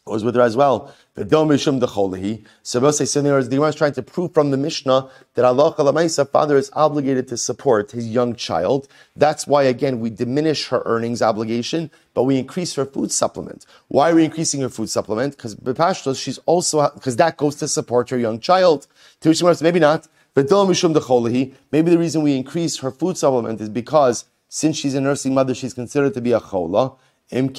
was 0.09 0.23
with 0.23 0.35
her 0.35 0.41
as 0.41 0.55
well. 0.55 0.93
The 1.15 1.25
domishum 1.25 1.79
decholahi. 1.81 2.45
So 2.63 2.79
we'll 2.79 2.91
say 2.91 3.05
so 3.05 3.21
the 3.21 3.29
Gemara 3.49 3.69
is 3.69 3.75
trying 3.75 3.93
to 3.93 4.01
prove 4.01 4.33
from 4.33 4.51
the 4.51 4.57
Mishnah 4.57 5.09
that 5.35 5.45
Allah 5.45 5.73
Kalamaisa, 5.73 6.29
father 6.29 6.57
is 6.57 6.71
obligated 6.73 7.27
to 7.29 7.37
support 7.37 7.91
his 7.91 8.07
young 8.07 8.35
child. 8.35 8.87
That's 9.15 9.47
why 9.47 9.63
again 9.63 9.99
we 9.99 10.09
diminish 10.09 10.67
her 10.67 10.81
earnings 10.85 11.21
obligation, 11.21 11.91
but 12.13 12.23
we 12.23 12.37
increase 12.37 12.75
her 12.75 12.85
food 12.85 13.11
supplement. 13.11 13.65
Why 13.87 14.11
are 14.11 14.15
we 14.15 14.25
increasing 14.25 14.61
her 14.61 14.69
food 14.69 14.89
supplement? 14.89 15.35
Because 15.35 15.55
Bepashtos, 15.55 16.21
she's 16.21 16.37
also 16.45 16.89
because 16.93 17.15
that 17.17 17.37
goes 17.37 17.55
to 17.57 17.67
support 17.67 18.09
her 18.09 18.17
young 18.17 18.39
child. 18.39 18.87
To 19.21 19.29
which 19.29 19.39
says, 19.39 19.61
maybe 19.61 19.79
not. 19.79 20.07
Maybe 20.35 20.47
the 20.47 21.97
reason 21.97 22.21
we 22.21 22.35
increase 22.35 22.77
her 22.79 22.91
food 22.91 23.17
supplement 23.17 23.59
is 23.59 23.69
because 23.69 24.25
since 24.47 24.77
she's 24.77 24.95
a 24.95 25.01
nursing 25.01 25.33
mother, 25.33 25.53
she's 25.53 25.73
considered 25.73 26.13
to 26.13 26.21
be 26.21 26.31
a 26.31 26.39
chola. 26.39 26.93
If 27.31 27.53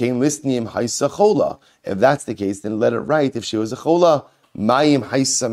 that's 1.98 2.24
the 2.24 2.34
case, 2.34 2.60
then 2.60 2.78
let 2.80 2.92
it 2.92 2.98
write 3.00 3.36
if 3.36 3.44
she 3.44 3.56
was 3.56 3.72
a 3.72 3.76
chola. 3.76 4.26
Haisa 4.56 5.48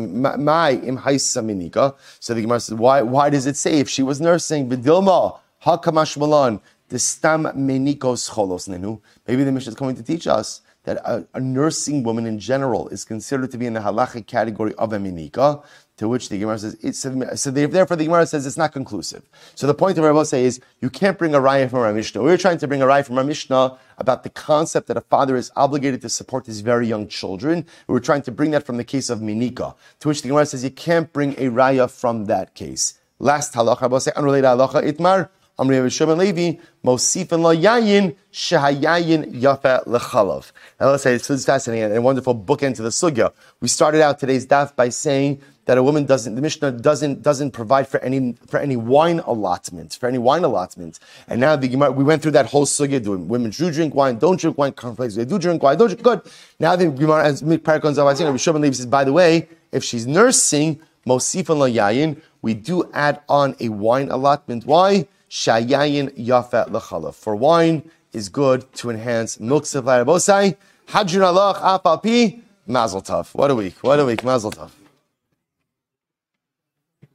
minika. 1.44 1.94
So 2.18 2.34
the 2.34 2.42
Gemara 2.42 2.60
says, 2.60 2.74
why, 2.74 3.02
why 3.02 3.30
does 3.30 3.46
it 3.46 3.56
say 3.56 3.78
if 3.78 3.88
she 3.88 4.02
was 4.02 4.20
nursing? 4.20 4.68
B'dilma 4.68 5.38
hakamash 5.64 6.16
malan. 6.16 6.60
The 6.88 6.98
stam 6.98 7.44
menikos 7.44 8.28
cholos 8.34 8.66
nenu. 8.66 9.00
Maybe 9.26 9.44
the 9.44 9.52
Mishnah 9.52 9.70
is 9.70 9.76
coming 9.76 9.94
to 9.96 10.02
teach 10.02 10.26
us 10.26 10.62
that 10.84 10.96
a, 11.04 11.26
a, 11.34 11.40
nursing 11.40 12.02
woman 12.02 12.24
in 12.26 12.38
general 12.38 12.88
is 12.88 13.04
considered 13.04 13.50
to 13.50 13.58
be 13.58 13.66
in 13.66 13.74
the 13.74 13.80
halachic 13.80 14.26
category 14.26 14.74
of 14.76 14.94
a 14.94 14.96
minika. 14.98 15.62
To 15.98 16.08
which 16.08 16.28
the 16.28 16.38
Gemara 16.38 16.60
says, 16.60 16.76
it's, 16.80 17.00
so 17.00 17.50
therefore 17.50 17.96
the 17.96 18.04
Gemara 18.04 18.24
says 18.24 18.46
it's 18.46 18.56
not 18.56 18.72
conclusive. 18.72 19.28
So 19.56 19.66
the 19.66 19.74
point 19.74 19.98
of 19.98 20.04
Rabbi 20.04 20.22
say 20.22 20.44
is, 20.44 20.60
you 20.80 20.90
can't 20.90 21.18
bring 21.18 21.34
a 21.34 21.40
raya 21.40 21.68
from 21.68 21.80
our 21.80 21.92
Mishnah. 21.92 22.22
We're 22.22 22.36
trying 22.36 22.58
to 22.58 22.68
bring 22.68 22.80
a 22.80 22.86
raya 22.86 23.04
from 23.04 23.18
our 23.18 23.24
Mishnah 23.24 23.76
about 23.98 24.22
the 24.22 24.30
concept 24.30 24.86
that 24.86 24.96
a 24.96 25.00
father 25.00 25.34
is 25.34 25.50
obligated 25.56 26.00
to 26.02 26.08
support 26.08 26.46
his 26.46 26.60
very 26.60 26.86
young 26.86 27.08
children. 27.08 27.66
We're 27.88 27.98
trying 27.98 28.22
to 28.22 28.30
bring 28.30 28.52
that 28.52 28.64
from 28.64 28.76
the 28.76 28.84
case 28.84 29.10
of 29.10 29.18
Minika. 29.18 29.74
To 29.98 30.08
which 30.08 30.22
the 30.22 30.28
Gemara 30.28 30.46
says, 30.46 30.62
you 30.62 30.70
can't 30.70 31.12
bring 31.12 31.32
a 31.32 31.50
raya 31.50 31.90
from 31.90 32.26
that 32.26 32.54
case. 32.54 33.00
Last 33.18 33.54
halacha, 33.54 33.80
Rabbi 33.80 33.98
say, 33.98 34.12
unrelated 34.14 34.44
halacha, 34.44 34.88
itmar, 34.88 35.30
Shimon 35.58 36.18
Levi, 36.18 36.60
Mosifin 36.84 37.40
lo 37.40 37.54
yayin, 37.54 38.14
shehayayin 38.32 39.40
yafa 39.40 39.84
lechalav. 39.86 40.52
Now 40.80 40.90
let's 40.90 41.02
say 41.02 41.12
this 41.12 41.28
is 41.30 41.44
fascinating 41.44 41.84
and 41.84 41.94
a 41.94 42.00
wonderful 42.00 42.34
bookend 42.34 42.76
to 42.76 42.82
the 42.82 42.90
sugya. 42.90 43.32
We 43.60 43.66
started 43.66 44.00
out 44.00 44.20
today's 44.20 44.46
daf 44.46 44.76
by 44.76 44.90
saying 44.90 45.42
that 45.64 45.76
a 45.76 45.82
woman 45.82 46.06
doesn't, 46.06 46.36
the 46.36 46.40
Mishnah 46.40 46.72
doesn't, 46.72 47.22
doesn't 47.22 47.50
provide 47.50 47.88
for 47.88 47.98
any, 48.00 48.36
for 48.46 48.58
any 48.58 48.76
wine 48.76 49.18
allotment, 49.20 49.98
for 50.00 50.08
any 50.08 50.16
wine 50.16 50.44
allotment. 50.44 51.00
And 51.26 51.40
now 51.40 51.56
the 51.56 51.68
we 51.68 52.04
went 52.04 52.22
through 52.22 52.32
that 52.32 52.46
whole 52.46 52.64
sugya 52.64 53.02
doing 53.02 53.26
women 53.26 53.50
do 53.50 53.70
drink 53.72 53.94
wine, 53.94 54.18
don't 54.18 54.38
drink 54.38 54.56
wine, 54.56 54.72
conflicts, 54.72 55.16
they 55.16 55.24
do 55.24 55.40
drink 55.40 55.62
wine, 55.62 55.76
don't 55.76 55.88
drink, 55.88 56.02
good. 56.02 56.22
Now 56.60 56.76
the 56.76 56.86
Gemara, 56.86 57.24
as 57.24 57.42
Rishon 57.42 58.60
Levi 58.60 58.74
says, 58.74 58.86
by 58.86 59.02
the 59.02 59.12
way, 59.12 59.48
if 59.72 59.82
she's 59.82 60.06
nursing, 60.06 60.80
Mosifan 61.04 61.58
la 61.58 61.66
yayin, 61.66 62.20
we 62.42 62.54
do 62.54 62.88
add 62.94 63.20
on 63.28 63.56
a 63.60 63.68
wine 63.68 64.08
allotment. 64.10 64.64
Why? 64.64 65.06
Shayayin 65.28 66.16
yafet 66.16 66.68
lechalaf. 66.68 67.14
For 67.14 67.36
wine 67.36 67.90
is 68.12 68.28
good 68.28 68.72
to 68.74 68.90
enhance 68.90 69.38
milk 69.38 69.66
supply. 69.66 70.02
Bosai, 70.04 70.56
hadjun 70.88 71.22
alach 71.22 71.56
apapi, 71.56 72.40
mazel 72.66 73.02
tov. 73.02 73.34
What 73.34 73.50
a 73.50 73.54
week, 73.54 73.76
what 73.82 74.00
a 74.00 74.04
week, 74.04 74.24
mazel 74.24 74.50
tov. 74.50 74.70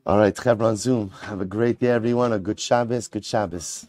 All 0.05 0.17
right, 0.17 0.35
Chevron 0.35 0.75
Zoom. 0.75 1.11
Have 1.23 1.39
a 1.39 1.45
great 1.45 1.79
day, 1.79 1.87
everyone. 1.87 2.33
A 2.33 2.39
good 2.39 2.59
Shabbos, 2.59 3.07
good 3.07 3.23
Shabbos. 3.23 3.87